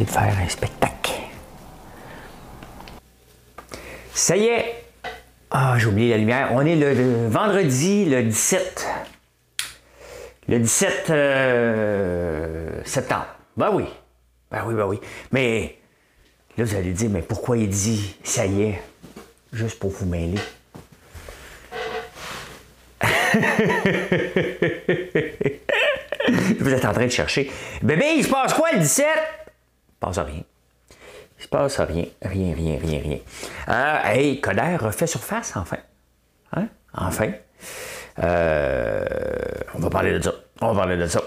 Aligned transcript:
De 0.00 0.10
faire 0.10 0.34
un 0.42 0.48
spectacle. 0.48 1.12
Ça 4.12 4.36
y 4.36 4.46
est! 4.46 4.84
Ah, 5.50 5.76
j'ai 5.78 5.86
oublié 5.86 6.10
la 6.10 6.18
lumière. 6.18 6.48
On 6.52 6.66
est 6.66 6.74
le, 6.74 7.28
vendredi, 7.28 8.06
le 8.06 8.24
17. 8.24 8.88
Le 10.48 10.58
17 10.58 11.10
euh, 11.10 12.70
septembre. 12.84 13.28
Ben 13.56 13.70
oui. 13.72 13.84
Ben 14.50 14.64
oui, 14.66 14.74
ben 14.74 14.86
oui. 14.86 14.98
Mais 15.30 15.78
là, 16.58 16.64
vous 16.64 16.74
allez 16.74 16.90
dire, 16.92 17.10
mais 17.10 17.22
pourquoi 17.22 17.56
il 17.56 17.68
dit 17.68 18.16
ça 18.24 18.46
y 18.46 18.62
est? 18.62 18.82
Juste 19.52 19.78
pour 19.78 19.90
vous 19.90 20.06
mêler? 20.06 20.40
vous 26.60 26.72
êtes 26.72 26.84
en 26.84 26.92
train 26.92 27.06
de 27.06 27.10
chercher. 27.10 27.50
Bébé, 27.82 28.14
il 28.16 28.24
se 28.24 28.28
passe 28.28 28.54
quoi 28.54 28.72
le 28.72 28.80
17? 28.80 29.06
Passe 30.04 30.18
rien. 30.18 30.42
Il 31.38 31.42
se 31.42 31.48
passe 31.48 31.80
rien. 31.80 32.04
Rien, 32.20 32.54
rien, 32.54 32.78
rien, 32.78 33.00
rien. 33.00 33.18
Euh, 33.68 33.98
hey, 34.04 34.38
Coder 34.38 34.76
refait 34.76 35.06
surface, 35.06 35.56
enfin. 35.56 35.78
Hein? 36.52 36.68
Enfin. 36.92 37.32
Euh, 38.18 39.04
on 39.74 39.78
va 39.78 39.88
parler 39.88 40.12
de 40.12 40.22
ça. 40.22 40.34
On 40.60 40.72
va 40.74 40.82
parler 40.82 40.98
de 40.98 41.06
ça. 41.06 41.22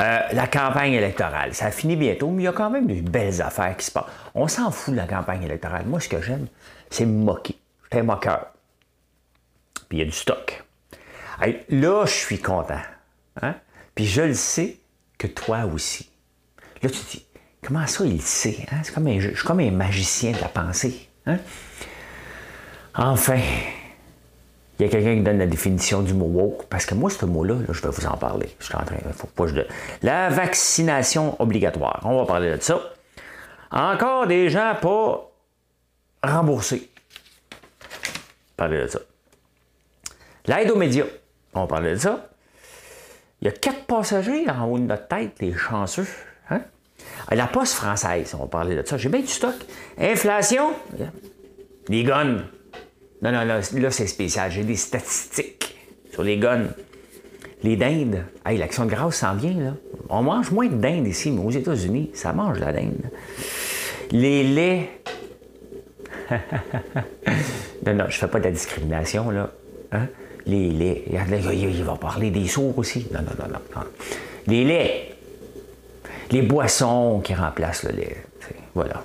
Euh, 0.00 0.20
la 0.32 0.46
campagne 0.46 0.92
électorale, 0.92 1.54
ça 1.54 1.70
finit 1.70 1.96
bientôt, 1.96 2.28
mais 2.28 2.42
il 2.42 2.44
y 2.44 2.48
a 2.48 2.52
quand 2.52 2.68
même 2.68 2.86
de 2.86 3.00
belles 3.00 3.40
affaires 3.40 3.74
qui 3.76 3.86
se 3.86 3.90
passent. 3.90 4.04
On 4.34 4.48
s'en 4.48 4.70
fout 4.70 4.92
de 4.92 4.98
la 4.98 5.06
campagne 5.06 5.42
électorale. 5.42 5.86
Moi, 5.86 5.98
ce 5.98 6.10
que 6.10 6.20
j'aime, 6.20 6.46
c'est 6.90 7.06
me 7.06 7.24
moquer. 7.24 7.56
Je 7.90 7.98
un 7.98 8.02
moqueur. 8.02 8.48
Puis 9.88 9.98
il 9.98 10.00
y 10.00 10.02
a 10.02 10.04
du 10.04 10.12
stock. 10.12 10.62
là, 11.70 12.04
je 12.04 12.12
suis 12.12 12.38
content. 12.38 12.82
Hein? 13.40 13.54
Puis 13.94 14.04
je 14.04 14.20
le 14.20 14.34
sais 14.34 14.76
que 15.16 15.26
toi 15.26 15.64
aussi. 15.64 16.10
Là, 16.82 16.90
tu 16.90 16.98
te 16.98 17.10
dis, 17.10 17.26
comment 17.62 17.86
ça, 17.86 18.04
il 18.04 18.22
sait? 18.22 18.66
Hein? 18.72 18.78
C'est 18.82 18.94
comme 18.94 19.06
un, 19.06 19.18
je 19.20 19.28
suis 19.34 19.46
comme 19.46 19.60
un 19.60 19.70
magicien 19.70 20.32
de 20.32 20.40
la 20.40 20.48
pensée. 20.48 21.08
Hein? 21.26 21.38
Enfin, 22.94 23.40
il 24.78 24.86
y 24.86 24.88
a 24.88 24.88
quelqu'un 24.88 25.14
qui 25.14 25.20
donne 25.20 25.38
la 25.38 25.46
définition 25.46 26.02
du 26.02 26.14
mot 26.14 26.26
woke, 26.26 26.66
parce 26.68 26.86
que 26.86 26.94
moi, 26.94 27.10
ce 27.10 27.26
mot-là, 27.26 27.56
je 27.68 27.82
vais 27.82 27.90
vous 27.90 28.06
en 28.06 28.16
parler. 28.16 28.48
Je 28.58 28.64
suis 28.64 28.74
en 28.74 28.82
train, 28.82 28.96
faut 29.14 29.26
pas 29.26 29.46
je... 29.46 29.60
La 30.02 30.30
vaccination 30.30 31.40
obligatoire. 31.40 32.00
On 32.04 32.16
va 32.18 32.26
parler 32.26 32.56
de 32.56 32.62
ça. 32.62 32.80
Encore 33.70 34.26
des 34.26 34.48
gens 34.48 34.74
pas 34.80 35.30
remboursés. 36.24 36.90
Parler 38.56 38.82
de 38.82 38.86
ça. 38.86 39.00
L'aide 40.46 40.70
aux 40.70 40.76
médias. 40.76 41.04
On 41.54 41.60
va 41.62 41.66
parler 41.66 41.92
de 41.92 41.96
ça. 41.96 42.30
Il 43.40 43.46
y 43.46 43.48
a 43.48 43.52
quatre 43.52 43.84
passagers 43.84 44.48
en 44.50 44.64
haut 44.64 44.78
de 44.78 44.84
notre 44.84 45.08
tête, 45.08 45.40
les 45.40 45.54
chanceux. 45.54 46.06
Hein? 46.50 46.62
La 47.30 47.46
poste 47.46 47.74
française, 47.74 48.34
on 48.34 48.42
va 48.42 48.46
parler 48.46 48.76
de 48.76 48.86
ça. 48.86 48.96
J'ai 48.96 49.08
bien 49.08 49.20
du 49.20 49.26
stock. 49.26 49.54
Inflation. 49.98 50.72
Les 51.88 52.04
guns. 52.04 52.44
Non, 53.22 53.32
non, 53.32 53.44
là, 53.44 53.60
là 53.60 53.90
c'est 53.90 54.06
spécial. 54.06 54.50
J'ai 54.50 54.64
des 54.64 54.76
statistiques 54.76 55.76
sur 56.10 56.22
les 56.22 56.38
guns. 56.38 56.68
Les 57.62 57.76
dindes. 57.76 58.24
Hey, 58.44 58.58
l'action 58.58 58.86
de 58.86 58.90
grâce 58.90 59.16
s'en 59.16 59.34
vient, 59.34 59.52
là. 59.52 59.74
On 60.08 60.22
mange 60.22 60.50
moins 60.50 60.66
de 60.66 60.76
dindes 60.76 61.06
ici, 61.06 61.30
mais 61.30 61.42
aux 61.44 61.50
États-Unis, 61.50 62.10
ça 62.14 62.32
mange 62.32 62.58
la 62.58 62.72
dinde. 62.72 63.10
Les 64.10 64.42
laits. 64.42 64.88
non, 67.86 67.94
non, 67.94 68.04
je 68.08 68.18
fais 68.18 68.28
pas 68.28 68.38
de 68.38 68.44
la 68.44 68.50
discrimination, 68.50 69.30
là. 69.30 69.50
Hein? 69.92 70.08
Les 70.46 70.70
laits. 70.70 71.04
Il 71.52 71.84
va 71.84 71.96
parler 71.96 72.30
des 72.30 72.48
sourds 72.48 72.78
aussi. 72.78 73.06
Non, 73.12 73.20
non, 73.20 73.46
non, 73.46 73.58
non. 73.76 73.82
Les 74.46 74.64
laits. 74.64 75.09
Les 76.30 76.42
boissons 76.42 77.20
qui 77.24 77.34
remplacent 77.34 77.82
le 77.84 77.92
lait. 77.92 78.24
Voilà. 78.74 79.02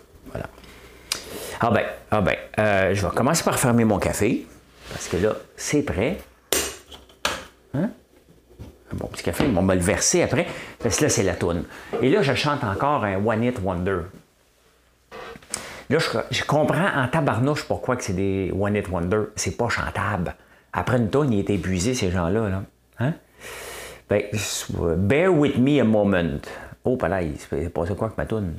Ah 1.59 1.72
ben, 1.72 1.84
ah 2.12 2.22
ben, 2.22 2.36
euh, 2.59 2.94
je 2.94 3.06
vais 3.06 3.13
commencer 3.13 3.44
par 3.44 3.58
fermer 3.58 3.86
mon 3.86 3.97
café, 3.97 4.46
parce 4.90 5.08
que 5.08 5.18
là, 5.18 5.34
c'est 5.56 5.84
prêt. 5.84 6.18
Hein? 7.74 7.90
Un 8.91 8.96
bon 8.96 9.08
petit 9.08 9.24
café, 9.24 9.46
on 9.56 9.64
va 9.64 9.75
le 9.75 9.81
verser 9.81 10.22
après, 10.22 10.47
parce 10.80 10.97
que 10.97 11.03
là, 11.03 11.09
c'est 11.09 11.24
la 11.24 11.34
toune. 11.34 11.64
Et 12.02 12.09
là, 12.09 12.22
je 12.22 12.34
chante 12.34 12.64
encore 12.64 13.03
un 13.06 13.25
One 13.25 13.44
Hit 13.44 13.59
Wonder. 13.64 14.00
Là, 15.90 15.97
je, 16.31 16.44
comprends 16.44 16.90
en 16.96 17.08
tabarnouche 17.08 17.64
pourquoi 17.64 17.96
que 17.96 18.03
c'est 18.03 18.14
des 18.14 18.52
One 18.59 18.75
Hit 18.75 18.90
Wonder. 18.90 19.24
C'est 19.35 19.56
pas 19.56 19.69
chantable. 19.69 20.35
Après 20.74 20.97
une 20.97 21.09
toune, 21.09 21.31
ils 21.31 21.40
étaient 21.40 21.56
épuisés, 21.56 21.94
ces 21.94 22.12
gens-là. 22.12 22.50
Là. 22.50 22.64
Hein? 23.00 23.14
Ben, 24.09 24.24
bear 24.97 25.31
with 25.31 25.58
me 25.58 25.80
a 25.80 25.84
moment. 25.84 26.41
Oh, 26.85 26.97
là, 27.01 27.22
il 27.22 27.38
s'est 27.40 27.69
passé 27.69 27.96
quoi 27.96 28.09
que 28.09 28.16
ma 28.18 28.25
toune? 28.28 28.53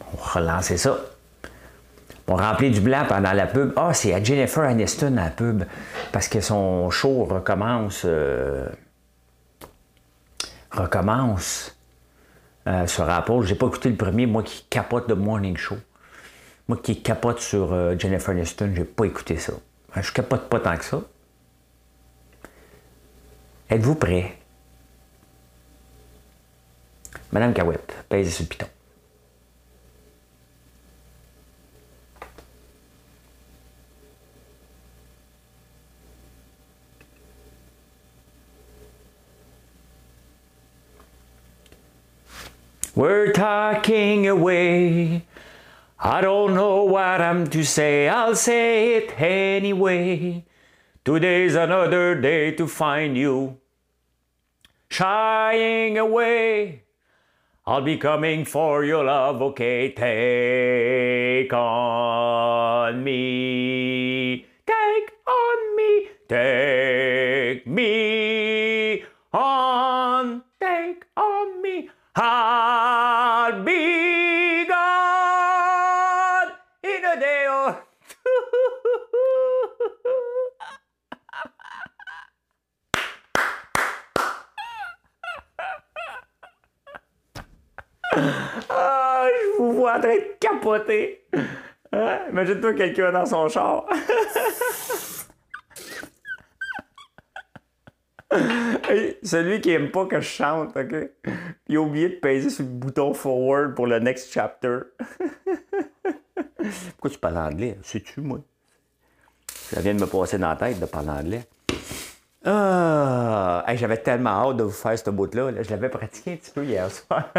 On 0.00 0.16
va 0.16 0.24
relancer 0.32 0.78
ça. 0.78 0.98
On 2.26 2.36
remplit 2.36 2.70
du 2.70 2.80
blanc 2.80 3.04
pendant 3.08 3.32
la 3.32 3.46
pub. 3.46 3.72
Ah, 3.76 3.92
c'est 3.92 4.14
à 4.14 4.22
Jennifer 4.22 4.62
Aniston 4.62 5.14
la 5.16 5.30
pub. 5.30 5.64
Parce 6.12 6.28
que 6.28 6.40
son 6.40 6.88
show 6.88 7.24
recommence. 7.24 8.02
Euh, 8.04 8.68
recommence 10.70 11.76
euh, 12.66 12.86
sur 12.86 13.08
Apple. 13.10 13.42
J'ai 13.42 13.56
pas 13.56 13.66
écouté 13.66 13.90
le 13.90 13.96
premier, 13.96 14.26
moi 14.26 14.42
qui 14.42 14.64
capote 14.70 15.08
de 15.08 15.14
Morning 15.14 15.56
Show. 15.56 15.76
Moi 16.68 16.78
qui 16.82 17.02
capote 17.02 17.40
sur 17.40 17.72
euh, 17.72 17.96
Jennifer 17.98 18.30
Aniston, 18.30 18.72
j'ai 18.74 18.84
pas 18.84 19.04
écouté 19.04 19.36
ça. 19.36 19.54
Je 19.96 20.12
capote 20.12 20.48
pas 20.48 20.60
tant 20.60 20.76
que 20.76 20.84
ça. 20.84 21.00
Êtes-vous 23.70 23.94
prêt? 23.94 24.32
Madame 27.30 27.54
Cahouette, 27.54 28.04
pèse 28.08 28.34
sur 28.34 28.42
le 28.42 28.48
piton. 28.48 28.66
We're 42.96 43.32
talking 43.32 44.26
away. 44.26 45.22
I 46.00 46.20
don't 46.20 46.54
know 46.54 46.82
what 46.82 47.20
I'm 47.20 47.46
to 47.50 47.62
say, 47.62 48.08
I'll 48.08 48.34
say 48.34 48.96
it 48.96 49.20
anyway. 49.20 50.44
Today's 51.04 51.54
another 51.54 52.20
day 52.20 52.50
to 52.56 52.66
find 52.66 53.16
you 53.16 53.59
shying 54.90 55.96
away. 55.96 56.82
I'll 57.66 57.82
be 57.82 57.96
coming 57.96 58.44
for 58.44 58.84
your 58.84 59.04
love, 59.04 59.40
okay? 59.42 59.92
Take 59.92 61.52
on 61.52 63.04
me, 63.04 64.46
take 64.66 65.12
on 65.26 65.76
me, 65.76 66.08
take 66.28 67.66
me 67.66 68.19
en 89.90 90.00
train 90.00 90.14
de 90.14 90.36
capoter. 90.38 91.26
Hein? 91.92 92.18
Imagine-toi 92.30 92.74
quelqu'un 92.74 93.12
dans 93.12 93.26
son 93.26 93.48
char. 93.48 93.86
celui 99.22 99.60
qui 99.60 99.70
aime 99.70 99.90
pas 99.90 100.06
que 100.06 100.20
je 100.20 100.28
chante, 100.28 100.76
OK? 100.76 100.94
Il 101.68 101.76
a 101.76 101.80
oublié 101.80 102.08
de 102.08 102.14
peser 102.16 102.50
sur 102.50 102.64
le 102.64 102.70
bouton 102.70 103.14
forward 103.14 103.74
pour 103.74 103.86
le 103.86 103.98
next 103.98 104.32
chapter. 104.32 104.80
Pourquoi 106.90 107.10
tu 107.10 107.18
parles 107.18 107.38
anglais? 107.38 107.78
Sais-tu, 107.82 108.20
moi? 108.20 108.38
Ça 109.48 109.80
vient 109.80 109.94
de 109.94 110.00
me 110.00 110.06
passer 110.06 110.38
dans 110.38 110.48
la 110.48 110.56
tête 110.56 110.78
de 110.78 110.86
parler 110.86 111.10
anglais. 111.10 111.42
Ah, 112.44 113.64
j'avais 113.74 113.98
tellement 113.98 114.50
hâte 114.50 114.56
de 114.56 114.64
vous 114.64 114.70
faire 114.70 114.98
ce 114.98 115.10
bout-là. 115.10 115.62
Je 115.62 115.70
l'avais 115.70 115.88
pratiqué 115.88 116.32
un 116.32 116.36
petit 116.36 116.50
peu 116.50 116.64
hier 116.64 116.90
soir. 116.90 117.32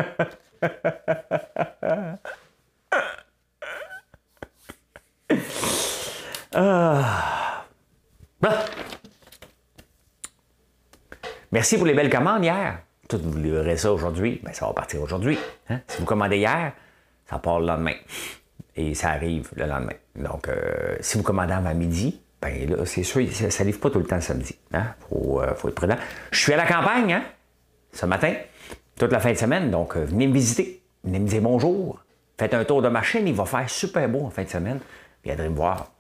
ah. 6.53 7.65
Merci 11.51 11.77
pour 11.77 11.85
les 11.85 11.93
belles 11.93 12.09
commandes 12.09 12.43
hier. 12.43 12.79
Tout 13.09 13.19
vous 13.21 13.37
livrez 13.37 13.75
ça 13.75 13.91
aujourd'hui, 13.91 14.39
ben, 14.41 14.53
ça 14.53 14.65
va 14.65 14.73
partir 14.73 15.01
aujourd'hui. 15.01 15.37
Hein? 15.69 15.81
Si 15.87 15.99
vous 15.99 16.05
commandez 16.05 16.37
hier, 16.37 16.71
ça 17.29 17.39
part 17.39 17.59
le 17.59 17.67
lendemain. 17.67 17.95
Et 18.75 18.93
ça 18.93 19.09
arrive 19.09 19.49
le 19.55 19.65
lendemain. 19.65 19.95
Donc, 20.15 20.47
euh, 20.47 20.95
si 21.01 21.17
vous 21.17 21.23
commandez 21.23 21.51
avant 21.53 21.73
midi, 21.75 22.21
ben 22.41 22.69
là, 22.69 22.85
c'est 22.85 23.03
sûr, 23.03 23.21
ça 23.31 23.63
ne 23.63 23.67
livre 23.67 23.81
pas 23.81 23.89
tout 23.89 23.99
le 23.99 24.05
temps 24.05 24.21
samedi. 24.21 24.57
Il 24.71 24.77
hein. 24.77 24.95
euh, 25.11 25.53
faut, 25.55 25.67
être 25.67 25.75
prudent. 25.75 25.97
Je 26.31 26.39
suis 26.39 26.53
à 26.53 26.57
la 26.57 26.65
campagne, 26.65 27.13
hein, 27.13 27.23
ce 27.91 28.05
matin, 28.05 28.33
toute 28.97 29.11
la 29.11 29.19
fin 29.19 29.31
de 29.31 29.37
semaine. 29.37 29.71
Donc, 29.71 29.97
euh, 29.97 30.05
venez 30.05 30.27
me 30.27 30.33
visiter. 30.33 30.81
Venez 31.03 31.19
me 31.19 31.27
dire 31.27 31.41
bonjour. 31.41 31.99
Faites 32.37 32.53
un 32.53 32.63
tour 32.63 32.81
de 32.81 32.87
ma 32.87 33.01
chaîne. 33.01 33.27
Il 33.27 33.35
va 33.35 33.45
faire 33.45 33.69
super 33.69 34.07
beau 34.07 34.25
en 34.25 34.29
fin 34.29 34.43
de 34.43 34.49
semaine. 34.49 34.79
Viendrez 35.23 35.49
me 35.49 35.55
voir. 35.55 35.91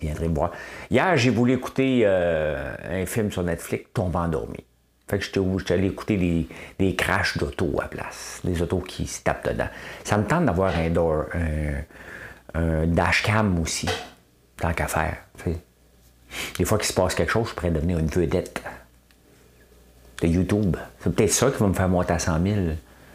Viendrez 0.00 0.28
me 0.28 0.34
voir. 0.34 0.52
Hier, 0.90 1.16
j'ai 1.16 1.30
voulu 1.30 1.54
écouter 1.54 2.06
un 2.06 3.04
film 3.06 3.32
sur 3.32 3.42
Netflix, 3.42 3.86
Tombe 3.92 4.14
endormi. 4.16 4.64
Fait 5.08 5.18
que 5.18 5.24
j'étais 5.24 5.74
allé 5.74 5.86
écouter 5.86 6.18
des, 6.18 6.48
des 6.78 6.94
crashs 6.94 7.38
d'auto 7.38 7.80
à 7.82 7.88
place, 7.88 8.40
des 8.44 8.60
autos 8.60 8.80
qui 8.80 9.06
se 9.06 9.22
tapent 9.22 9.48
dedans. 9.48 9.68
Ça 10.04 10.18
me 10.18 10.24
tente 10.24 10.44
d'avoir 10.44 10.76
un, 10.76 10.90
door, 10.90 11.24
un, 12.54 12.86
dashcam 12.86 13.58
aussi, 13.58 13.88
tant 14.58 14.74
qu'à 14.74 14.86
faire. 14.86 15.16
Des 16.58 16.64
fois 16.66 16.76
qu'il 16.76 16.86
se 16.86 16.92
passe 16.92 17.14
quelque 17.14 17.32
chose, 17.32 17.48
je 17.48 17.54
pourrais 17.54 17.70
devenir 17.70 17.98
une 17.98 18.08
vedette 18.08 18.62
de 20.20 20.28
YouTube. 20.28 20.76
C'est 21.00 21.14
peut-être 21.14 21.32
ça 21.32 21.50
qui 21.50 21.58
va 21.58 21.68
me 21.68 21.74
faire 21.74 21.88
monter 21.88 22.12
à 22.12 22.18
100 22.18 22.42
000. 22.42 22.56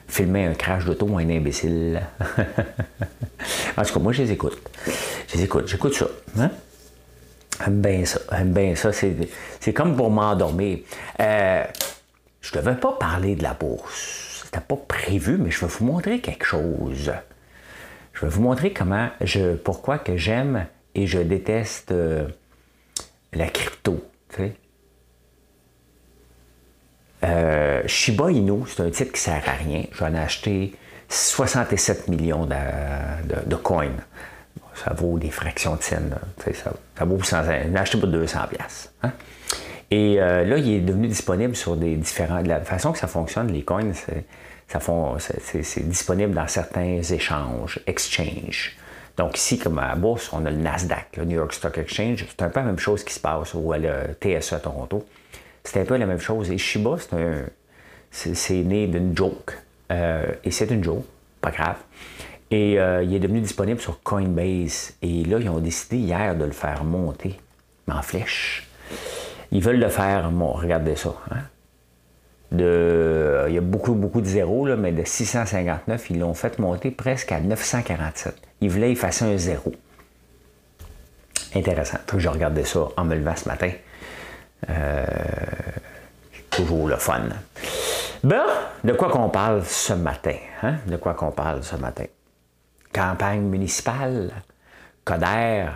Filmer 0.07 0.45
un 0.45 0.53
crash 0.53 0.86
d'auto 0.86 1.06
ou 1.06 1.18
un 1.19 1.29
imbécile. 1.29 2.01
en 3.77 3.83
tout 3.83 3.94
cas, 3.94 4.00
moi, 4.00 4.13
je 4.13 4.24
les 4.24 4.31
écoute. 4.31 4.57
Je 5.27 5.38
les 5.38 5.44
écoute. 5.44 5.68
J'écoute 5.68 5.94
ça. 5.94 6.07
Hein? 6.39 6.50
J'aime 7.63 7.81
bien 7.81 8.06
ça. 8.06 8.19
Ça. 8.75 8.92
C'est 9.60 9.74
comme 9.74 9.95
pour 9.95 10.10
m'endormir. 10.10 10.80
Euh, 11.19 11.63
je 12.42 12.57
ne 12.57 12.62
devais 12.62 12.75
pas 12.75 12.94
parler 12.94 13.36
de 13.36 13.44
la 13.44 13.54
bourse. 13.54 14.42
C'était 14.44 14.60
pas 14.60 14.75
prévu, 14.75 15.38
mais 15.38 15.51
je 15.51 15.62
vais 15.62 15.71
vous 15.71 15.86
montrer 15.86 16.19
quelque 16.19 16.45
chose. 16.45 17.12
Je 18.13 18.21
vais 18.21 18.31
vous 18.31 18.42
montrer 18.42 18.74
comment 18.74 19.10
je, 19.21 19.56
pourquoi 19.56 19.98
que 19.98 20.18
j'aime 20.18 20.68
et 20.95 21.07
je 21.07 21.19
déteste 21.19 21.92
euh, 21.92 22.27
la 23.33 23.48
crypto. 23.48 24.04
Euh, 27.24 27.83
Shiba 27.88 28.31
Inu, 28.31 28.63
c'est 28.68 28.81
un 28.83 28.89
titre 28.89 29.13
qui 29.13 29.30
ne 29.30 29.36
sert 29.36 29.44
à 29.48 29.54
rien. 29.54 29.86
J'en 29.94 30.13
ai 30.13 30.19
acheté 30.19 30.75
67 31.07 32.10
millions 32.10 32.45
de 32.45 33.56
coins 33.56 33.95
ça 34.75 34.93
vaut 34.93 35.17
des 35.17 35.29
fractions 35.29 35.75
de 35.75 35.83
scène. 35.83 36.15
Ça, 36.43 36.71
ça, 36.97 37.05
vaut 37.05 37.21
100, 37.21 37.37
acheté 37.75 37.99
pour 37.99 38.07
200 38.07 38.39
hein? 39.03 39.11
Et 39.91 40.19
euh, 40.19 40.43
là, 40.43 40.57
il 40.57 40.69
est 40.73 40.79
devenu 40.79 41.07
disponible 41.07 41.55
sur 41.55 41.75
des 41.75 41.95
différents... 41.95 42.41
La 42.41 42.61
façon 42.61 42.91
que 42.91 42.97
ça 42.97 43.07
fonctionne, 43.07 43.51
les 43.51 43.61
coins, 43.61 43.91
c'est 43.93 45.87
disponible 45.87 46.33
dans 46.33 46.47
certains 46.47 47.01
échanges, 47.01 47.79
exchange. 47.85 48.75
Donc 49.17 49.37
ici, 49.37 49.59
comme 49.59 49.77
à 49.77 49.89
la 49.89 49.95
bourse, 49.95 50.31
on 50.33 50.45
a 50.45 50.49
le 50.49 50.57
Nasdaq, 50.57 51.17
le 51.17 51.25
New 51.25 51.35
York 51.35 51.53
Stock 51.53 51.77
Exchange. 51.77 52.25
C'est 52.27 52.41
un 52.41 52.49
peu 52.49 52.61
la 52.61 52.65
même 52.65 52.79
chose 52.79 53.03
qui 53.03 53.13
se 53.13 53.19
passe 53.19 53.53
ou 53.53 53.71
le 53.73 54.15
TSE 54.19 54.53
à 54.53 54.59
Toronto. 54.59 55.05
C'est 55.63 55.79
un 55.79 55.85
peu 55.85 55.97
la 55.97 56.07
même 56.07 56.19
chose. 56.19 56.49
Et 56.49 56.57
Shiba, 56.57 56.97
c'est 58.11 58.53
né 58.53 58.87
d'une 58.87 59.15
joke. 59.15 59.57
Euh, 59.91 60.25
et 60.43 60.49
c'est 60.49 60.71
une 60.71 60.83
joke, 60.83 61.05
pas 61.39 61.51
grave. 61.51 61.77
Et 62.53 62.79
euh, 62.79 63.01
il 63.01 63.15
est 63.15 63.19
devenu 63.19 63.41
disponible 63.41 63.79
sur 63.79 64.03
Coinbase. 64.03 64.94
Et 65.01 65.23
là, 65.23 65.39
ils 65.39 65.50
ont 65.50 65.57
décidé 65.57 65.97
hier 65.97 66.35
de 66.35 66.45
le 66.45 66.51
faire 66.51 66.83
monter 66.83 67.35
en 67.91 68.03
flèche. 68.03 68.69
Ils 69.51 69.59
veulent 69.59 69.79
le 69.79 69.89
faire, 69.89 70.29
bon, 70.29 70.51
regardez 70.51 70.95
ça. 70.95 71.15
Hein. 71.31 71.39
De, 72.51 73.45
il 73.47 73.55
y 73.55 73.57
a 73.57 73.61
beaucoup, 73.61 73.95
beaucoup 73.95 74.21
de 74.21 74.27
zéros, 74.27 74.67
là, 74.67 74.75
mais 74.75 74.91
de 74.91 75.03
659, 75.03 76.11
ils 76.11 76.19
l'ont 76.19 76.35
fait 76.35 76.59
monter 76.59 76.91
presque 76.91 77.31
à 77.31 77.39
947. 77.39 78.35
Ils 78.61 78.69
voulaient 78.69 78.91
effacer 78.91 79.25
un 79.25 79.35
zéro. 79.35 79.71
Intéressant. 81.55 81.97
Je 82.15 82.29
regardais 82.29 82.65
ça 82.65 82.88
en 82.95 83.03
me 83.03 83.15
levant 83.15 83.35
ce 83.35 83.50
matin. 83.50 83.71
Euh, 84.69 85.05
toujours 86.51 86.88
le 86.88 86.97
fun. 86.97 87.23
Ben, 88.23 88.44
de 88.83 88.94
quoi 88.94 89.09
qu'on 89.09 89.29
parle 89.29 89.63
ce 89.63 89.94
matin? 89.94 90.35
Hein? 90.61 90.75
De 90.85 90.97
quoi 90.97 91.15
qu'on 91.15 91.31
parle 91.31 91.63
ce 91.63 91.77
matin? 91.77 92.05
Campagne 92.93 93.41
municipale, 93.41 94.31
Coder 95.03 95.67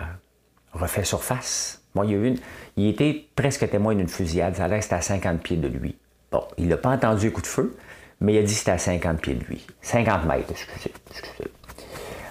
refait 0.72 1.04
surface. 1.04 1.82
Moi, 1.94 2.06
il, 2.06 2.12
y 2.12 2.14
a 2.14 2.18
une, 2.18 2.38
il 2.76 2.88
était 2.88 3.26
presque 3.34 3.68
témoin 3.68 3.94
d'une 3.94 4.08
fusillade. 4.08 4.56
Ça 4.56 4.66
reste 4.66 4.92
à 4.92 5.00
50 5.00 5.42
pieds 5.42 5.56
de 5.56 5.68
lui. 5.68 5.96
Bon, 6.30 6.44
il 6.56 6.68
n'a 6.68 6.76
pas 6.76 6.90
entendu 6.90 7.28
un 7.28 7.30
coup 7.30 7.42
de 7.42 7.46
feu, 7.46 7.76
mais 8.20 8.34
il 8.34 8.38
a 8.38 8.42
dit 8.42 8.52
que 8.52 8.58
c'était 8.58 8.70
à 8.70 8.78
50 8.78 9.20
pieds 9.20 9.34
de 9.34 9.44
lui. 9.44 9.66
50 9.82 10.24
mètres, 10.24 10.50
excusez. 10.50 10.92
excusez. 11.10 11.50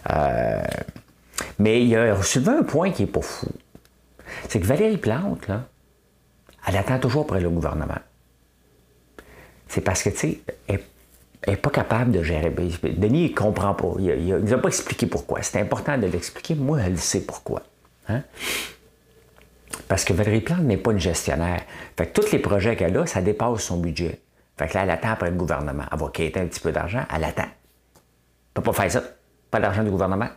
Euh, 0.09 0.63
mais 1.59 1.83
il 1.83 1.95
a 1.95 2.21
soulevé 2.21 2.51
un 2.51 2.63
point 2.63 2.91
qui 2.91 3.03
n'est 3.03 3.11
pas 3.11 3.21
fou. 3.21 3.47
C'est 4.47 4.59
que 4.59 4.65
Valérie 4.65 4.97
Plante, 4.97 5.47
là, 5.47 5.65
elle 6.67 6.77
attend 6.77 6.99
toujours 6.99 7.25
près 7.25 7.39
le 7.39 7.49
gouvernement. 7.49 7.99
C'est 9.67 9.81
parce 9.81 10.03
que, 10.03 10.09
tu 10.09 10.17
sais, 10.17 10.39
elle 10.67 10.81
n'est 11.45 11.57
pas 11.57 11.69
capable 11.69 12.11
de 12.11 12.23
gérer. 12.23 12.49
Ben, 12.49 12.69
Denis, 12.97 13.25
il 13.25 13.31
ne 13.31 13.35
comprend 13.35 13.73
pas. 13.73 13.93
Il 13.99 14.27
ne 14.27 14.39
nous 14.39 14.53
a 14.53 14.57
pas 14.57 14.69
expliqué 14.69 15.05
pourquoi. 15.05 15.41
C'est 15.43 15.59
important 15.59 15.97
de 15.97 16.07
l'expliquer. 16.07 16.55
Moi, 16.55 16.79
elle 16.81 16.97
sait 16.97 17.21
pourquoi. 17.21 17.63
Hein? 18.09 18.23
Parce 19.87 20.03
que 20.03 20.13
Valérie 20.13 20.41
Plante 20.41 20.61
n'est 20.61 20.77
pas 20.77 20.91
une 20.91 20.99
gestionnaire. 20.99 21.61
Fait 21.95 22.07
que 22.07 22.19
tous 22.19 22.31
les 22.31 22.39
projets 22.39 22.75
qu'elle 22.75 22.97
a, 22.97 23.05
ça 23.05 23.21
dépasse 23.21 23.61
son 23.61 23.77
budget. 23.77 24.19
Fait 24.57 24.67
que 24.67 24.73
là, 24.73 24.83
elle 24.83 24.89
attend 24.89 25.11
après 25.11 25.29
le 25.29 25.37
gouvernement. 25.37 25.83
Elle 25.91 25.99
va 25.99 26.09
quitter 26.09 26.39
un 26.39 26.47
petit 26.47 26.59
peu 26.59 26.71
d'argent, 26.71 27.03
elle 27.13 27.23
attend. 27.23 27.43
Elle 27.43 28.53
peut 28.53 28.61
pas 28.63 28.73
faire 28.73 28.91
ça. 28.91 29.03
Pas 29.51 29.59
d'argent 29.59 29.83
du 29.83 29.91
gouvernement. 29.91 30.29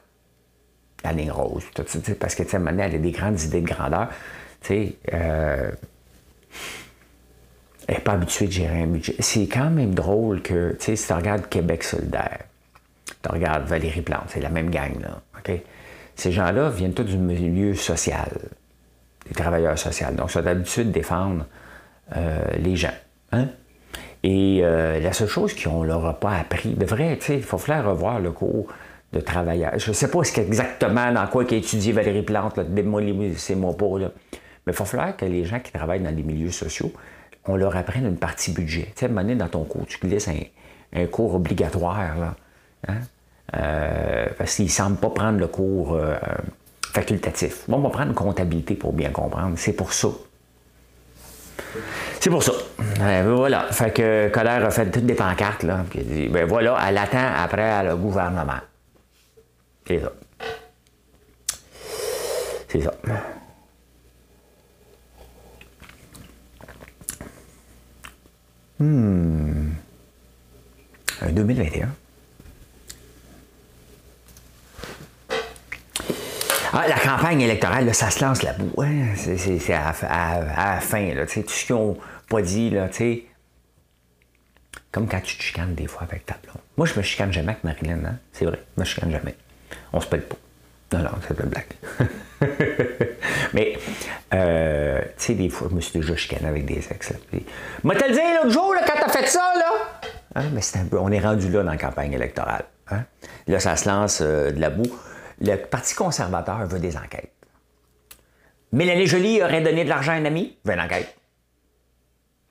La 1.03 1.13
ligne 1.13 1.31
rose. 1.31 1.65
parce 2.21 2.35
que, 2.35 2.43
tu 2.43 2.57
elle 2.57 2.81
a 2.81 2.89
des 2.89 3.11
grandes 3.11 3.41
idées 3.41 3.63
de 3.63 3.67
grandeur. 3.67 4.09
Euh, 4.71 5.71
elle 7.89 7.97
n'est 7.97 8.01
pas 8.01 8.13
habituée 8.13 8.47
de 8.47 8.53
gérer 8.53 8.83
un 8.83 8.87
budget. 8.87 9.15
C'est 9.19 9.47
quand 9.47 9.71
même 9.71 9.95
drôle 9.95 10.43
que, 10.43 10.73
tu 10.73 10.85
sais, 10.85 10.97
si 10.97 11.07
tu 11.07 11.13
regardes 11.13 11.49
Québec 11.49 11.83
solidaire, 11.83 12.41
tu 13.23 13.31
regardes 13.31 13.67
Valérie 13.67 14.03
Plante, 14.03 14.25
c'est 14.29 14.41
la 14.41 14.49
même 14.49 14.71
gang, 14.71 15.01
là. 15.01 15.21
Ces 16.17 16.33
gens-là 16.33 16.69
viennent 16.69 16.93
tous 16.93 17.05
du 17.05 17.17
milieu 17.17 17.75
social, 17.75 18.29
des 19.27 19.35
travailleurs 19.35 19.79
sociaux. 19.79 20.09
Donc, 20.13 20.29
ils 20.29 20.33
sont 20.33 20.47
habitués 20.47 20.85
de 20.85 20.91
défendre 20.91 21.47
euh, 22.15 22.43
les 22.59 22.77
gens. 22.77 22.93
Hein? 23.33 23.47
Et 24.23 24.61
euh, 24.63 25.01
la 25.01 25.15
seule 25.15 25.29
chose 25.29 25.55
qu'on 25.55 25.83
leur 25.83 26.05
a 26.05 26.21
pas 26.21 26.33
appris, 26.37 26.75
de 26.75 26.85
vrai, 26.85 27.19
il 27.31 27.43
faut 27.43 27.59
faire 27.59 27.87
revoir 27.87 28.21
le 28.21 28.33
cours 28.33 28.67
de 29.13 29.21
travailleurs. 29.21 29.79
Je 29.79 29.89
ne 29.89 29.95
sais 29.95 30.11
pas 30.11 30.21
exactement 30.21 31.11
dans 31.11 31.27
quoi 31.27 31.45
qu'a 31.45 31.57
étudié 31.57 31.93
Valérie 31.93 32.23
Plante, 32.23 32.59
là, 32.59 32.65
c'est 33.37 33.57
pas, 33.57 33.99
là. 33.99 34.11
Mais 34.67 34.73
il 34.73 34.77
faut 34.77 34.85
falloir 34.85 35.17
que 35.17 35.25
les 35.25 35.47
gens 35.47 35.59
qui 35.59 35.73
travaillent 35.73 36.03
dans 36.03 36.15
les 36.15 36.23
milieux 36.23 36.51
sociaux 36.51 36.93
on 37.47 37.57
leur 37.57 37.77
apprenne 37.77 38.07
une 38.07 38.17
partie 38.17 38.53
budget. 38.53 38.93
Tu 38.95 39.07
sais, 39.07 39.07
à 39.07 39.19
un 39.19 39.37
dans 39.37 39.49
ton 39.49 39.65
cours, 39.65 39.87
tu 39.87 39.99
glisses 39.99 40.29
un, 40.29 41.07
cours 41.07 41.35
obligatoire, 41.35 42.19
là, 42.19 42.35
hein? 42.89 42.99
euh, 43.57 44.27
parce 44.39 44.57
qu'ils 44.57 44.67
ne 44.67 44.71
semblent 44.71 44.99
pas 44.99 45.11
prendre 45.11 45.39
le 45.39 45.47
cours 45.47 45.95
euh, 45.95 46.17
facultatif. 46.93 47.65
Bon, 47.69 47.79
on 47.79 47.81
va 47.81 47.91
prendre 47.91 48.15
comptabilité 48.15 48.75
pour 48.75 48.93
bien 48.93 49.11
comprendre. 49.11 49.55
C'est 49.57 49.73
pour 49.73 49.93
ça. 49.93 50.09
C'est 52.21 52.31
pour 52.31 52.43
ça. 52.43 52.53
Euh, 53.01 53.35
voilà. 53.37 53.67
Fait 53.71 53.93
que 53.93 54.29
Colère 54.29 54.65
a 54.65 54.71
fait 54.71 54.91
toutes 54.91 55.07
des 55.07 55.15
pancartes, 55.15 55.63
là. 55.63 55.85
Puis 55.89 56.01
dit, 56.01 56.29
ben 56.29 56.47
voilà, 56.47 56.77
elle 56.87 56.99
attend 56.99 57.33
après 57.37 57.85
le 57.85 57.97
gouvernement. 57.97 58.61
C'est 59.87 60.01
ça. 60.01 60.13
C'est 62.69 62.81
ça. 62.83 62.93
Hmm. 68.81 69.73
2021. 71.29 71.89
Ah, 76.73 76.89
la 76.89 76.99
campagne 76.99 77.43
électorale, 77.43 77.95
ça 77.95 78.11
se 78.11 78.25
lance 78.25 78.43
là-bout. 78.43 78.73
c'est 79.17 79.75
à, 79.75 79.93
la 80.41 80.81
fin. 80.81 81.15
Là, 81.15 81.27
tout 81.27 81.43
ce 81.47 81.67
qu'ils 81.67 81.75
n'ont 81.75 81.99
pas 82.29 82.41
dit, 82.41 82.71
là, 82.71 82.89
comme 84.91 85.09
quand 85.09 85.21
tu 85.21 85.37
te 85.37 85.43
chicanes 85.43 85.75
des 85.75 85.87
fois 85.87 86.03
avec 86.03 86.25
ta 86.27 86.37
blonde. 86.43 86.63
Moi, 86.77 86.87
je 86.87 86.95
me 86.95 87.03
chicane 87.03 87.33
jamais 87.33 87.53
avec 87.53 87.65
Marilyn. 87.65 88.05
Hein? 88.05 88.19
C'est 88.33 88.47
vrai, 88.47 88.61
je 88.77 88.81
me 88.81 88.87
chicane 88.87 89.11
jamais. 89.11 89.37
On 89.93 90.01
se 90.01 90.07
pèle 90.07 90.23
pas. 90.23 90.37
Non, 90.93 90.99
non, 91.01 91.11
c'est 91.27 91.39
une 91.39 91.49
blague. 91.49 92.09
Mais, 93.55 93.79
euh, 94.35 95.01
tu 95.03 95.09
sais, 95.17 95.35
des 95.35 95.49
fois, 95.49 95.69
je 95.71 95.77
me 95.77 95.81
suis 95.81 96.01
déjà 96.01 96.17
chicané 96.17 96.49
avec 96.49 96.65
des 96.65 96.79
ex. 96.79 97.13
Moi, 97.85 97.95
te 97.95 98.09
le 98.09 98.15
dire 98.15 98.23
l'autre 98.43 98.51
jour, 98.51 98.75
quand 98.87 98.95
t'as 99.01 99.09
fait 99.09 99.27
ça, 99.27 99.53
là. 99.57 99.73
Hein, 100.35 100.45
mais 100.53 100.61
c'est 100.61 100.79
un 100.79 100.85
peu, 100.85 100.99
on 100.99 101.11
est 101.11 101.21
rendu 101.21 101.51
là 101.51 101.63
dans 101.65 101.73
la 101.73 101.77
campagne 101.77 102.13
électorale. 102.13 102.65
Hein? 102.91 103.05
Là, 103.49 103.59
ça 103.59 103.77
se 103.77 103.89
lance 103.89 104.21
euh, 104.23 104.53
de 104.53 104.61
la 104.61 104.71
boue. 104.71 104.91
Le 105.41 105.57
Parti 105.57 105.95
conservateur 105.95 106.67
veut 106.67 106.79
des 106.79 106.97
enquêtes. 106.97 107.33
Mélanie 108.73 109.07
Joly 109.07 109.43
aurait 109.43 109.61
donné 109.61 109.85
de 109.85 109.89
l'argent 109.89 110.13
à 110.13 110.17
un 110.17 110.25
ami, 110.25 110.57
je 110.65 110.71
veux 110.71 110.77
une 110.77 110.83
enquête. 110.83 111.17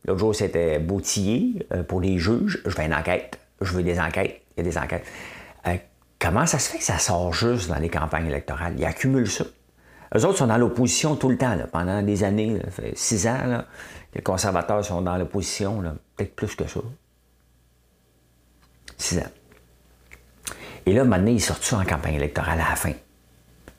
L'autre 0.05 0.19
jour, 0.19 0.35
c'était 0.35 0.79
Bautillé 0.79 1.65
euh, 1.73 1.83
pour 1.83 2.01
les 2.01 2.17
juges, 2.17 2.61
je 2.65 2.75
veux 2.75 2.83
une 2.83 2.93
enquête. 2.93 3.39
Je 3.61 3.73
veux 3.73 3.83
des 3.83 3.99
enquêtes. 3.99 4.41
Il 4.57 4.65
y 4.65 4.67
a 4.67 4.69
des 4.69 4.77
enquêtes. 4.77 5.05
Comment 6.19 6.45
ça 6.45 6.59
se 6.59 6.69
fait 6.69 6.79
que 6.79 6.83
ça 6.83 6.99
sort 6.99 7.33
juste 7.33 7.69
dans 7.69 7.79
les 7.79 7.89
campagnes 7.89 8.27
électorales? 8.27 8.73
Ils 8.77 8.85
accumulent 8.85 9.29
ça. 9.29 9.45
Eux 10.15 10.25
autres 10.25 10.39
sont 10.39 10.47
dans 10.47 10.57
l'opposition 10.57 11.15
tout 11.15 11.29
le 11.29 11.37
temps, 11.37 11.55
pendant 11.71 12.01
des 12.01 12.23
années, 12.23 12.57
là, 12.57 12.69
fait 12.71 12.93
six 12.97 13.27
ans. 13.27 13.63
les 14.13 14.21
conservateurs 14.21 14.83
sont 14.83 15.01
dans 15.01 15.17
l'opposition, 15.17 15.81
peut-être 16.17 16.35
plus 16.35 16.55
que 16.55 16.67
ça. 16.67 16.79
Six 18.97 19.19
ans. 19.19 19.31
Et 20.85 20.93
là, 20.93 21.03
maintenant, 21.03 21.31
ils 21.31 21.41
sortent 21.41 21.63
ça 21.63 21.77
en 21.77 21.85
campagne 21.85 22.15
électorale 22.15 22.59
à 22.59 22.69
la 22.69 22.75
fin. 22.75 22.93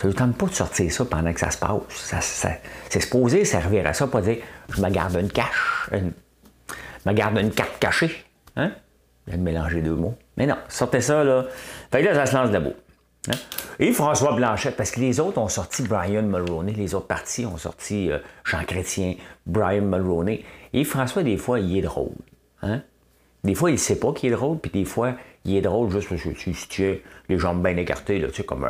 Ça 0.01 0.09
ne 0.09 0.13
tente 0.13 0.39
pas 0.39 0.47
de 0.47 0.55
sortir 0.55 0.91
ça 0.93 1.05
pendant 1.05 1.33
que 1.33 1.41
ça 1.41 1.51
se 1.51 1.59
passe. 1.59 1.73
Ça- 1.91 2.21
ça- 2.21 2.57
c'est 2.89 3.01
supposé 3.01 3.45
servir 3.45 3.87
à 3.87 3.93
ça, 3.93 4.07
pas 4.07 4.23
dire 4.23 4.39
je 4.71 4.81
me 4.81 4.89
garde 4.89 5.15
une 5.17 5.31
cache, 5.31 5.91
une- 5.93 6.13
je 7.05 7.11
me 7.11 7.15
garde 7.15 7.37
une 7.39 7.51
carte 7.51 7.79
cachée. 7.81 8.25
Hein? 8.57 8.73
Je 9.27 9.33
viens 9.33 9.39
de 9.39 9.43
mélanger 9.45 9.83
deux 9.83 9.95
mots. 9.97 10.17
Mais 10.41 10.47
non, 10.47 10.57
sortez 10.71 11.03
ça, 11.03 11.23
là. 11.23 11.45
Fait 11.93 12.01
que 12.01 12.07
là, 12.07 12.15
ça 12.15 12.25
se 12.25 12.35
lance 12.35 12.51
debout. 12.51 12.73
Hein? 13.29 13.37
Et 13.79 13.93
François 13.93 14.33
Blanchet, 14.33 14.71
parce 14.71 14.91
que 14.91 14.99
les 14.99 15.21
autres 15.21 15.37
ont 15.37 15.49
sorti 15.49 15.83
Brian 15.83 16.23
Mulroney, 16.23 16.73
les 16.73 16.95
autres 16.95 17.09
partis 17.09 17.45
ont 17.45 17.59
sorti 17.59 18.11
euh, 18.11 18.21
Jean 18.45 18.65
Chrétien, 18.65 19.17
Brian 19.45 19.83
Mulroney. 19.83 20.43
Et 20.73 20.85
François, 20.85 21.23
des 21.23 21.37
fois, 21.37 21.61
il 21.61 21.77
est 21.77 21.83
drôle. 21.83 22.15
Hein? 22.63 22.81
Des 23.45 23.55
fois, 23.55 23.69
il 23.69 23.75
ne 23.75 23.79
sait 23.79 24.01
pas 24.01 24.15
qu'il 24.15 24.33
est 24.33 24.35
drôle, 24.35 24.59
puis 24.61 24.71
des 24.71 24.87
fois, 24.87 25.13
il 25.45 25.57
est 25.57 25.61
drôle 25.61 25.91
juste 25.91 26.09
parce 26.09 26.23
que 26.23 26.31
tu 26.31 26.55
sais, 26.55 27.03
les 27.29 27.39
jambes 27.39 27.63
bien 27.63 27.77
écartées, 27.77 28.19
tu 28.27 28.33
sais, 28.33 28.43
comme, 28.43 28.67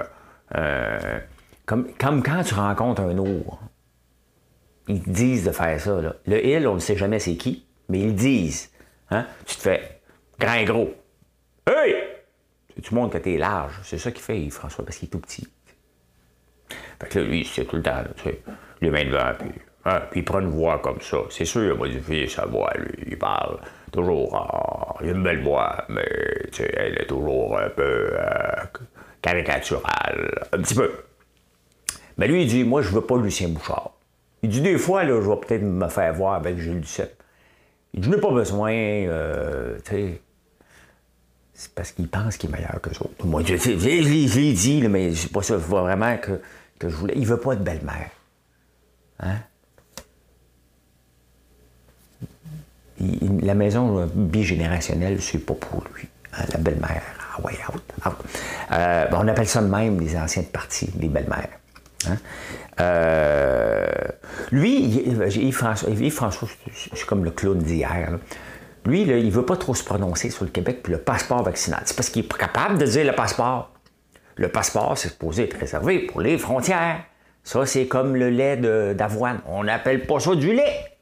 euh, 0.56 1.20
comme, 1.66 1.86
quand 2.00 2.42
tu 2.42 2.54
rencontres 2.54 3.02
un 3.02 3.16
ours. 3.16 3.58
Ils 4.88 5.00
te 5.04 5.10
disent 5.10 5.44
de 5.44 5.52
faire 5.52 5.80
ça. 5.80 6.00
Là. 6.00 6.16
Le 6.26 6.44
il, 6.44 6.66
on 6.66 6.74
ne 6.74 6.80
sait 6.80 6.96
jamais 6.96 7.20
c'est 7.20 7.36
qui, 7.36 7.64
mais 7.88 8.00
ils 8.00 8.08
le 8.08 8.12
disent. 8.14 8.72
Hein? 9.12 9.24
Tu 9.46 9.54
te 9.54 9.60
fais 9.60 10.00
grand 10.40 10.64
gros. 10.64 10.90
Hey! 11.66 11.94
Tu 12.82 12.94
montres 12.94 13.18
que 13.18 13.22
tu 13.22 13.34
es 13.34 13.38
large. 13.38 13.80
C'est 13.82 13.98
ça 13.98 14.10
qu'il 14.10 14.22
fait, 14.22 14.48
François, 14.50 14.84
parce 14.84 14.96
qu'il 14.96 15.08
est 15.08 15.10
tout 15.10 15.18
petit. 15.18 15.48
Fait 17.00 17.08
que 17.08 17.18
là, 17.18 17.24
lui, 17.24 17.44
c'est 17.44 17.64
tout 17.64 17.76
le 17.76 17.82
temps, 17.82 17.96
là, 17.96 18.08
tu 18.16 18.22
sais, 18.22 18.42
les 18.80 18.90
mains 18.90 19.04
devant, 19.04 19.32
puis, 19.38 19.50
hein, 19.84 20.02
puis 20.10 20.20
il 20.20 20.24
prend 20.24 20.40
une 20.40 20.50
voix 20.50 20.78
comme 20.78 21.00
ça. 21.00 21.18
C'est 21.30 21.44
sûr, 21.44 21.64
il 21.64 21.70
a 21.70 21.74
modifié 21.74 22.28
sa 22.28 22.46
voix, 22.46 22.72
lui. 22.76 23.04
Il 23.08 23.18
parle 23.18 23.58
toujours, 23.92 24.96
il 25.02 25.08
a 25.08 25.12
une 25.12 25.22
belle 25.22 25.42
voix, 25.42 25.84
mais, 25.88 26.06
tu 26.52 26.62
sais, 26.62 26.72
elle 26.76 27.00
est 27.00 27.06
toujours 27.06 27.58
un 27.58 27.70
peu 27.70 28.10
euh, 28.12 28.52
caricaturale, 29.22 30.46
un 30.52 30.58
petit 30.58 30.74
peu. 30.74 30.90
Mais 32.18 32.28
lui, 32.28 32.42
il 32.42 32.48
dit, 32.48 32.64
moi, 32.64 32.82
je 32.82 32.90
veux 32.90 33.00
pas 33.00 33.16
Lucien 33.16 33.48
Bouchard. 33.48 33.92
Il 34.42 34.50
dit, 34.50 34.60
des 34.60 34.78
fois, 34.78 35.04
là, 35.04 35.20
je 35.20 35.28
vais 35.28 35.36
peut-être 35.36 35.62
me 35.62 35.88
faire 35.88 36.14
voir 36.14 36.34
avec 36.34 36.58
Gilles 36.58 36.80
Duceppe. 36.80 37.22
Il 37.94 38.00
dit, 38.00 38.08
je 38.08 38.14
n'ai 38.14 38.20
pas 38.20 38.30
besoin, 38.30 38.72
euh, 38.72 39.78
tu 39.84 39.90
sais, 39.90 40.20
c'est 41.60 41.74
parce 41.74 41.92
qu'il 41.92 42.08
pense 42.08 42.38
qu'il 42.38 42.48
est 42.48 42.52
meilleur 42.54 42.80
que 42.80 42.88
les 42.88 42.96
autres. 42.96 43.26
Moi, 43.26 43.42
je, 43.44 43.54
je, 43.54 43.78
je 43.78 44.38
l'ai- 44.38 44.52
dit, 44.54 44.80
mais 44.88 45.14
c'est 45.14 45.30
pas 45.30 45.42
ça. 45.42 45.58
Je 45.58 45.64
vois 45.64 45.82
vraiment 45.82 46.16
que, 46.16 46.40
je 46.80 46.86
voulais. 46.88 47.12
Il 47.18 47.26
veut 47.26 47.36
pas 47.36 47.54
de 47.54 47.62
belle-mère. 47.62 48.08
Hein? 49.20 49.36
La 53.42 53.54
maison 53.54 54.06
bigénérationnelle, 54.14 55.20
c'est 55.20 55.38
pas 55.38 55.52
pour 55.52 55.84
lui. 55.94 56.08
Hein, 56.32 56.44
La 56.52 56.58
belle-mère, 56.58 57.02
ah 57.36 57.42
ouais, 57.42 57.58
out, 57.68 57.82
out. 58.06 58.16
Euh, 58.72 59.06
ben, 59.08 59.18
on 59.20 59.28
appelle 59.28 59.48
ça 59.48 59.60
de 59.60 59.68
même 59.68 60.00
les 60.00 60.16
anciens 60.16 60.42
de 60.42 60.46
parti, 60.48 60.90
les 60.98 61.08
belles-mères. 61.08 61.58
Hein? 62.08 62.16
Euh, 62.80 63.86
lui, 64.50 65.52
François, 65.52 65.90
Yves 65.90 66.10
François, 66.14 66.48
c'est 66.74 67.04
comme 67.04 67.24
le 67.26 67.30
clown 67.30 67.58
d'hier. 67.58 68.18
Lui, 68.86 69.02
il 69.02 69.30
veut 69.30 69.44
pas 69.44 69.56
trop 69.56 69.74
se 69.74 69.84
prononcer 69.84 70.30
sur 70.30 70.44
le 70.44 70.50
Québec 70.50 70.80
puis 70.82 70.92
le 70.92 70.98
passeport 70.98 71.42
vaccinal. 71.42 71.82
C'est 71.84 71.94
parce 71.94 72.08
qu'il 72.08 72.24
est 72.24 72.36
capable 72.36 72.78
de 72.78 72.86
dire 72.86 73.04
le 73.04 73.12
passeport. 73.12 73.72
Le 74.36 74.48
passeport, 74.48 74.96
c'est 74.96 75.08
supposé 75.08 75.44
être 75.44 75.58
réservé 75.58 76.06
pour 76.06 76.20
les 76.22 76.38
frontières. 76.38 77.04
Ça, 77.44 77.66
c'est 77.66 77.86
comme 77.86 78.16
le 78.16 78.30
lait 78.30 78.56
d'avoine. 78.94 79.40
On 79.46 79.64
n'appelle 79.64 80.06
pas 80.06 80.18
ça 80.20 80.34
du 80.34 80.52
lait. 80.52 80.96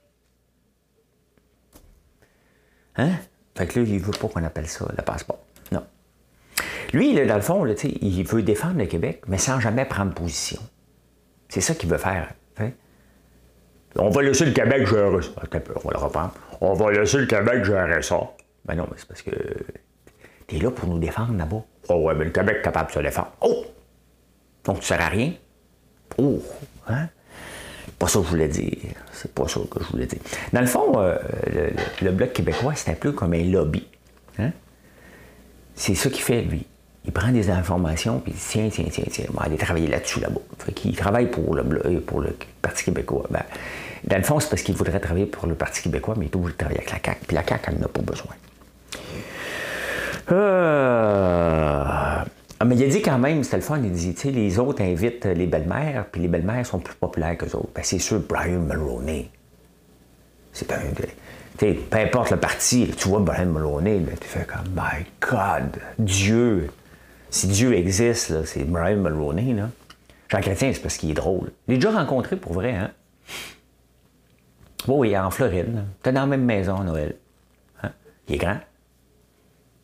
Hein? 2.96 3.10
Fait 3.56 3.66
que 3.66 3.78
là, 3.78 3.86
il 3.88 4.00
veut 4.00 4.10
pas 4.12 4.28
qu'on 4.28 4.42
appelle 4.42 4.66
ça 4.66 4.86
le 4.96 5.02
passeport. 5.02 5.38
Non. 5.70 5.84
Lui, 6.92 7.12
là, 7.12 7.26
dans 7.26 7.36
le 7.36 7.42
fond, 7.42 7.64
il 7.66 8.24
veut 8.24 8.42
défendre 8.42 8.78
le 8.78 8.86
Québec, 8.86 9.22
mais 9.28 9.38
sans 9.38 9.60
jamais 9.60 9.84
prendre 9.84 10.14
position. 10.14 10.60
C'est 11.48 11.60
ça 11.60 11.74
qu'il 11.74 11.88
veut 11.88 11.98
faire. 11.98 12.32
hein? 12.58 12.70
On 13.96 14.10
va 14.10 14.22
laisser 14.22 14.44
le 14.44 14.52
Québec 14.52 14.86
gérer 14.86 15.22
ça. 15.22 15.30
Attends 15.42 15.58
un 15.58 15.60
peu, 15.60 15.72
on 15.76 15.88
va 15.88 15.94
le 15.94 16.04
reprendre. 16.04 16.34
On 16.60 16.74
va 16.74 16.90
laisser 16.92 17.18
le 17.18 17.26
Québec 17.26 17.64
gérer 17.64 18.02
ça. 18.02 18.20
Ben 18.64 18.74
non, 18.74 18.86
mais 18.90 18.96
c'est 18.98 19.08
parce 19.08 19.22
que 19.22 19.30
t'es 20.46 20.58
là 20.58 20.70
pour 20.70 20.88
nous 20.88 20.98
défendre 20.98 21.36
là-bas. 21.36 21.62
Oh 21.88 21.94
ouais, 22.04 22.14
mais 22.14 22.24
le 22.26 22.30
Québec 22.30 22.58
est 22.60 22.62
capable 22.62 22.88
de 22.88 22.94
se 22.94 23.00
défendre. 23.00 23.32
Oh! 23.40 23.64
Donc 24.64 24.80
tu 24.80 24.86
sers 24.86 25.00
à 25.00 25.08
rien? 25.08 25.32
Oh! 26.18 26.42
Hein? 26.88 27.08
Pas 27.98 28.06
ça 28.06 28.18
que 28.20 28.26
je 28.26 28.30
voulais 28.30 28.48
dire. 28.48 28.94
C'est 29.12 29.32
pas 29.32 29.48
ça 29.48 29.60
que 29.70 29.82
je 29.82 29.88
voulais 29.88 30.06
dire. 30.06 30.20
Dans 30.52 30.60
le 30.60 30.66
fond, 30.66 30.92
euh, 31.00 31.16
le, 31.52 31.70
le 32.02 32.12
Bloc 32.12 32.32
québécois, 32.32 32.74
c'est 32.76 32.90
un 32.90 32.94
peu 32.94 33.12
comme 33.12 33.32
un 33.32 33.42
lobby. 33.42 33.86
Hein? 34.38 34.52
C'est 35.74 35.94
ça 35.94 36.10
qu'il 36.10 36.22
fait, 36.22 36.42
lui. 36.42 36.66
Il 37.04 37.12
prend 37.12 37.32
des 37.32 37.50
informations, 37.50 38.20
puis 38.20 38.32
il 38.32 38.34
dit 38.34 38.44
tiens, 38.48 38.68
tiens, 38.70 38.84
tiens, 38.90 39.04
tiens, 39.10 39.24
on 39.30 39.38
va 39.38 39.44
aller 39.44 39.56
travailler 39.56 39.86
là-dessus, 39.86 40.20
là-bas. 40.20 40.40
Fait 40.58 40.92
travaille 40.92 41.30
pour 41.30 41.54
le, 41.54 41.62
euh, 41.86 42.00
pour 42.00 42.20
le 42.20 42.36
Parti 42.60 42.84
québécois. 42.84 43.24
Ben, 43.30 43.42
dans 44.04 44.16
le 44.16 44.22
fond, 44.22 44.40
c'est 44.40 44.50
parce 44.50 44.62
qu'il 44.62 44.74
voudrait 44.74 45.00
travailler 45.00 45.26
pour 45.26 45.46
le 45.46 45.54
Parti 45.54 45.82
québécois, 45.82 46.14
mais 46.18 46.26
il 46.26 46.28
est 46.28 46.36
obligé 46.36 46.52
de 46.52 46.58
travailler 46.58 46.80
avec 46.80 46.92
la 46.92 46.98
CAQ, 47.02 47.20
puis 47.26 47.34
la 47.34 47.46
CAQ, 47.46 47.64
elle 47.68 47.78
n'en 47.78 47.86
a 47.86 47.88
pas 47.88 48.02
besoin. 48.02 48.34
Euh... 50.30 52.24
Mais 52.66 52.74
il 52.76 52.82
a 52.82 52.88
dit 52.88 53.02
quand 53.02 53.18
même, 53.18 53.44
c'était 53.44 53.56
le 53.56 53.62
fun, 53.62 53.78
il 53.82 53.92
dit, 53.92 54.14
tu 54.14 54.22
sais, 54.22 54.30
les 54.30 54.58
autres 54.58 54.82
invitent 54.82 55.26
les 55.26 55.46
belles-mères, 55.46 56.06
puis 56.10 56.20
les 56.20 56.28
belles-mères 56.28 56.66
sont 56.66 56.80
plus 56.80 56.96
populaires 56.96 57.36
que 57.38 57.44
les 57.44 57.54
autres. 57.54 57.70
Ben, 57.74 57.82
c'est 57.84 58.00
sûr, 58.00 58.20
Brian 58.20 58.60
Mulroney. 58.60 59.30
C'est 60.52 60.72
un. 60.72 60.78
Tu 61.56 61.66
sais, 61.66 61.72
peu 61.74 61.98
importe 61.98 62.30
le 62.32 62.36
parti, 62.36 62.90
tu 62.96 63.08
vois 63.08 63.20
Brian 63.20 63.46
Mulroney, 63.46 64.02
tu 64.20 64.26
fais 64.26 64.44
comme, 64.44 64.72
my 64.74 65.06
God, 65.20 65.80
Dieu. 65.98 66.68
Si 67.30 67.46
Dieu 67.46 67.74
existe, 67.74 68.44
c'est 68.44 68.64
Brian 68.64 68.96
Mulroney. 68.96 69.54
Jean 70.28 70.40
Chrétien, 70.40 70.72
c'est 70.72 70.80
parce 70.80 70.96
qu'il 70.96 71.10
est 71.10 71.14
drôle. 71.14 71.50
Je 71.66 71.72
l'ai 71.72 71.78
déjà 71.78 71.90
rencontré 71.90 72.36
pour 72.36 72.52
vrai, 72.52 72.74
hein? 72.74 72.90
Oui, 74.86 75.16
en 75.16 75.30
Floride. 75.30 75.84
T'es 76.02 76.12
dans 76.12 76.22
la 76.22 76.26
même 76.26 76.44
maison 76.44 76.82
Noël. 76.82 77.16
Hein? 77.82 77.90
Il 78.28 78.36
est 78.36 78.38
grand. 78.38 78.58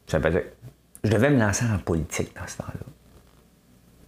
Sympathique. 0.06 0.44
Je 1.02 1.10
devais 1.10 1.30
me 1.30 1.38
lancer 1.38 1.64
en 1.66 1.78
politique 1.78 2.34
dans 2.34 2.46
ce 2.46 2.56
temps-là. 2.58 2.80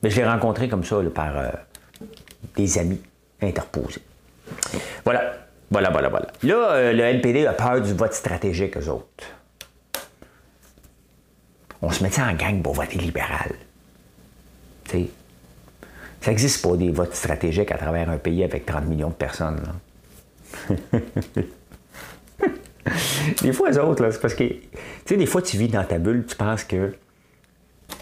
Mais 0.03 0.11
je 0.11 0.17
l'ai 0.17 0.27
rencontré 0.27 0.69
comme 0.69 0.85
ça 0.85 0.97
par 1.15 1.37
euh, 1.37 1.51
des 2.55 2.79
amis 2.79 3.03
interposés. 3.43 4.03
Voilà. 5.05 5.35
Voilà, 5.71 5.91
voilà, 5.91 6.09
voilà. 6.09 6.27
Là, 6.45 6.73
euh, 6.73 6.93
le 6.93 7.03
NPD 7.03 7.45
a 7.47 7.53
peur 7.53 7.81
du 7.81 7.93
vote 7.93 8.13
stratégique, 8.13 8.77
eux 8.77 8.89
autres. 8.89 9.25
On 11.83 11.91
se 11.91 12.03
mettait 12.03 12.23
en 12.23 12.35
gang 12.35 12.63
pour 12.63 12.75
voter 12.75 12.99
libéral. 12.99 13.53
Tu 14.85 14.91
sais, 14.91 15.09
ça 16.21 16.31
n'existe 16.31 16.65
pas 16.67 16.77
des 16.77 16.91
votes 16.91 17.15
stratégiques 17.15 17.71
à 17.71 17.79
travers 17.79 18.11
un 18.11 18.19
pays 18.19 18.43
avec 18.43 18.67
30 18.67 18.87
millions 18.87 19.11
de 19.11 19.15
personnes. 19.15 19.63
des 23.43 23.53
fois, 23.53 23.71
les 23.71 23.79
autres, 23.79 24.11
c'est 24.11 24.21
parce 24.21 24.35
que, 24.35 24.45
tu 24.45 24.61
sais, 25.05 25.17
des 25.17 25.27
fois, 25.27 25.43
tu 25.43 25.57
vis 25.57 25.69
dans 25.69 25.85
ta 25.85 25.99
bulle, 25.99 26.25
tu 26.27 26.37
penses 26.37 26.65
que 26.65 26.95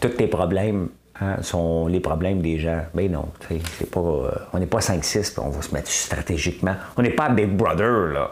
tous 0.01 0.09
tes 0.09 0.27
problèmes 0.27 0.89
hein, 1.21 1.43
sont 1.43 1.87
les 1.87 2.01
problèmes 2.01 2.41
des 2.41 2.59
gens. 2.59 2.85
Mais 2.95 3.09
non, 3.09 3.29
tu 3.41 3.49
sais, 3.49 3.63
c'est 3.79 3.91
pas, 3.91 4.01
euh, 4.01 4.31
on 4.53 4.59
n'est 4.59 4.67
pas 4.67 4.81
5-6, 4.81 5.33
puis 5.33 5.43
on 5.45 5.51
va 5.51 5.63
se 5.63 5.75
mettre 5.75 5.91
stratégiquement. 5.91 6.77
On 6.97 7.03
n'est 7.03 7.11
pas 7.11 7.29
Big 7.29 7.51
Brother, 7.51 8.13
là. 8.13 8.31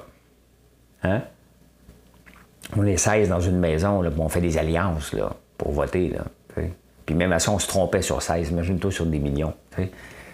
Hein? 1.02 1.22
On 2.76 2.86
est 2.86 2.96
16 2.96 3.28
dans 3.28 3.40
une 3.40 3.58
maison, 3.58 4.02
là, 4.02 4.10
on 4.16 4.28
fait 4.28 4.40
des 4.40 4.56
alliances, 4.56 5.12
là, 5.12 5.34
pour 5.58 5.72
voter, 5.72 6.08
là. 6.08 6.24
Puis 7.06 7.14
même 7.14 7.32
à 7.32 7.38
ça, 7.38 7.50
on 7.50 7.58
se 7.58 7.66
trompait 7.66 8.02
sur 8.02 8.22
16. 8.22 8.50
Imagine-toi 8.50 8.90
sur 8.92 9.06
des 9.06 9.18
millions. 9.18 9.54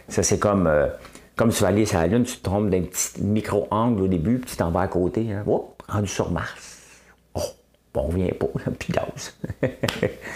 Ça, 0.08 0.22
c'est 0.22 0.38
comme, 0.38 0.66
euh, 0.66 0.88
comme 1.36 1.50
tu 1.50 1.62
vas 1.62 1.68
aller 1.68 1.86
sur 1.86 1.98
la 1.98 2.06
Lune, 2.06 2.24
tu 2.24 2.36
te 2.36 2.42
trompes 2.42 2.68
d'un 2.70 2.82
petit 2.82 3.22
micro-angle 3.22 4.02
au 4.02 4.08
début, 4.08 4.38
puis 4.38 4.50
tu 4.50 4.56
t'en 4.56 4.70
vas 4.70 4.82
à 4.82 4.88
côté. 4.88 5.32
Hein. 5.32 5.42
Oups, 5.46 5.74
rendu 5.88 6.08
sur 6.08 6.30
Mars. 6.30 6.78
Oh, 7.34 7.40
bon, 7.94 8.06
on 8.06 8.08
vient 8.08 8.28
pas, 8.38 8.46
puis 8.78 8.92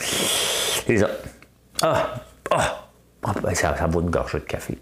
c'est 0.00 0.98
ça. 0.98 1.10
Ah! 1.82 2.14
Ah! 2.50 2.78
Ah, 3.24 3.34
ben, 3.40 3.54
ça, 3.54 3.76
ça 3.76 3.86
vaut 3.86 4.00
une 4.00 4.10
gorgée 4.10 4.38
de 4.38 4.44
café. 4.44 4.76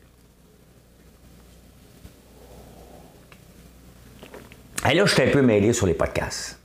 Et 4.90 4.94
là, 4.94 5.04
je 5.04 5.12
suis 5.12 5.22
un 5.22 5.30
peu 5.30 5.42
mêlé 5.42 5.72
sur 5.72 5.86
les 5.86 5.94
podcasts. 5.94 6.59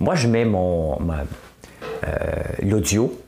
Moi, 0.00 0.14
je 0.14 0.28
mets 0.28 0.44
mon 0.44 0.98
euh, 2.04 2.06
l'audio 2.62 3.20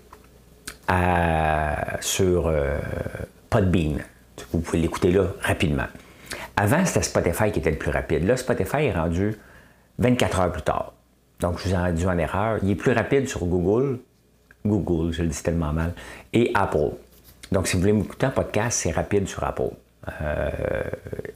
sur 2.00 2.48
euh, 2.48 2.78
Podbean. 3.48 3.98
Vous 4.52 4.60
pouvez 4.60 4.78
l'écouter 4.78 5.12
là 5.12 5.26
rapidement. 5.40 5.86
Avant, 6.56 6.84
c'était 6.84 7.02
Spotify 7.02 7.52
qui 7.52 7.58
était 7.58 7.70
le 7.70 7.78
plus 7.78 7.90
rapide. 7.90 8.26
Là, 8.26 8.36
Spotify 8.36 8.84
est 8.84 8.92
rendu 8.92 9.36
24 9.98 10.40
heures 10.40 10.52
plus 10.52 10.62
tard. 10.62 10.92
Donc, 11.40 11.58
je 11.58 11.68
vous 11.68 11.74
ai 11.74 11.76
rendu 11.76 12.06
en 12.06 12.18
erreur. 12.18 12.58
Il 12.62 12.70
est 12.70 12.74
plus 12.74 12.92
rapide 12.92 13.28
sur 13.28 13.44
Google. 13.46 13.98
Google, 14.64 15.12
je 15.12 15.22
le 15.22 15.28
dis 15.28 15.42
tellement 15.42 15.72
mal. 15.72 15.92
Et 16.32 16.50
Apple. 16.54 16.92
Donc, 17.50 17.66
si 17.66 17.74
vous 17.74 17.80
voulez 17.80 17.92
m'écouter 17.92 18.26
en 18.26 18.30
podcast, 18.30 18.80
c'est 18.82 18.90
rapide 18.90 19.26
sur 19.26 19.42
Apple. 19.42 19.70
Euh, 20.22 20.50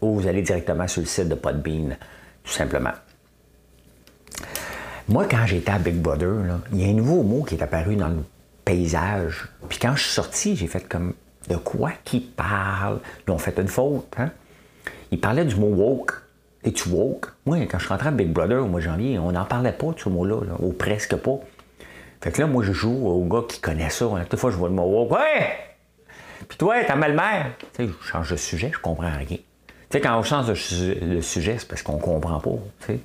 ou 0.00 0.20
vous 0.20 0.26
allez 0.26 0.42
directement 0.42 0.86
sur 0.86 1.00
le 1.00 1.06
site 1.06 1.28
de 1.28 1.34
Podbean, 1.34 1.96
tout 2.42 2.52
simplement. 2.52 2.92
Moi, 5.08 5.26
quand 5.30 5.44
j'étais 5.46 5.70
à 5.70 5.78
Big 5.78 5.96
Brother, 5.96 6.60
il 6.72 6.80
y 6.80 6.84
a 6.84 6.88
un 6.88 6.94
nouveau 6.94 7.22
mot 7.22 7.42
qui 7.42 7.56
est 7.56 7.62
apparu 7.62 7.94
dans 7.94 8.08
le 8.08 8.24
paysage. 8.64 9.48
Puis 9.68 9.78
quand 9.78 9.94
je 9.96 10.02
suis 10.02 10.12
sorti, 10.12 10.56
j'ai 10.56 10.66
fait 10.66 10.88
comme 10.88 11.12
de 11.48 11.56
quoi 11.56 11.92
qui 12.04 12.20
parle? 12.20 13.00
Ils 13.28 13.30
ont 13.30 13.38
fait 13.38 13.58
une 13.58 13.68
faute. 13.68 14.06
Hein? 14.16 14.30
Ils 15.10 15.20
parlaient 15.20 15.44
du 15.44 15.56
mot 15.56 15.68
woke. 15.68 16.22
Et 16.64 16.72
tu 16.72 16.88
woke? 16.88 17.26
Moi, 17.44 17.58
quand 17.70 17.78
je 17.78 17.84
suis 17.84 17.92
rentré 17.92 18.08
à 18.08 18.12
Big 18.12 18.32
Brother 18.32 18.64
au 18.64 18.66
mois 18.66 18.80
de 18.80 18.86
janvier, 18.86 19.18
on 19.18 19.32
n'en 19.32 19.44
parlait 19.44 19.72
pas 19.72 19.92
de 19.92 20.00
ce 20.00 20.08
mot-là, 20.08 20.40
ou 20.60 20.72
presque 20.72 21.16
pas. 21.16 21.38
Fait 22.22 22.32
que 22.32 22.40
là, 22.40 22.46
moi, 22.46 22.64
je 22.64 22.72
joue 22.72 23.06
au 23.06 23.22
gars 23.24 23.42
qui 23.46 23.60
connaît 23.60 23.90
ça. 23.90 24.06
Toute 24.30 24.40
fois, 24.40 24.50
je 24.50 24.56
vois 24.56 24.70
le 24.70 24.74
mot 24.74 24.84
woke. 24.84 25.12
Ouais! 25.12 25.58
Puis 26.48 26.56
toi, 26.56 26.82
ta 26.84 26.96
belle-mère. 26.96 27.52
Tu 27.74 27.86
sais, 27.86 27.92
je 28.00 28.06
change 28.06 28.30
de 28.30 28.36
sujet, 28.36 28.70
je 28.72 28.78
comprends 28.78 29.10
rien. 29.10 29.26
Tu 29.26 29.38
sais, 29.90 30.00
quand 30.00 30.18
on 30.18 30.22
change 30.22 30.46
de, 30.46 31.20
sujet, 31.20 31.56
c'est 31.58 31.68
parce 31.68 31.82
qu'on 31.82 31.98
comprend 31.98 32.40
pas. 32.40 32.50
Tu 32.80 32.86
sais. 32.86 33.00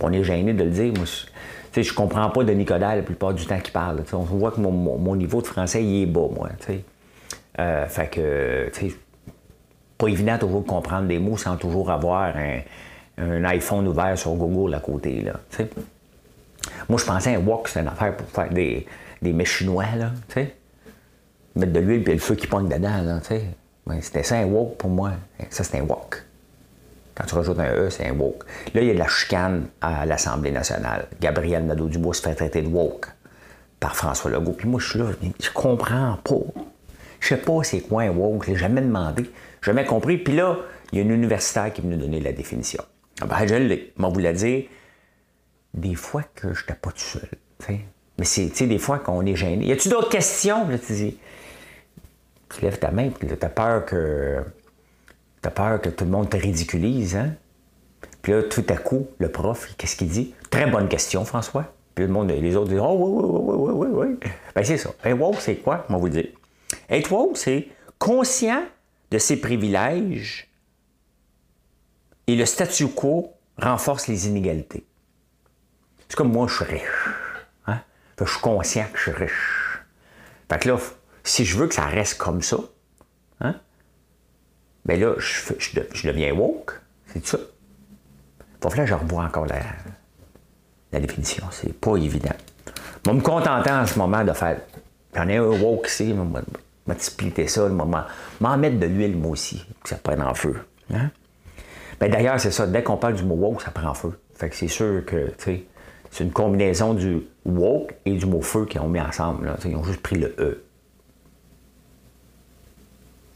On 0.00 0.12
est 0.12 0.22
gêné 0.22 0.52
de 0.52 0.64
le 0.64 0.70
dire. 0.70 0.92
Moi, 0.94 1.04
je, 1.74 1.82
je 1.82 1.94
comprends 1.94 2.30
pas 2.30 2.44
de 2.44 2.52
Nicolas 2.52 2.96
la 2.96 3.02
plupart 3.02 3.34
du 3.34 3.46
temps 3.46 3.58
qu'il 3.58 3.72
parle. 3.72 4.02
on 4.12 4.18
voit 4.18 4.52
que 4.52 4.60
mon, 4.60 5.16
niveau 5.16 5.40
de 5.40 5.46
français, 5.46 5.84
il 5.84 6.02
est 6.02 6.06
bas, 6.06 6.28
moi. 6.34 6.50
Euh, 7.60 7.86
fait 7.86 8.08
que, 8.08 8.70
tu 8.72 8.94
pas 9.96 10.06
évident 10.06 10.38
toujours 10.38 10.62
de 10.62 10.68
comprendre 10.68 11.08
des 11.08 11.18
mots 11.18 11.36
sans 11.36 11.56
toujours 11.56 11.90
avoir 11.90 12.32
un, 12.36 13.44
iPhone 13.44 13.88
ouvert 13.88 14.16
sur 14.16 14.32
Google 14.34 14.74
à 14.74 14.78
côté, 14.78 15.22
là, 15.22 15.32
Moi, 16.88 16.98
je 17.00 17.04
pensais 17.04 17.34
un 17.34 17.40
wok, 17.40 17.66
c'était 17.66 17.80
une 17.80 17.88
affaire 17.88 18.16
pour 18.16 18.28
faire 18.28 18.48
des, 18.48 18.86
des 19.20 19.44
chinois, 19.44 19.86
là. 19.96 20.12
Mettre 21.56 21.72
de 21.72 21.80
l'huile 21.80 22.04
puis 22.04 22.12
le 22.12 22.20
feu 22.20 22.36
qui 22.36 22.46
pointe 22.46 22.68
dedans, 22.68 23.18
sais. 23.22 23.42
c'était 24.00 24.22
ça 24.22 24.36
un 24.36 24.44
wok 24.44 24.76
pour 24.76 24.90
moi. 24.90 25.14
Ça, 25.50 25.64
c'était 25.64 25.78
un 25.78 25.82
wok. 25.82 26.22
Quand 27.18 27.26
tu 27.26 27.34
rajoutes 27.34 27.58
un 27.58 27.74
E, 27.74 27.90
c'est 27.90 28.06
un 28.06 28.12
woke. 28.12 28.44
Là, 28.74 28.82
il 28.82 28.86
y 28.86 28.90
a 28.90 28.94
de 28.94 28.98
la 28.98 29.08
chicane 29.08 29.66
à 29.80 30.06
l'Assemblée 30.06 30.52
nationale. 30.52 31.08
Gabriel 31.20 31.66
Nadeau-Dubois 31.66 32.14
se 32.14 32.22
fait 32.22 32.34
traiter 32.34 32.62
de 32.62 32.68
woke 32.68 33.06
par 33.80 33.96
François 33.96 34.30
Legault. 34.30 34.52
Puis 34.52 34.68
moi, 34.68 34.78
je 34.80 34.90
suis 34.90 34.98
là, 35.00 35.06
je 35.40 35.50
comprends 35.50 36.16
pas. 36.22 36.62
Je 37.18 37.28
sais 37.28 37.36
pas 37.36 37.64
c'est 37.64 37.80
quoi 37.80 38.02
un 38.02 38.10
woke, 38.10 38.44
je 38.44 38.52
l'ai 38.52 38.56
jamais 38.56 38.80
demandé, 38.80 39.28
jamais 39.62 39.84
compris. 39.84 40.18
Puis 40.18 40.36
là, 40.36 40.58
il 40.92 40.98
y 40.98 41.00
a 41.00 41.04
une 41.04 41.10
universitaire 41.10 41.72
qui 41.72 41.80
est 41.80 41.84
venue 41.84 41.96
donner 41.96 42.20
la 42.20 42.32
définition. 42.32 42.84
Ah 43.20 43.26
ben, 43.26 43.46
je 43.46 43.54
l'ai. 43.56 43.92
Mais 43.96 44.08
vous 44.08 44.20
l'a 44.20 44.32
dit, 44.32 44.68
des 45.74 45.96
fois 45.96 46.22
que 46.36 46.54
je 46.54 46.60
n'étais 46.60 46.74
pas 46.74 46.90
tout 46.90 46.98
seul. 46.98 47.28
Mais 48.16 48.24
c'est 48.24 48.66
des 48.66 48.78
fois 48.78 49.00
qu'on 49.00 49.26
est 49.26 49.34
gêné. 49.34 49.66
Y 49.66 49.72
a-tu 49.72 49.88
d'autres 49.88 50.08
questions? 50.08 50.68
Là, 50.68 50.78
tu 50.78 50.94
tu 52.54 52.62
lèves 52.62 52.78
ta 52.78 52.90
main, 52.90 53.10
tu 53.10 53.26
as 53.42 53.48
peur 53.48 53.84
que 53.84 54.42
T'as 55.42 55.50
peur 55.50 55.80
que 55.80 55.88
tout 55.88 56.04
le 56.04 56.10
monde 56.10 56.28
te 56.30 56.36
ridiculise, 56.36 57.16
hein? 57.16 57.34
Puis 58.22 58.32
là, 58.32 58.42
tout 58.42 58.64
à 58.68 58.76
coup, 58.76 59.08
le 59.18 59.30
prof, 59.30 59.74
qu'est-ce 59.76 59.96
qu'il 59.96 60.08
dit? 60.08 60.34
Très 60.50 60.66
bonne 60.70 60.88
question, 60.88 61.24
François. 61.24 61.72
Puis 61.94 62.04
le 62.04 62.12
monde, 62.12 62.30
les 62.30 62.56
autres 62.56 62.70
disent 62.70 62.80
Oh, 62.82 62.96
oui, 62.98 63.24
oui, 63.24 63.54
oui, 63.56 63.72
oui, 63.72 63.88
oui, 63.90 64.06
oui. 64.22 64.30
Ben, 64.54 64.64
c'est 64.64 64.76
ça. 64.76 64.90
Être 65.04 65.18
wow, 65.18 65.34
c'est 65.38 65.56
quoi? 65.56 65.86
On 65.88 65.96
vous 65.96 66.08
dire. 66.08 66.28
Être 66.90 67.12
wow, 67.12 67.32
c'est 67.34 67.68
conscient 67.98 68.62
de 69.10 69.18
ses 69.18 69.40
privilèges 69.40 70.48
et 72.26 72.36
le 72.36 72.44
statu 72.44 72.88
quo 72.88 73.32
renforce 73.60 74.06
les 74.06 74.28
inégalités. 74.28 74.86
C'est 76.08 76.16
comme 76.16 76.30
moi, 76.30 76.46
je 76.46 76.54
suis 76.54 76.64
riche. 76.64 77.08
Hein? 77.66 77.80
je 78.20 78.24
suis 78.24 78.40
conscient 78.40 78.84
que 78.92 78.98
je 78.98 79.02
suis 79.02 79.12
riche. 79.12 79.80
Fait 80.50 80.58
que 80.58 80.68
là, 80.68 80.78
si 81.24 81.44
je 81.44 81.56
veux 81.56 81.66
que 81.66 81.74
ça 81.74 81.86
reste 81.86 82.18
comme 82.18 82.42
ça, 82.42 82.58
hein? 83.40 83.54
Ben 84.84 85.00
là, 85.00 85.14
je, 85.18 86.08
deviens 86.08 86.32
woke. 86.32 86.80
C'est 87.06 87.26
ça. 87.26 87.38
Faut 88.60 88.68
que 88.68 88.86
je 88.86 88.94
revois 88.94 89.24
encore 89.24 89.46
la, 89.46 89.60
la 90.92 91.00
définition. 91.00 91.44
C'est 91.50 91.78
pas 91.78 91.96
évident. 91.96 92.34
Je 93.04 93.10
vais 93.10 93.16
me 93.16 93.22
contenter 93.22 93.70
en 93.70 93.86
ce 93.86 93.98
moment 93.98 94.24
de 94.24 94.32
faire. 94.32 94.58
J'en 95.14 95.28
ai 95.28 95.36
un 95.36 95.42
woke 95.42 95.88
ici, 95.88 96.14
je 96.14 96.92
vais 96.92 96.98
splitter 96.98 97.48
ça, 97.48 97.68
m'en 97.68 98.56
mettre 98.56 98.78
de 98.78 98.86
l'huile 98.86 99.16
moi 99.16 99.32
aussi, 99.32 99.64
que 99.82 99.88
ça 99.88 99.96
prenne 99.96 100.22
en 100.22 100.34
feu. 100.34 100.56
Hein? 100.92 101.10
Ben, 102.00 102.10
D'ailleurs, 102.10 102.38
c'est 102.38 102.50
ça, 102.50 102.66
dès 102.66 102.82
qu'on 102.82 102.96
parle 102.96 103.14
du 103.14 103.24
mot 103.24 103.34
woke, 103.34 103.62
ça 103.62 103.70
prend 103.70 103.88
en 103.88 103.94
feu. 103.94 104.18
Fait 104.34 104.48
que 104.48 104.56
c'est 104.56 104.68
sûr 104.68 105.04
que 105.04 105.32
c'est 105.38 105.66
une 106.20 106.30
combinaison 106.32 106.94
du 106.94 107.22
woke 107.44 107.94
et 108.04 108.12
du 108.12 108.26
mot 108.26 108.40
feu 108.40 108.66
qu'ils 108.66 108.80
ont 108.80 108.88
mis 108.88 109.00
ensemble. 109.00 109.52
Ils 109.64 109.76
ont 109.76 109.84
juste 109.84 110.00
pris 110.00 110.16
le 110.16 110.34
E. 110.38 110.62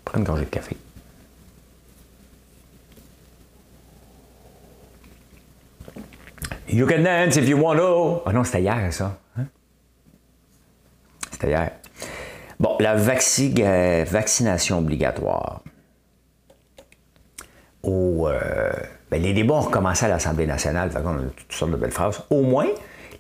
Prends 0.04 0.18
une 0.18 0.24
gorgée 0.24 0.44
de 0.44 0.50
café. 0.50 0.76
You 6.72 6.86
can 6.86 7.02
dance 7.02 7.36
if 7.36 7.46
you 7.48 7.58
want 7.58 7.76
to. 7.76 8.22
Ah 8.24 8.32
non, 8.32 8.44
c'était 8.44 8.62
hier, 8.62 8.92
ça. 8.92 9.18
Hein? 9.38 9.44
C'était 11.30 11.48
hier. 11.48 11.72
Bon, 12.58 12.76
la 12.80 12.94
euh, 12.94 14.04
vaccination 14.08 14.78
obligatoire. 14.78 15.62
Euh, 17.84 18.72
ben, 19.10 19.20
les 19.20 19.34
débats 19.34 19.54
ont 19.54 19.60
recommencé 19.60 20.06
à 20.06 20.08
l'Assemblée 20.08 20.46
nationale, 20.46 20.90
on 21.04 21.08
a 21.08 21.30
toutes 21.36 21.52
sortes 21.52 21.72
de 21.72 21.76
belles 21.76 21.90
phrases. 21.90 22.22
Au 22.30 22.42
moins, 22.42 22.68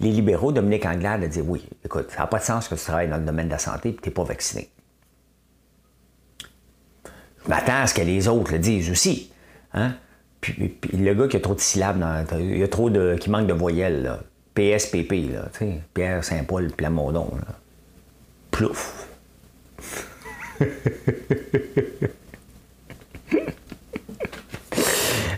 les 0.00 0.10
libéraux, 0.10 0.52
Dominique 0.52 0.86
Anglade, 0.86 1.24
a 1.24 1.26
dit 1.26 1.42
oui, 1.42 1.68
écoute, 1.84 2.10
ça 2.10 2.20
n'a 2.20 2.26
pas 2.28 2.38
de 2.38 2.44
sens 2.44 2.68
que 2.68 2.74
tu 2.74 2.80
travailles 2.80 3.08
dans 3.08 3.18
le 3.18 3.24
domaine 3.24 3.46
de 3.46 3.52
la 3.52 3.58
santé 3.58 3.90
et 3.90 3.94
que 3.94 4.00
tu 4.00 4.08
n'es 4.08 4.14
pas 4.14 4.24
vacciné. 4.24 4.70
Je 7.44 7.48
m'attends 7.48 7.82
à 7.82 7.86
ce 7.86 7.94
que 7.94 8.02
les 8.02 8.28
autres 8.28 8.52
le 8.52 8.60
disent 8.60 8.90
aussi. 8.90 9.32
Hein? 9.74 9.96
Puis, 10.42 10.72
le 10.92 11.14
gars 11.14 11.28
qui 11.28 11.36
a 11.36 11.40
trop 11.40 11.54
de 11.54 11.60
syllabes, 11.60 11.98
dans, 12.00 12.26
il 12.38 12.58
y 12.58 12.62
a 12.64 12.68
trop 12.68 12.90
de. 12.90 13.16
qui 13.18 13.30
manque 13.30 13.46
de 13.46 13.54
voyelles, 13.54 14.02
là. 14.02 14.20
PSPP, 14.54 15.32
là, 15.32 15.48
tu 15.52 15.60
sais, 15.60 15.80
Pierre 15.94 16.22
Saint-Paul 16.22 16.70
Plamondon, 16.72 17.30
là. 17.36 17.54
Plouf. 18.50 19.08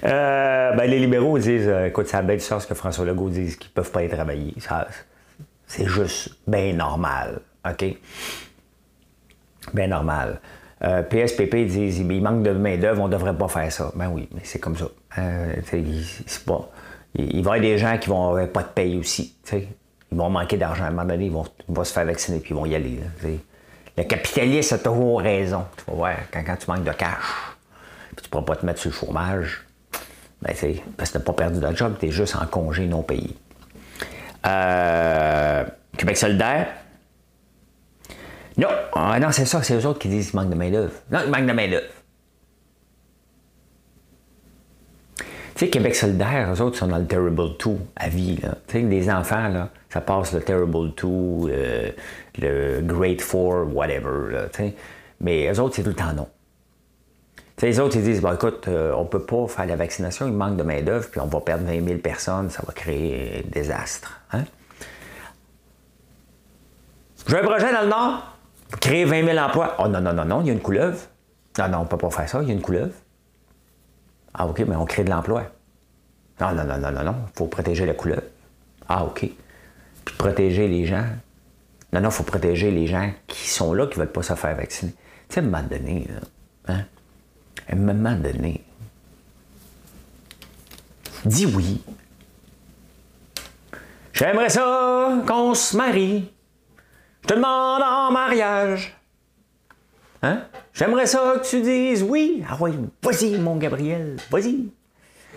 euh, 0.05 0.73
ben, 0.73 0.91
les 0.91 0.99
libéraux 0.99 1.39
disent 1.39 1.69
euh, 1.69 1.87
écoute, 1.87 2.09
ça 2.09 2.19
a 2.19 2.23
du 2.23 2.41
sens 2.41 2.67
que 2.67 2.75
François 2.75 3.05
Legault 3.05 3.29
dise 3.29 3.55
qu'ils 3.57 3.71
peuvent 3.71 3.93
pas 3.93 4.03
y 4.03 4.09
travailler. 4.09 4.55
c'est 5.67 5.87
juste 5.87 6.37
bien 6.47 6.73
normal. 6.73 7.41
OK? 7.65 7.85
Bien 9.73 9.87
normal. 9.87 10.41
PSPP 10.81 11.55
euh, 11.55 11.65
disent 11.65 11.99
il 11.99 12.23
manque 12.23 12.43
de 12.43 12.51
main-d'œuvre, 12.51 13.03
on 13.03 13.09
ne 13.09 13.13
devrait 13.13 13.37
pas 13.37 13.49
faire 13.49 13.73
ça. 13.73 13.93
Ben 13.95 14.09
oui, 14.09 14.29
mais 14.35 14.41
c'est 14.45 14.59
comme 14.59 14.77
ça. 14.77 14.87
Euh, 15.19 15.55
c'est 15.71 16.45
pas, 16.45 16.71
il, 17.15 17.27
va 17.27 17.37
y 17.37 17.39
avoir 17.39 17.61
des 17.61 17.79
gens 17.79 17.99
qui 17.99 18.09
vont 18.09 18.47
pas 18.49 18.63
de 18.63 18.69
paye 18.69 18.99
aussi. 18.99 19.37
Ils 19.53 20.19
vont 20.19 20.31
manquer 20.31 20.57
d'argent. 20.57 20.85
À 20.85 20.89
un 20.89 20.91
moment 20.91 21.05
donné, 21.05 21.27
ils 21.27 21.33
vont, 21.33 21.85
se 21.85 21.93
faire 21.93 22.05
vacciner 22.05 22.41
puis 22.41 22.51
ils 22.51 22.57
vont 22.57 22.67
y 22.67 22.75
aller. 22.75 22.99
le 23.97 24.03
capitaliste 24.05 24.73
a 24.73 24.79
toujours 24.79 25.21
raison. 25.21 25.65
Tu 25.77 25.85
vas 25.91 25.97
voir, 25.97 26.15
quand, 26.33 26.57
tu 26.57 26.71
manques 26.71 26.85
de 26.85 26.93
cash, 26.93 27.57
tu 28.17 28.25
ne 28.25 28.29
pourras 28.29 28.45
pas 28.45 28.57
te 28.57 28.67
mettre 28.67 28.81
sur 28.81 28.91
le 28.91 28.97
chômage, 28.97 29.65
ben, 30.43 30.55
parce 30.97 31.11
que 31.11 31.17
tu 31.17 31.19
n'as 31.19 31.25
pas 31.25 31.33
perdu 31.33 31.61
de 31.61 31.75
job, 31.75 31.97
tu 31.99 32.07
es 32.07 32.11
juste 32.11 32.37
en 32.37 32.47
congé 32.47 32.87
non 32.87 33.03
payé. 33.03 33.31
Euh, 34.47 35.65
Québec 35.97 36.17
solidaire, 36.17 36.67
non, 38.57 38.69
ah, 38.93 39.19
non 39.19 39.33
c'est 39.33 39.47
ça, 39.47 39.63
c'est 39.63 39.75
eux 39.75 39.87
autres 39.87 39.99
qui 39.99 40.09
disent 40.09 40.31
qu'il 40.31 40.41
manque 40.41 40.51
de 40.51 40.55
main-d'œuvre. 40.55 40.93
Non, 41.11 41.21
il 41.25 41.31
manque 41.31 41.47
de 41.47 41.53
main-d'œuvre. 41.53 41.87
Tu 45.55 45.67
sais, 45.67 45.69
Québec 45.69 45.95
solidaire, 45.95 46.53
eux 46.53 46.61
autres 46.61 46.77
sont 46.77 46.89
dans 46.89 46.99
le 46.99 47.07
Terrible 47.07 47.57
2 47.65 47.71
à 47.95 48.09
vie. 48.09 48.39
Tu 48.67 48.81
sais, 48.81 48.81
les 48.81 49.09
enfants, 49.09 49.49
là, 49.49 49.69
ça 49.89 50.01
passe 50.01 50.33
le 50.33 50.41
Terrible 50.41 50.93
2, 50.95 51.07
euh, 51.07 51.91
le 52.39 52.81
Great 52.83 53.19
4, 53.21 53.73
whatever. 53.73 54.49
Mais 55.21 55.53
eux 55.53 55.61
autres, 55.61 55.77
c'est 55.77 55.83
tout 55.83 55.91
le 55.91 55.95
temps 55.95 56.13
non. 56.13 56.29
Tu 57.37 57.61
sais, 57.61 57.67
les 57.67 57.79
autres, 57.79 57.97
ils 57.97 58.03
disent, 58.03 58.21
bon, 58.21 58.35
écoute, 58.35 58.67
euh, 58.67 58.93
on 58.97 59.05
ne 59.05 59.09
peut 59.09 59.25
pas 59.25 59.47
faire 59.47 59.67
la 59.67 59.77
vaccination, 59.77 60.27
il 60.27 60.33
manque 60.33 60.57
de 60.57 60.65
main-d'œuvre, 60.65 61.09
puis 61.09 61.21
on 61.21 61.27
va 61.27 61.41
perdre 61.41 61.65
20 61.65 61.87
000 61.87 61.99
personnes, 62.01 62.51
ça 62.51 62.63
va 62.67 62.73
créer 62.73 63.45
un 63.45 63.49
désastre. 63.49 64.21
Hein? 64.33 64.45
J'ai 67.29 67.39
un 67.39 67.45
projet 67.45 67.73
dans 67.73 67.83
le 67.83 67.89
Nord, 67.89 68.34
Créer 68.81 69.05
20 69.05 69.25
000 69.25 69.39
emplois. 69.39 69.77
Oh 69.79 69.89
non, 69.89 70.01
non, 70.01 70.13
non, 70.13 70.25
non, 70.25 70.41
il 70.41 70.49
y 70.49 70.51
a 70.51 70.53
une 70.53 70.61
couleuvre. 70.61 70.99
Non, 71.59 71.69
non, 71.69 71.79
on 71.79 71.83
ne 71.83 71.89
peut 71.89 71.97
pas 71.97 72.11
faire 72.11 72.29
ça, 72.29 72.43
il 72.43 72.49
y 72.49 72.51
a 72.51 72.55
une 72.55 72.63
couleuvre. 72.63 72.95
Ah, 74.35 74.47
OK, 74.47 74.61
mais 74.61 74.77
on 74.77 74.85
crée 74.85 75.05
de 75.05 75.11
l'emploi. 75.11 75.45
Non, 76.41 76.53
non, 76.53 76.65
non, 76.65 76.79
non, 76.79 76.91
non, 76.91 77.05
non, 77.05 77.17
il 77.33 77.39
faut 77.39 77.47
protéger 77.47 77.87
la 77.87 77.95
couleuvre. 77.95 78.25
Ah, 78.89 79.05
OK. 79.05 79.21
Puis 80.05 80.15
protéger 80.17 80.67
les 80.69 80.87
gens. 80.87 81.07
Non, 81.93 82.01
non, 82.01 82.09
il 82.09 82.13
faut 82.13 82.25
protéger 82.25 82.71
les 82.73 82.87
gens 82.89 83.13
qui 83.29 83.49
sont 83.49 83.73
là, 83.73 83.87
qui 83.87 83.99
ne 83.99 84.05
veulent 84.05 84.13
pas 84.13 84.23
se 84.23 84.35
faire 84.35 84.57
vacciner. 84.57 84.93
Tu 85.29 85.35
sais, 85.35 85.41
à 85.41 85.43
un 85.43 85.47
moment 85.47 85.63
donné, 85.63 86.09
là, 86.09 86.75
hein? 86.75 86.85
À 87.69 87.73
un 87.73 87.77
moment 87.77 88.17
donné, 88.17 88.63
dis 91.25 91.47
oui. 91.47 91.81
J'aimerais 94.13 94.51
ça 94.51 95.23
qu'on 95.27 95.55
se 95.55 95.77
marie. 95.77 96.34
Je 97.25 97.29
te 97.29 97.35
demande 97.37 97.83
en 97.83 98.11
mariage. 98.11 98.95
Hein? 100.23 100.45
J'aimerais 100.75 101.07
ça 101.07 101.37
que 101.39 101.49
tu 101.49 101.63
dises 101.63 102.03
oui. 102.03 102.45
Ah 102.47 102.59
oui, 102.61 102.79
vas-y, 103.03 103.39
mon 103.39 103.57
Gabriel, 103.57 104.17
vas-y. 104.31 104.69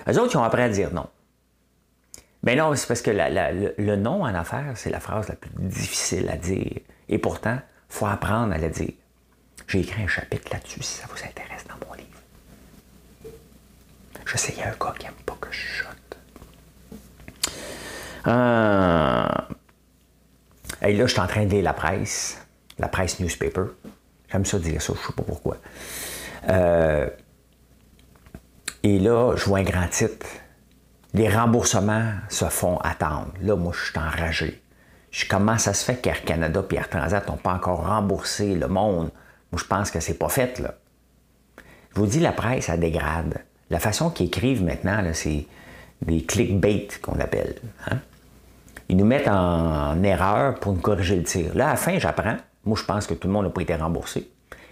Les 0.05 0.17
autres, 0.17 0.33
ils 0.33 0.37
ont 0.37 0.43
appris 0.43 0.63
à 0.63 0.69
dire 0.69 0.93
non. 0.93 1.07
Mais 2.43 2.57
non, 2.57 2.75
c'est 2.75 2.87
parce 2.87 3.01
que 3.01 3.11
le, 3.11 3.95
non 3.95 4.23
en 4.23 4.35
affaires, 4.35 4.73
c'est 4.75 4.89
la 4.89 4.99
phrase 4.99 5.29
la 5.29 5.35
plus 5.35 5.49
difficile 5.59 6.27
à 6.29 6.35
dire. 6.35 6.81
Et 7.07 7.19
pourtant, 7.19 7.55
il 7.55 7.93
faut 7.93 8.05
apprendre 8.05 8.53
à 8.53 8.57
la 8.57 8.67
dire. 8.67 8.91
J'ai 9.67 9.79
écrit 9.79 10.03
un 10.03 10.07
chapitre 10.07 10.51
là-dessus 10.51 10.83
si 10.83 10.97
ça 10.97 11.07
vous 11.09 11.23
intéresse 11.23 11.65
dans 11.69 11.87
mon 11.87 11.93
livre. 11.93 13.33
Je 14.25 14.37
sais, 14.37 14.53
il 14.57 14.59
y 14.59 14.63
a 14.63 14.67
un 14.67 14.75
gars 14.77 14.93
qui 14.99 15.05
n'aime 15.05 15.13
pas 15.25 15.37
que 15.39 15.47
je 15.51 15.57
chute. 15.57 16.17
Euh... 18.27 19.55
Et 20.81 20.93
là, 20.93 21.05
je 21.05 21.11
suis 21.11 21.19
en 21.19 21.27
train 21.27 21.45
de 21.45 21.51
lire 21.51 21.63
la 21.63 21.73
presse, 21.73 22.37
la 22.77 22.87
presse 22.87 23.19
newspaper. 23.19 23.65
J'aime 24.31 24.45
ça 24.45 24.59
dire 24.59 24.81
ça, 24.81 24.93
je 24.93 24.99
ne 24.99 25.05
sais 25.07 25.13
pas 25.13 25.23
pourquoi. 25.23 25.57
Euh, 26.49 27.09
et 28.83 28.99
là, 28.99 29.35
je 29.35 29.45
vois 29.45 29.59
un 29.59 29.63
grand 29.63 29.87
titre. 29.87 30.25
Les 31.13 31.29
remboursements 31.29 32.11
se 32.29 32.45
font 32.45 32.77
attendre. 32.77 33.31
Là, 33.41 33.55
moi, 33.55 33.73
je 33.73 33.89
suis 33.89 33.97
enragé. 33.97 34.61
Je, 35.11 35.25
comment 35.27 35.57
ça 35.57 35.73
se 35.73 35.83
fait 35.83 35.95
qu'Air 36.01 36.23
Canada 36.23 36.63
et 36.69 36.75
Air 36.75 36.89
Transat 36.89 37.27
n'ont 37.27 37.37
pas 37.37 37.53
encore 37.53 37.87
remboursé 37.87 38.55
le 38.55 38.67
monde? 38.67 39.11
Moi, 39.51 39.59
je 39.61 39.65
pense 39.65 39.89
que 39.89 39.99
c'est 39.99 40.17
pas 40.17 40.29
fait, 40.29 40.59
là. 40.59 40.75
Je 41.95 41.99
vous 41.99 42.05
dis, 42.05 42.19
la 42.19 42.33
presse, 42.33 42.65
ça 42.65 42.77
dégrade. 42.77 43.39
La 43.69 43.79
façon 43.79 44.09
qu'ils 44.09 44.27
écrivent 44.27 44.63
maintenant, 44.63 45.01
c'est 45.13 45.47
des 46.01 46.23
clickbait 46.23 46.87
qu'on 47.01 47.19
appelle. 47.19 47.55
Hein? 47.89 47.99
Ils 48.89 48.95
nous 48.95 49.05
mettent 49.05 49.27
en, 49.27 50.01
erreur 50.03 50.55
pour 50.55 50.73
nous 50.73 50.79
corriger 50.79 51.15
le 51.15 51.23
tir. 51.23 51.53
Là, 51.55 51.67
à 51.67 51.69
la 51.71 51.75
fin, 51.75 51.99
j'apprends. 51.99 52.37
Moi, 52.63 52.77
je 52.79 52.85
pense 52.85 53.07
que 53.07 53.13
tout 53.13 53.27
le 53.27 53.33
monde 53.33 53.45
n'a 53.45 53.51
pas 53.51 53.61
été 53.61 53.75
remboursé. 53.75 54.29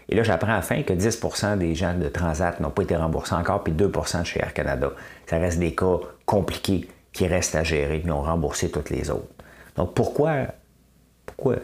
Et 0.07 0.15
là, 0.15 0.23
j'apprends 0.23 0.51
à 0.51 0.57
la 0.57 0.61
fin 0.61 0.83
que 0.83 0.93
10% 0.93 1.57
des 1.57 1.75
gens 1.75 1.95
de 1.95 2.07
Transat 2.07 2.59
n'ont 2.59 2.69
pas 2.69 2.83
été 2.83 2.95
remboursés 2.95 3.33
encore, 3.33 3.63
puis 3.63 3.73
2% 3.73 4.21
de 4.21 4.25
chez 4.25 4.39
Air 4.39 4.53
Canada. 4.53 4.91
Ça 5.27 5.37
reste 5.37 5.59
des 5.59 5.73
cas 5.73 5.97
compliqués 6.25 6.87
qui 7.11 7.27
restent 7.27 7.55
à 7.55 7.63
gérer, 7.63 8.01
mais 8.05 8.11
ont 8.11 8.21
remboursé 8.21 8.69
toutes 8.69 8.89
les 8.89 9.09
autres. 9.09 9.27
Donc, 9.75 9.93
pourquoi, 9.93 10.47
pourquoi, 11.25 11.55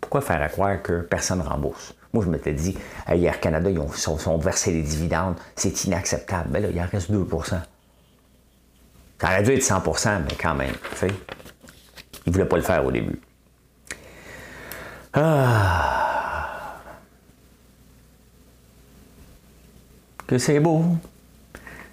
pourquoi 0.00 0.20
faire 0.20 0.42
à 0.42 0.48
croire 0.48 0.82
que 0.82 1.00
personne 1.00 1.38
ne 1.38 1.44
rembourse? 1.44 1.94
Moi, 2.12 2.24
je 2.24 2.30
m'étais 2.30 2.52
dit, 2.52 2.76
à 3.06 3.16
Air 3.16 3.40
Canada, 3.40 3.70
ils 3.70 3.78
ont, 3.78 3.88
sont, 3.90 4.36
versés 4.36 4.72
des 4.72 4.82
dividendes, 4.82 5.36
c'est 5.56 5.84
inacceptable. 5.84 6.50
Mais 6.52 6.60
là, 6.60 6.68
il 6.70 6.78
en 6.80 6.86
reste 6.86 7.10
2% 7.10 7.44
Ça 7.46 7.60
aurait 9.22 9.42
dû 9.42 9.52
être 9.52 9.62
100 9.62 9.82
mais 10.26 10.36
quand 10.38 10.54
même, 10.54 10.74
tu 10.98 11.06
Ils 12.26 12.30
ne 12.30 12.32
voulaient 12.32 12.48
pas 12.48 12.56
le 12.56 12.62
faire 12.62 12.84
au 12.84 12.92
début. 12.92 13.20
Ah. 15.12 16.78
Que 20.26 20.38
c'est 20.38 20.60
beau. 20.60 20.84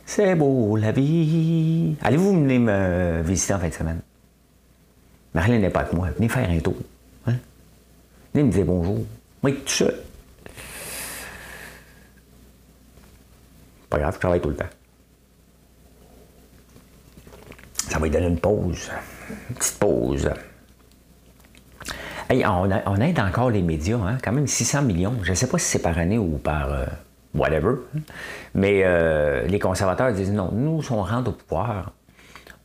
C'est 0.05 0.35
beau 0.35 0.75
la 0.77 0.91
vie. 0.91 1.95
Allez-vous 2.01 2.33
venir 2.33 2.59
me 2.61 3.21
visiter 3.21 3.53
en 3.53 3.59
fin 3.59 3.67
de 3.67 3.73
semaine? 3.73 4.01
Marilyn 5.33 5.59
n'est 5.59 5.69
pas 5.69 5.81
avec 5.81 5.93
moi. 5.93 6.09
Venez 6.11 6.29
faire 6.29 6.49
un 6.49 6.59
tour. 6.59 6.77
Hein? 7.27 7.35
Venez 8.33 8.45
me 8.45 8.51
dire 8.51 8.65
bonjour. 8.65 9.05
Moi, 9.43 9.51
tout 9.51 9.67
seul. 9.67 9.95
Pas 13.89 13.99
grave, 13.99 14.13
je 14.15 14.19
travaille 14.19 14.41
tout 14.41 14.49
le 14.49 14.55
temps. 14.55 14.65
Ça 17.89 17.97
va 17.97 18.05
lui 18.05 18.11
donner 18.11 18.27
une 18.27 18.39
pause. 18.39 18.89
Petite 19.55 19.79
pause. 19.79 20.29
on, 22.29 23.01
aide 23.01 23.19
encore 23.19 23.49
les 23.49 23.61
médias, 23.61 23.97
hein? 23.97 24.17
quand 24.23 24.31
même 24.31 24.47
600 24.47 24.83
millions. 24.83 25.15
Je 25.23 25.31
ne 25.31 25.35
sais 25.35 25.47
pas 25.47 25.57
si 25.57 25.65
c'est 25.65 25.81
par 25.81 25.97
année 25.97 26.17
ou 26.17 26.37
par 26.37 26.71
euh, 26.71 26.85
whatever. 27.33 27.75
Mais 28.53 28.81
euh, 28.83 29.47
les 29.47 29.59
conservateurs 29.59 30.13
disent 30.13 30.31
non, 30.31 30.51
nous, 30.51 30.81
si 30.81 30.91
on 30.91 31.03
rentre 31.03 31.29
au 31.29 31.33
pouvoir, 31.33 31.93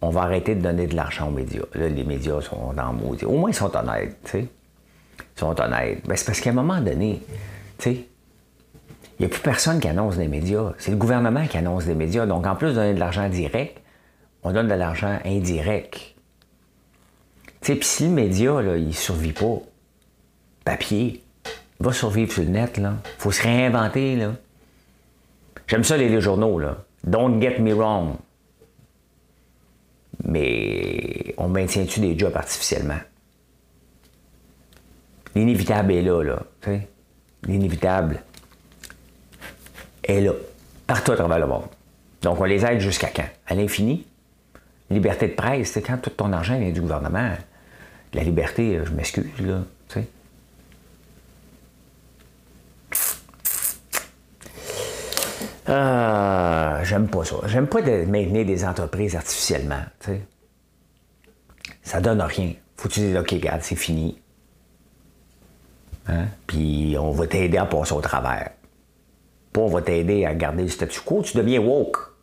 on 0.00 0.11
va 0.11 0.22
arrêter 0.22 0.55
de 0.55 0.61
donner 0.61 0.87
de 0.87 0.96
l'argent 0.96 1.29
aux 1.29 1.33
médias. 1.33 1.64
Là, 1.74 1.88
les 1.88 2.05
médias 2.05 2.40
sont 2.40 2.72
le 2.72 2.92
maudit. 2.92 3.24
Au 3.24 3.33
moins, 3.33 3.50
ils 3.50 3.55
sont 3.55 3.74
honnêtes, 3.74 4.18
tu 4.24 4.31
sais. 4.31 4.48
Ils 5.18 5.40
sont 5.40 5.59
honnêtes. 5.61 6.07
Ben, 6.07 6.16
c'est 6.16 6.27
parce 6.27 6.40
qu'à 6.40 6.50
un 6.50 6.55
moment 6.55 6.81
donné, 6.81 7.22
tu 7.79 7.90
sais, 7.90 8.07
il 9.18 9.22
n'y 9.22 9.27
a 9.27 9.29
plus 9.29 9.42
personne 9.42 9.81
qui 9.81 9.88
annonce 9.88 10.16
des 10.16 10.29
médias. 10.29 10.72
C'est 10.79 10.90
le 10.90 10.96
gouvernement 10.96 11.46
qui 11.46 11.57
annonce 11.57 11.87
des 11.87 11.94
médias. 11.94 12.27
Donc, 12.27 12.46
en 12.46 12.57
plus 12.57 12.68
de 12.68 12.74
donner 12.74 12.94
de 12.94 12.98
l'argent 12.98 13.29
direct, 13.29 13.81
on 14.42 14.53
donne 14.53 14.68
de 14.68 14.74
l'argent 14.74 15.18
indirect. 15.24 16.13
Tu 17.64 17.77
puis 17.77 17.88
si 17.88 18.05
le 18.05 18.11
média, 18.11 18.61
là, 18.61 18.77
il 18.77 18.94
survit 18.94 19.33
pas, 19.33 19.59
papier, 20.66 21.22
va 21.81 21.94
survivre 21.94 22.31
sur 22.31 22.42
le 22.42 22.50
net, 22.50 22.77
là. 22.77 22.96
faut 23.16 23.33
se 23.33 23.42
réinventer, 23.42 24.16
là. 24.16 24.35
J'aime 25.66 25.83
ça 25.83 25.96
les, 25.96 26.20
journaux, 26.20 26.59
là. 26.59 26.85
Don't 27.05 27.40
get 27.40 27.61
me 27.61 27.72
wrong. 27.72 28.16
Mais 30.24 31.35
on 31.38 31.48
maintient-tu 31.48 32.00
des 32.00 32.18
jobs 32.18 32.37
artificiellement? 32.37 33.00
L'inévitable 35.35 35.92
est 35.92 36.03
là, 36.03 36.22
là. 36.22 36.42
L'inévitable 37.44 38.22
est 40.03 40.20
là. 40.20 40.33
Partout 40.87 41.12
à 41.12 41.16
travers 41.16 41.38
le 41.38 41.46
monde. 41.46 41.64
Donc, 42.20 42.38
on 42.40 42.44
les 42.44 42.62
aide 42.66 42.81
jusqu'à 42.81 43.09
quand? 43.09 43.29
À 43.46 43.55
l'infini? 43.55 44.07
Liberté 44.90 45.29
de 45.29 45.35
presse, 45.35 45.72
c'est 45.72 45.83
quand 45.83 45.96
tout 45.96 46.11
ton 46.11 46.31
argent 46.35 46.59
vient 46.59 46.70
du 46.70 46.83
gouvernement 46.83 47.33
la 48.14 48.22
liberté, 48.22 48.77
euh, 48.77 48.85
je 48.85 48.92
m'excuse, 48.92 49.40
là. 49.40 49.62
Euh, 55.68 56.85
j'aime 56.85 57.09
pas 57.09 57.24
ça. 57.24 57.37
J'aime 57.46 57.66
pas 57.66 57.81
de 57.81 58.05
maintenir 58.05 58.44
des 58.44 58.64
entreprises 58.64 59.16
artificiellement, 59.16 59.83
tu 60.00 60.11
sais. 60.11 60.20
Ça 61.83 62.00
donne 62.00 62.20
rien. 62.20 62.53
Faut 62.77 62.88
que 62.88 62.94
tu 62.94 63.00
dises, 63.00 63.16
OK, 63.16 63.31
regarde, 63.31 63.62
c'est 63.62 63.77
fini. 63.77 64.20
Hein? 66.07 66.27
Puis 66.46 66.96
on 66.98 67.12
va 67.12 67.27
t'aider 67.27 67.57
à 67.57 67.64
passer 67.64 67.94
au 67.94 68.00
travers. 68.00 68.50
Pas 69.53 69.61
on 69.61 69.68
va 69.68 69.81
t'aider 69.81 70.27
à 70.27 70.35
garder 70.35 70.64
le 70.64 70.68
statu 70.68 71.00
quo, 71.00 71.22
tu 71.22 71.37
deviens 71.37 71.61
woke. 71.61 72.13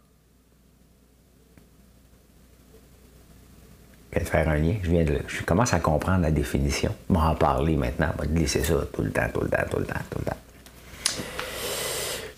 De 4.20 4.26
faire 4.26 4.48
un 4.50 4.58
lien. 4.58 4.76
Je 4.84 4.92
je 5.28 5.44
commence 5.44 5.74
à 5.74 5.80
comprendre 5.80 6.22
la 6.22 6.32
définition. 6.32 6.94
en 7.14 7.36
parler 7.36 7.76
maintenant. 7.76 8.08
On 8.18 8.22
va 8.22 8.28
glisser 8.28 8.64
ça 8.64 8.76
tout 8.94 9.02
le 9.02 9.12
temps, 9.12 9.28
tout 9.34 9.42
le 9.42 9.50
temps, 9.50 9.64
tout 9.70 9.80
le 9.80 9.86
temps, 9.86 10.00
tout 10.10 10.20
le 10.20 10.26
temps. 10.26 10.38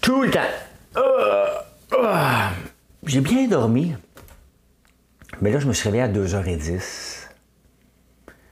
Tout 0.01 0.21
le 0.21 0.31
temps. 0.31 0.39
Euh, 0.97 1.45
euh. 1.93 2.47
J'ai 3.05 3.21
bien 3.21 3.47
dormi. 3.47 3.93
Mais 5.41 5.51
là, 5.51 5.59
je 5.59 5.67
me 5.67 5.73
suis 5.73 5.89
réveillé 5.89 6.03
à 6.03 6.07
2h10. 6.07 7.27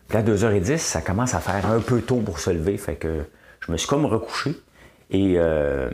Puis 0.08 0.18
à 0.18 0.24
2h10, 0.24 0.78
ça 0.78 1.02
commence 1.02 1.34
à 1.36 1.40
faire 1.40 1.66
un 1.68 1.80
peu 1.80 2.02
tôt 2.02 2.18
pour 2.18 2.40
se 2.40 2.50
lever. 2.50 2.78
Fait 2.78 2.96
que 2.96 3.26
je 3.60 3.72
me 3.72 3.78
suis 3.78 3.88
comme 3.88 4.06
recouché. 4.06 4.56
Et 5.12 5.36
euh, 5.38 5.90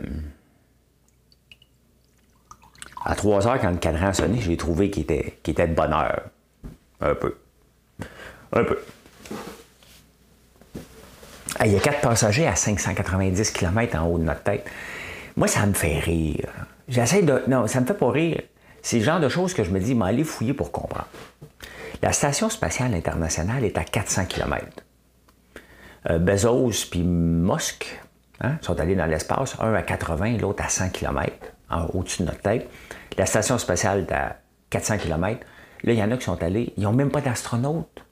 à 3.04 3.14
3 3.14 3.40
h 3.40 3.60
quand 3.60 3.70
le 3.70 3.76
cadran 3.76 4.08
a 4.08 4.12
sonné, 4.14 4.40
j'ai 4.40 4.56
trouvé 4.56 4.90
qu'il 4.90 5.02
était, 5.02 5.38
était 5.46 5.68
de 5.68 5.74
bonne 5.74 5.92
heure. 5.92 6.22
Un 7.00 7.14
peu. 7.14 7.36
Un 8.52 8.64
peu. 8.64 8.78
Il 11.64 11.72
y 11.72 11.76
a 11.76 11.80
quatre 11.80 12.00
passagers 12.00 12.46
à 12.46 12.54
590 12.54 13.50
km 13.50 13.96
en 14.00 14.06
haut 14.06 14.18
de 14.18 14.24
notre 14.24 14.42
tête. 14.42 14.68
Moi, 15.36 15.48
ça 15.48 15.66
me 15.66 15.72
fait 15.72 15.98
rire. 15.98 16.48
J'essaie 16.88 17.22
de. 17.22 17.42
Non, 17.48 17.66
ça 17.66 17.80
me 17.80 17.86
fait 17.86 17.94
pas 17.94 18.10
rire. 18.10 18.42
C'est 18.82 18.98
le 18.98 19.04
genre 19.04 19.20
de 19.20 19.28
choses 19.28 19.54
que 19.54 19.64
je 19.64 19.70
me 19.70 19.80
dis, 19.80 19.94
m'aller 19.94 20.24
fouiller 20.24 20.54
pour 20.54 20.72
comprendre. 20.72 21.08
La 22.00 22.12
Station 22.12 22.48
spatiale 22.48 22.94
internationale 22.94 23.64
est 23.64 23.76
à 23.76 23.84
400 23.84 24.26
km. 24.26 24.64
Euh, 26.10 26.18
Bezos 26.18 26.86
puis 26.90 27.02
Musk 27.02 28.00
hein, 28.40 28.56
sont 28.60 28.78
allés 28.78 28.94
dans 28.94 29.06
l'espace, 29.06 29.56
un 29.60 29.74
à 29.74 29.82
80, 29.82 30.38
l'autre 30.38 30.64
à 30.64 30.68
100 30.68 30.90
km, 30.90 31.32
au-dessus 31.92 32.22
de 32.22 32.28
notre 32.28 32.40
tête. 32.40 32.70
La 33.16 33.26
Station 33.26 33.58
spatiale 33.58 34.06
est 34.08 34.12
à 34.12 34.36
400 34.70 34.98
km. 34.98 35.44
Là, 35.84 35.92
il 35.92 35.98
y 35.98 36.02
en 36.02 36.10
a 36.10 36.16
qui 36.16 36.24
sont 36.24 36.42
allés, 36.42 36.72
ils 36.76 36.82
n'ont 36.82 36.92
même 36.92 37.10
pas 37.10 37.20
d'astronautes. 37.20 38.04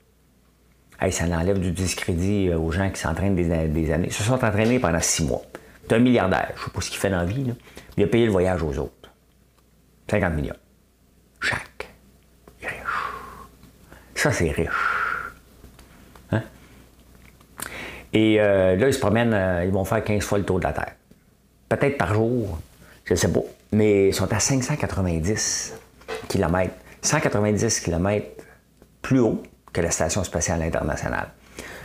Ça 1.11 1.25
enlève 1.25 1.61
du 1.61 1.73
discrédit 1.73 2.49
euh, 2.49 2.59
aux 2.59 2.73
gens 2.73 2.91
qui 2.91 3.01
s'entraînent 3.01 3.35
des, 3.35 3.53
années. 3.53 4.07
Ils 4.07 4.13
se 4.13 4.23
sont 4.23 4.33
entraînés 4.43 4.79
pendant 4.79 5.01
six 5.01 5.25
mois. 5.25 5.43
C'est 5.87 5.95
un 5.95 5.99
milliardaire. 5.99 6.53
Je 6.57 6.61
ne 6.61 6.65
sais 6.65 6.71
pas 6.71 6.81
ce 6.81 6.91
qu'il 6.91 6.99
fait 6.99 7.11
dans 7.11 7.19
la 7.19 7.25
vie. 7.25 7.45
Là. 7.45 7.53
Il 7.97 8.05
a 8.05 8.07
payé 8.07 8.27
le 8.27 8.33
voyage 8.33 8.63
aux 8.63 8.79
autres. 8.79 9.11
50 10.11 10.35
millions. 10.35 10.57
Chaque. 11.41 11.89
Riche. 12.61 12.73
Ça, 14.15 14.33
c'est 14.33 14.51
riche. 14.51 14.69
Hein? 16.33 16.43
Et 18.13 18.41
euh, 18.41 18.77
là, 18.77 18.89
ils 18.89 18.95
se 18.95 18.99
promènent, 18.99 19.35
euh, 19.35 19.65
ils 19.65 19.73
vont 19.73 19.85
faire 19.85 20.03
15 20.03 20.23
fois 20.25 20.39
le 20.39 20.45
tour 20.45 20.59
de 20.59 20.65
la 20.65 20.73
Terre. 20.73 20.95
Peut-être 21.69 21.99
par 21.99 22.15
jour, 22.15 22.59
je 23.05 23.13
ne 23.13 23.19
sais 23.19 23.33
pas. 23.33 23.41
Mais 23.73 24.09
ils 24.09 24.15
sont 24.15 24.33
à 24.33 24.41
590 24.41 25.75
km. 26.29 26.73
190 27.07 27.81
km 27.81 28.45
plus 29.03 29.21
haut 29.21 29.43
que 29.73 29.81
la 29.81 29.91
Station 29.91 30.25
spatiale 30.25 30.63
internationale. 30.63 31.29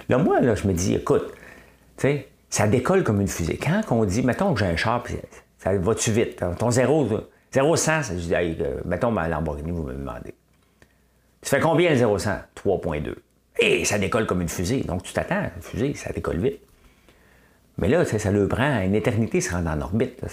Là, 0.10 0.17
moi, 0.17 0.41
là, 0.41 0.55
je 0.55 0.67
me 0.67 0.73
dis, 0.73 0.95
écoute, 0.95 1.31
tu 1.97 2.07
sais, 2.07 2.27
ça 2.49 2.67
décolle 2.67 3.03
comme 3.03 3.21
une 3.21 3.27
fusée. 3.27 3.57
Quand 3.57 3.81
on 3.91 4.03
dit, 4.05 4.23
mettons 4.23 4.53
que 4.53 4.60
j'ai 4.60 4.65
un 4.65 4.75
char, 4.75 5.03
puis 5.03 5.15
ça 5.57 5.77
va-tu 5.77 6.12
vite? 6.12 6.43
Ton 6.57 6.71
0, 6.71 7.07
0 7.53 7.75
100, 7.75 8.01
je 8.01 8.13
dis, 8.13 8.34
euh, 8.34 8.81
mettons 8.86 9.12
ma 9.12 9.27
Lamborghini, 9.27 9.71
vous 9.71 9.84
me 9.84 9.93
demandez. 9.93 10.34
Tu 11.41 11.49
fais 11.49 11.60
combien 11.60 11.91
le 11.91 11.95
0 11.95 12.17
100? 12.17 12.31
3.2. 12.65 13.15
Et 13.60 13.86
ça 13.86 13.99
décolle 13.99 14.25
comme 14.25 14.41
une 14.41 14.49
fusée. 14.49 14.81
Donc, 14.81 15.03
tu 15.03 15.13
t'attends, 15.13 15.43
une 15.55 15.62
fusée, 15.62 15.93
ça 15.93 16.12
décolle 16.12 16.39
vite. 16.39 16.60
Mais 17.77 17.88
là, 17.88 18.03
ça 18.05 18.31
le 18.31 18.47
prend 18.47 18.81
une 18.81 18.95
éternité 18.95 19.41
se 19.41 19.51
rendre 19.51 19.69
en 19.69 19.81
orbite. 19.81 20.21
Là. 20.21 20.27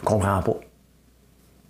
Je 0.00 0.04
comprends 0.04 0.42
pas. 0.42 0.60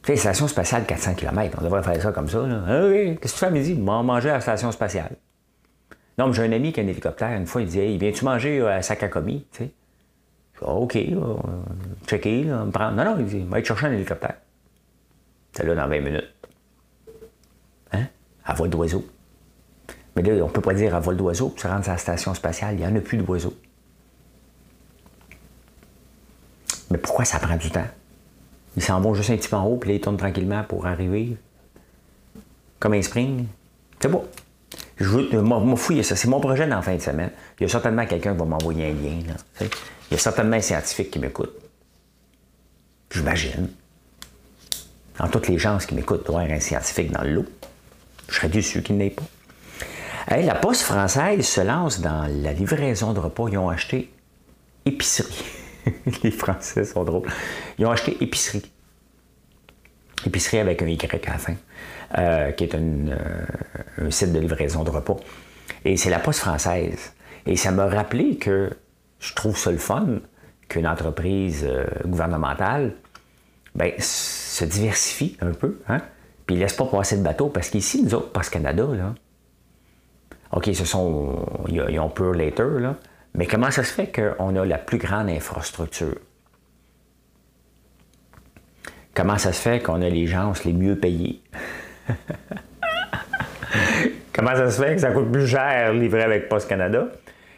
Sais, 0.06 0.14
station 0.14 0.46
spatiale 0.46 0.86
400 0.86 1.14
km, 1.14 1.58
on 1.60 1.64
devrait 1.64 1.82
faire 1.82 2.00
ça 2.00 2.12
comme 2.12 2.28
ça. 2.28 2.38
Ah 2.68 2.86
oui, 2.86 3.18
qu'est-ce 3.20 3.32
que 3.32 3.38
tu 3.38 3.40
fais 3.40 3.46
à 3.46 3.50
midi? 3.50 3.74
manger 3.74 4.30
à 4.30 4.34
la 4.34 4.40
station 4.40 4.70
spatiale. 4.70 5.16
Non, 6.16 6.28
mais 6.28 6.32
j'ai 6.32 6.44
un 6.44 6.52
ami 6.52 6.72
qui 6.72 6.78
a 6.78 6.84
un 6.84 6.86
hélicoptère. 6.86 7.36
Une 7.36 7.46
fois, 7.46 7.60
il 7.62 7.66
dit 7.66 7.98
viens-tu 7.98 8.24
manger 8.24 8.64
à 8.64 8.82
Sakakomi? 8.82 9.44
Tu 9.50 9.64
sais. 9.64 9.70
OK, 10.62 10.96
checker, 12.06 12.44
me 12.44 12.70
prendre. 12.70 12.96
Non, 12.96 13.04
non, 13.04 13.16
il 13.18 13.26
dit 13.26 13.44
Va 13.48 13.56
aller 13.56 13.64
chercher 13.64 13.86
un 13.86 13.92
hélicoptère. 13.92 14.36
C'est 15.52 15.66
là 15.66 15.74
dans 15.74 15.88
20 15.88 16.00
minutes. 16.00 16.34
Hein? 17.92 18.06
À 18.44 18.54
vol 18.54 18.70
d'oiseau. 18.70 19.04
Mais 20.14 20.22
là, 20.22 20.44
on 20.44 20.46
ne 20.46 20.52
peut 20.52 20.60
pas 20.60 20.74
dire 20.74 20.94
à 20.94 21.00
vol 21.00 21.16
d'oiseau, 21.16 21.52
tu 21.56 21.66
rentres 21.66 21.88
à 21.88 21.92
la 21.92 21.98
station 21.98 22.32
spatiale, 22.32 22.74
il 22.74 22.78
n'y 22.78 22.86
en 22.86 22.94
a 22.94 23.00
plus 23.00 23.18
d'oiseaux. 23.18 23.54
Mais 26.92 26.98
pourquoi 26.98 27.24
ça 27.24 27.40
prend 27.40 27.56
du 27.56 27.70
temps? 27.70 27.88
Ils 28.76 28.82
s'en 28.82 29.00
vont 29.00 29.14
juste 29.14 29.30
un 29.30 29.36
petit 29.36 29.48
peu 29.48 29.56
en 29.56 29.64
haut, 29.64 29.76
puis 29.76 29.90
là, 29.90 29.96
ils 29.96 30.00
tournent 30.00 30.16
tranquillement 30.16 30.62
pour 30.64 30.86
arriver. 30.86 31.36
Comme 32.78 32.92
un 32.92 33.02
spring. 33.02 33.46
C'est 34.00 34.08
beau. 34.08 34.26
Je 34.98 35.04
veux 35.04 35.40
m'en 35.40 35.76
fouiller 35.76 36.02
ça. 36.02 36.16
C'est 36.16 36.28
mon 36.28 36.40
projet 36.40 36.66
dans 36.66 36.76
la 36.76 36.82
fin 36.82 36.94
de 36.94 37.00
semaine. 37.00 37.30
Il 37.58 37.62
y 37.62 37.66
a 37.66 37.68
certainement 37.68 38.06
quelqu'un 38.06 38.32
qui 38.32 38.38
va 38.38 38.44
m'envoyer 38.44 38.86
un 38.86 38.92
lien. 38.92 39.34
il 39.60 39.68
y 40.10 40.14
a 40.14 40.18
certainement 40.18 40.56
un 40.56 40.60
scientifique 40.60 41.10
qui 41.10 41.18
m'écoute. 41.18 41.52
J'imagine. 43.10 43.70
En 45.18 45.28
toutes 45.28 45.48
les 45.48 45.58
chances 45.58 45.86
qui 45.86 45.94
m'écoutent, 45.94 46.22
il 46.28 46.32
y 46.32 46.36
avoir 46.36 46.50
un 46.50 46.60
scientifique 46.60 47.10
dans 47.10 47.22
le 47.22 47.32
lot. 47.32 47.46
Je 48.28 48.34
serais 48.34 48.48
déçu 48.48 48.82
qu'il 48.82 48.98
n'ait 48.98 49.10
pas. 49.10 50.36
la 50.36 50.54
Poste 50.54 50.82
française 50.82 51.46
se 51.46 51.60
lance 51.62 52.00
dans 52.00 52.26
la 52.26 52.52
livraison 52.52 53.14
de 53.14 53.20
repas. 53.20 53.48
Ils 53.48 53.56
ont 53.56 53.70
acheté 53.70 54.10
épicerie. 54.84 55.44
les 56.22 56.30
Français 56.30 56.84
sont 56.84 57.04
drôles. 57.04 57.28
Ils 57.78 57.86
ont 57.86 57.90
acheté 57.90 58.16
épicerie. 58.20 58.70
Épicerie 60.26 60.58
avec 60.58 60.82
un 60.82 60.86
Y 60.86 61.04
à 61.04 61.32
la 61.32 61.38
fin, 61.38 61.54
euh, 62.18 62.50
qui 62.52 62.64
est 62.64 62.74
euh, 62.74 63.16
un 63.98 64.10
site 64.10 64.32
de 64.32 64.40
livraison 64.40 64.82
de 64.82 64.90
repas. 64.90 65.16
Et 65.84 65.96
c'est 65.96 66.10
la 66.10 66.18
Poste 66.18 66.40
française. 66.40 67.12
Et 67.46 67.56
ça 67.56 67.70
m'a 67.70 67.86
rappelé 67.86 68.36
que 68.36 68.70
je 69.20 69.34
trouve 69.34 69.56
ça 69.56 69.70
le 69.70 69.78
fun 69.78 70.20
qu'une 70.68 70.86
entreprise 70.86 71.64
euh, 71.68 71.86
gouvernementale 72.04 72.94
ben, 73.74 73.92
se 73.98 74.64
diversifie 74.64 75.36
un 75.40 75.52
peu, 75.52 75.78
hein? 75.88 76.00
puis 76.46 76.56
laisse 76.56 76.72
pas 76.72 76.86
passer 76.86 77.18
de 77.18 77.22
bateau, 77.22 77.48
parce 77.48 77.68
qu'ici, 77.68 78.02
nous 78.02 78.14
autres, 78.14 78.32
Post 78.32 78.50
Canada, 78.50 78.86
là, 78.92 79.14
OK, 80.52 80.70
ce 80.72 80.84
sont. 80.84 81.44
Ils 81.68 82.00
ont 82.00 82.08
Pure 82.08 82.32
Later, 82.32 82.80
là, 82.80 82.96
mais 83.36 83.46
comment 83.46 83.70
ça 83.70 83.84
se 83.84 83.92
fait 83.92 84.10
qu'on 84.10 84.56
a 84.56 84.64
la 84.64 84.78
plus 84.78 84.96
grande 84.96 85.28
infrastructure? 85.28 86.16
Comment 89.14 89.36
ça 89.36 89.52
se 89.52 89.60
fait 89.60 89.82
qu'on 89.82 90.00
a 90.00 90.08
les 90.08 90.26
gens 90.26 90.54
les 90.64 90.72
mieux 90.72 90.96
payés? 90.98 91.42
comment 94.32 94.56
ça 94.56 94.70
se 94.70 94.82
fait 94.82 94.94
que 94.94 95.02
ça 95.02 95.12
coûte 95.12 95.30
plus 95.30 95.46
cher 95.46 95.92
livrer 95.92 96.22
avec 96.22 96.48
Post 96.48 96.66
Canada? 96.66 97.08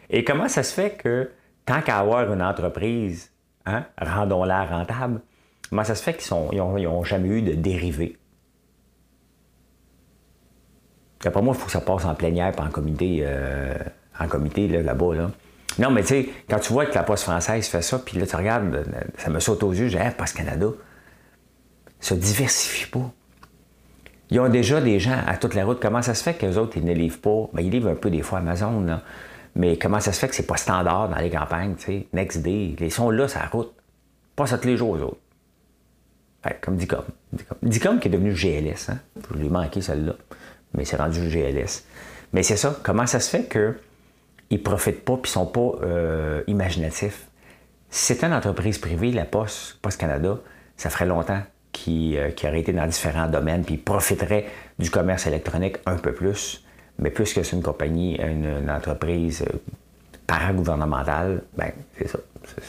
Et 0.09 0.25
comment 0.25 0.49
ça 0.49 0.63
se 0.63 0.73
fait 0.73 0.91
que 0.91 1.31
tant 1.65 1.81
qu'à 1.81 1.99
avoir 1.99 2.31
une 2.31 2.41
entreprise, 2.41 3.31
hein, 3.65 3.85
rendons-la 4.01 4.65
rentable, 4.65 5.21
comment 5.69 5.85
ça 5.85 5.95
se 5.95 6.03
fait 6.03 6.13
qu'ils 6.13 6.57
n'ont 6.57 7.03
jamais 7.05 7.29
eu 7.29 7.41
de 7.41 7.53
dérivés? 7.53 8.17
D'après 11.23 11.41
moi, 11.41 11.53
il 11.55 11.59
faut 11.59 11.67
que 11.67 11.71
ça 11.71 11.81
passe 11.81 12.03
en 12.03 12.15
plénière 12.15 12.53
et 12.57 12.61
en 12.61 12.69
comité, 12.69 13.19
euh, 13.21 13.73
en 14.19 14.27
comité 14.27 14.67
là-bas. 14.67 15.15
Là 15.15 15.31
non, 15.77 15.91
mais 15.91 16.01
tu 16.01 16.07
sais, 16.07 16.29
quand 16.49 16.59
tu 16.59 16.73
vois 16.73 16.85
que 16.85 16.95
la 16.95 17.03
Poste 17.03 17.23
française 17.23 17.67
fait 17.67 17.81
ça, 17.81 17.99
puis 17.99 18.17
là, 18.17 18.25
tu 18.25 18.35
regardes, 18.35 18.85
ça 19.17 19.29
me 19.29 19.39
saute 19.39 19.63
aux 19.63 19.71
yeux, 19.71 19.89
dis, 19.89 19.97
hey, 19.97 20.11
Poste 20.17 20.35
Canada, 20.35 20.67
se 21.99 22.13
diversifie 22.13 22.89
pas. 22.89 23.11
Ils 24.31 24.39
ont 24.39 24.49
déjà 24.49 24.79
des 24.81 24.99
gens 24.99 25.17
à 25.27 25.37
toute 25.37 25.53
la 25.55 25.65
route. 25.65 25.79
Comment 25.81 26.01
ça 26.01 26.13
se 26.13 26.23
fait 26.23 26.35
qu'eux 26.35 26.55
autres, 26.57 26.77
ils 26.77 26.85
ne 26.85 26.93
livrent 26.93 27.19
pas? 27.19 27.49
Bien, 27.53 27.65
ils 27.65 27.71
livrent 27.71 27.89
un 27.89 27.95
peu 27.95 28.09
des 28.09 28.21
fois 28.21 28.39
Amazon, 28.39 28.81
là. 28.81 29.01
Mais 29.55 29.77
comment 29.77 29.99
ça 29.99 30.13
se 30.13 30.19
fait 30.19 30.27
que 30.27 30.35
c'est 30.35 30.45
pas 30.45 30.57
standard 30.57 31.09
dans 31.09 31.17
les 31.17 31.31
campagnes, 31.31 31.75
tu 31.75 31.85
sais? 31.85 32.07
Next 32.13 32.41
Day, 32.41 32.75
ils 32.79 32.91
sont 32.91 33.09
là, 33.09 33.27
ça 33.27 33.45
route. 33.51 33.73
Pas 34.35 34.45
ça 34.45 34.57
tous 34.57 34.67
les 34.67 34.77
jours, 34.77 34.95
eux 34.95 35.01
autres. 35.01 35.19
comme 36.61 36.77
Dicom. 36.77 37.03
Dicom 37.63 37.99
qui 37.99 38.07
est 38.07 38.11
devenu 38.11 38.33
GLS, 38.33 38.89
hein? 38.89 38.99
Je 39.31 39.37
lui 39.37 39.47
ai 39.47 39.49
manqué 39.49 39.81
celle-là. 39.81 40.13
Mais 40.75 40.85
c'est 40.85 40.97
rendu 40.97 41.27
GLS. 41.29 41.83
Mais 42.31 42.43
c'est 42.43 42.55
ça. 42.55 42.77
Comment 42.83 43.07
ça 43.07 43.19
se 43.19 43.29
fait 43.29 43.45
que 43.45 43.75
ils 44.49 44.61
profitent 44.61 45.05
pas 45.05 45.17
puis 45.17 45.31
sont 45.31 45.45
pas 45.45 45.71
euh, 45.83 46.43
imaginatifs. 46.47 47.27
Si 47.89 48.05
c'était 48.05 48.27
une 48.27 48.33
entreprise 48.33 48.77
privée, 48.77 49.11
la 49.11 49.25
Poste, 49.25 49.77
Poste 49.81 49.99
Canada, 49.99 50.39
ça 50.77 50.89
ferait 50.89 51.05
longtemps 51.05 51.41
qu'ils 51.71 52.17
euh, 52.17 52.31
auraient 52.43 52.61
été 52.61 52.73
dans 52.73 52.87
différents 52.87 53.27
domaines 53.27 53.63
puis 53.63 53.75
ils 53.75 53.83
profiteraient 53.83 54.45
du 54.77 54.89
commerce 54.89 55.27
électronique 55.27 55.77
un 55.85 55.97
peu 55.97 56.13
plus. 56.13 56.63
Mais 56.97 57.09
puisque 57.09 57.45
c'est 57.45 57.55
une 57.55 57.63
compagnie, 57.63 58.19
une, 58.21 58.69
entreprise 58.69 59.43
euh, 59.43 59.57
paragouvernementale, 60.27 61.43
ben 61.57 61.71
c'est 61.97 62.07
ça. 62.07 62.19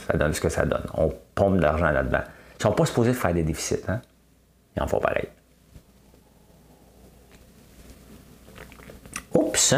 Ça 0.07 0.17
donne 0.17 0.33
ce 0.33 0.41
que 0.41 0.49
ça 0.49 0.65
donne. 0.65 0.87
On 0.95 1.13
pompe 1.35 1.57
de 1.57 1.63
l'argent 1.63 1.91
là-dedans. 1.91 2.23
Ils 2.59 2.63
sont 2.63 2.73
pas 2.73 2.87
supposés 2.87 3.13
faire 3.13 3.35
des 3.35 3.43
déficits, 3.43 3.83
hein? 3.89 4.01
Ils 4.77 4.83
en 4.83 4.87
font 4.87 5.01
pareil. 5.01 5.27
Oups! 9.35 9.75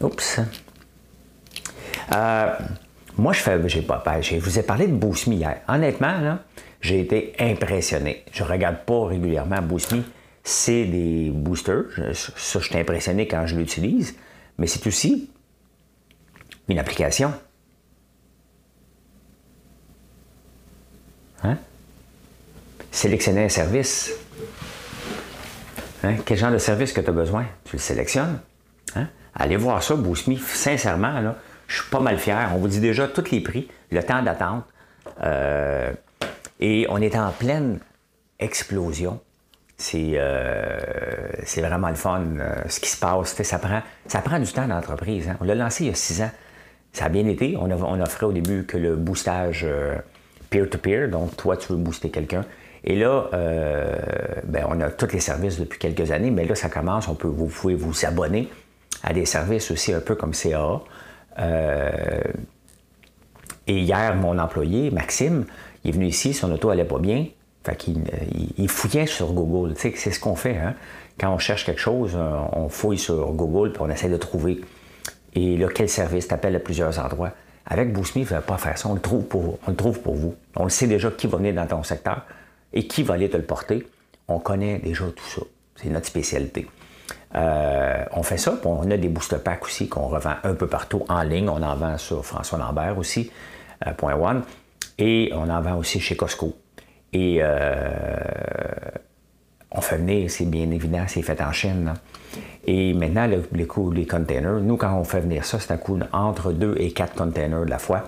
Oups! 0.00 0.40
Euh, 2.12 2.52
moi, 3.16 3.32
je 3.32 3.40
fais, 3.40 3.68
j'ai 3.68 3.82
pas, 3.82 4.02
je 4.20 4.36
vous 4.36 4.58
ai 4.58 4.62
parlé 4.62 4.86
de 4.86 4.92
Boost 4.92 5.26
hier. 5.26 5.60
Honnêtement, 5.68 6.38
j'ai 6.80 7.00
été 7.00 7.34
impressionné. 7.38 8.24
Je 8.32 8.42
regarde 8.42 8.78
pas 8.84 9.06
régulièrement 9.06 9.62
Boost 9.62 9.94
C'est 10.42 10.84
des 10.84 11.30
boosters. 11.30 11.84
Ça, 12.14 12.58
je 12.58 12.64
suis 12.64 12.76
impressionné 12.76 13.28
quand 13.28 13.46
je 13.46 13.56
l'utilise. 13.56 14.16
Mais 14.58 14.66
c'est 14.66 14.86
aussi 14.86 15.30
une 16.68 16.78
application. 16.78 17.32
Hein? 21.42 21.56
Sélectionner 22.90 23.44
un 23.44 23.48
service. 23.48 24.12
Hein? 26.02 26.16
Quel 26.24 26.38
genre 26.38 26.52
de 26.52 26.58
service 26.58 26.92
que 26.92 27.00
tu 27.00 27.08
as 27.08 27.12
besoin? 27.12 27.46
Tu 27.64 27.76
le 27.76 27.80
sélectionnes. 27.80 28.40
Hein? 28.96 29.08
Allez 29.34 29.56
voir 29.56 29.82
ça, 29.82 29.94
Boost 29.94 30.28
Sincèrement, 30.38 31.20
là, 31.20 31.36
je 31.74 31.82
suis 31.82 31.90
pas 31.90 32.00
mal 32.00 32.18
fier. 32.18 32.50
On 32.54 32.58
vous 32.58 32.68
dit 32.68 32.80
déjà 32.80 33.08
tous 33.08 33.30
les 33.32 33.40
prix, 33.40 33.68
le 33.90 34.02
temps 34.02 34.22
d'attente. 34.22 34.64
Euh, 35.22 35.92
et 36.60 36.86
on 36.88 36.98
est 36.98 37.16
en 37.16 37.30
pleine 37.32 37.80
explosion. 38.38 39.20
C'est, 39.76 40.12
euh, 40.14 40.78
vraiment 41.56 41.88
le 41.88 41.96
fun, 41.96 42.22
euh, 42.38 42.54
ce 42.68 42.78
qui 42.78 42.88
se 42.88 42.96
passe. 42.96 43.34
Ça 43.42 43.58
prend, 43.58 43.82
ça 44.06 44.20
prend 44.20 44.38
du 44.38 44.52
temps 44.52 44.68
d'entreprise. 44.68 45.28
Hein. 45.28 45.36
On 45.40 45.44
l'a 45.44 45.56
lancé 45.56 45.84
il 45.84 45.86
y 45.88 45.90
a 45.90 45.94
six 45.94 46.22
ans. 46.22 46.30
Ça 46.92 47.06
a 47.06 47.08
bien 47.08 47.26
été. 47.26 47.56
On, 47.58 47.68
a, 47.70 47.74
on 47.74 48.00
au 48.00 48.32
début 48.32 48.64
que 48.64 48.76
le 48.76 48.94
boostage 48.94 49.66
peer-to-peer. 50.50 51.08
donc, 51.08 51.36
toi, 51.36 51.56
tu 51.56 51.72
veux 51.72 51.78
booster 51.78 52.10
quelqu'un. 52.10 52.44
Et 52.84 52.94
là, 52.94 53.30
ben, 54.44 54.64
on 54.68 54.80
a 54.80 54.90
tous 54.90 55.12
les 55.12 55.18
services 55.18 55.58
depuis 55.58 55.80
quelques 55.80 56.12
années, 56.12 56.30
mais 56.30 56.44
là, 56.44 56.54
ça 56.54 56.68
commence. 56.68 57.08
On 57.08 57.16
peut, 57.16 57.26
vous 57.26 57.46
pouvez 57.46 57.74
vous 57.74 58.06
abonner 58.06 58.48
à 59.02 59.12
des 59.12 59.24
services 59.24 59.72
aussi 59.72 59.92
un 59.92 59.98
peu 59.98 60.14
comme 60.14 60.30
CAA. 60.30 60.82
Euh, 61.38 62.22
et 63.66 63.78
hier, 63.80 64.14
mon 64.16 64.38
employé, 64.38 64.90
Maxime, 64.90 65.46
il 65.84 65.90
est 65.90 65.92
venu 65.92 66.06
ici, 66.06 66.34
son 66.34 66.50
auto 66.52 66.70
allait 66.70 66.84
pas 66.84 66.98
bien. 66.98 67.26
Fait 67.64 67.76
qu'il 67.76 68.02
il, 68.58 68.68
fouillait 68.68 69.06
sur 69.06 69.32
Google. 69.32 69.74
Tu 69.74 69.80
sais, 69.80 69.92
c'est 69.96 70.10
ce 70.10 70.20
qu'on 70.20 70.36
fait. 70.36 70.56
Hein? 70.58 70.74
Quand 71.18 71.32
on 71.32 71.38
cherche 71.38 71.64
quelque 71.64 71.80
chose, 71.80 72.16
on 72.52 72.68
fouille 72.68 72.98
sur 72.98 73.32
Google 73.32 73.72
puis 73.72 73.80
on 73.82 73.88
essaie 73.88 74.10
de 74.10 74.16
trouver. 74.18 74.60
Et 75.34 75.56
là, 75.56 75.68
quel 75.74 75.88
service 75.88 76.28
t'appelle 76.28 76.54
à 76.56 76.60
plusieurs 76.60 76.98
endroits? 76.98 77.32
Avec 77.66 77.92
BoostMe, 77.92 78.26
il 78.30 78.34
ne 78.34 78.40
pas 78.40 78.58
faire 78.58 78.76
ça. 78.76 78.88
On 78.88 78.94
le, 78.94 79.00
trouve 79.00 79.24
pour, 79.24 79.58
on 79.66 79.70
le 79.70 79.76
trouve 79.76 80.00
pour 80.00 80.14
vous. 80.14 80.34
On 80.56 80.64
le 80.64 80.70
sait 80.70 80.86
déjà 80.86 81.10
qui 81.10 81.26
va 81.26 81.38
venir 81.38 81.54
dans 81.54 81.66
ton 81.66 81.82
secteur 81.82 82.26
et 82.72 82.86
qui 82.86 83.02
va 83.02 83.14
aller 83.14 83.30
te 83.30 83.36
le 83.36 83.44
porter. 83.44 83.86
On 84.28 84.38
connaît 84.38 84.78
déjà 84.78 85.04
tout 85.04 85.24
ça. 85.24 85.42
C'est 85.76 85.88
notre 85.88 86.06
spécialité. 86.06 86.66
Euh, 87.36 88.04
on 88.12 88.22
fait 88.22 88.36
ça, 88.36 88.52
puis 88.52 88.66
on 88.66 88.90
a 88.90 88.96
des 88.96 89.08
booster 89.08 89.38
packs 89.38 89.64
aussi 89.64 89.88
qu'on 89.88 90.06
revend 90.06 90.34
un 90.44 90.54
peu 90.54 90.66
partout 90.66 91.04
en 91.08 91.22
ligne. 91.22 91.48
On 91.48 91.62
en 91.62 91.74
vend 91.74 91.98
sur 91.98 92.24
François 92.24 92.58
Lambert 92.58 92.96
aussi, 92.98 93.30
euh, 93.86 93.92
point 93.92 94.14
one. 94.14 94.42
Et 94.98 95.32
on 95.34 95.48
en 95.50 95.60
vend 95.60 95.76
aussi 95.76 95.98
chez 95.98 96.16
Costco. 96.16 96.56
Et 97.12 97.38
euh, 97.40 98.16
on 99.72 99.80
fait 99.80 99.96
venir, 99.96 100.30
c'est 100.30 100.44
bien 100.44 100.70
évident, 100.70 101.04
c'est 101.08 101.22
fait 101.22 101.40
en 101.40 101.52
Chine. 101.52 101.94
Et 102.66 102.94
maintenant, 102.94 103.26
le, 103.26 103.42
les 103.52 103.66
coûts 103.66 103.92
des 103.92 104.06
containers, 104.06 104.60
nous, 104.60 104.76
quand 104.76 104.96
on 104.96 105.04
fait 105.04 105.20
venir 105.20 105.44
ça, 105.44 105.58
c'est 105.58 105.72
un 105.72 105.76
coût 105.76 105.98
entre 106.12 106.52
2 106.52 106.76
et 106.78 106.92
4 106.92 107.14
containers 107.14 107.64
de 107.64 107.70
la 107.70 107.78
fois. 107.78 108.04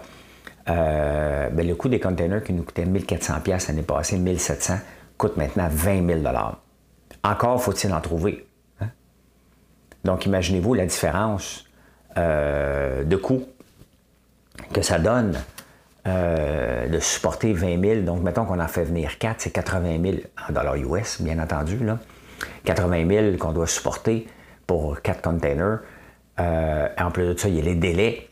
Ben, 0.67 1.67
le 1.67 1.75
coût 1.75 1.89
des 1.89 2.01
containers 2.01 2.43
qui 2.43 2.53
nous 2.53 2.65
coûtait 2.65 2.85
1400$ 2.85 3.69
l'année 3.69 3.83
passée, 3.83 4.19
1700$, 4.19 4.79
coûte 5.17 5.37
maintenant 5.37 5.69
20 5.71 6.23
000 6.23 6.35
Encore 7.23 7.63
faut-il 7.63 7.93
en 7.93 8.01
trouver. 8.01 8.46
Donc, 10.07 10.25
imaginez-vous 10.25 10.73
la 10.75 10.87
différence 10.87 11.67
euh, 12.17 13.03
de 13.03 13.17
coût 13.17 13.45
que 14.73 14.81
ça 14.81 14.99
donne 14.99 15.37
euh, 16.07 16.89
de 16.89 16.99
supporter 17.01 17.53
20 17.53 17.81
000. 17.81 18.01
Donc, 18.03 18.23
mettons 18.23 18.45
qu'on 18.45 18.61
en 18.61 18.69
fait 18.69 18.85
venir 18.85 19.19
4, 19.19 19.41
c'est 19.41 19.51
80 19.51 19.99
000 20.03 20.17
en 20.49 20.53
dollars 20.53 20.77
US, 20.77 21.21
bien 21.21 21.41
entendu. 21.41 21.79
Là. 21.85 21.99
80 22.65 23.09
000 23.09 23.37
qu'on 23.37 23.53
doit 23.53 23.67
supporter 23.67 24.29
pour 24.67 25.03
4 25.03 25.21
containers. 25.21 25.81
Euh, 26.39 26.89
en 26.99 27.11
plus 27.11 27.35
de 27.35 27.39
ça, 27.39 27.49
il 27.49 27.57
y 27.57 27.61
a 27.61 27.65
les 27.65 27.75
délais 27.75 28.29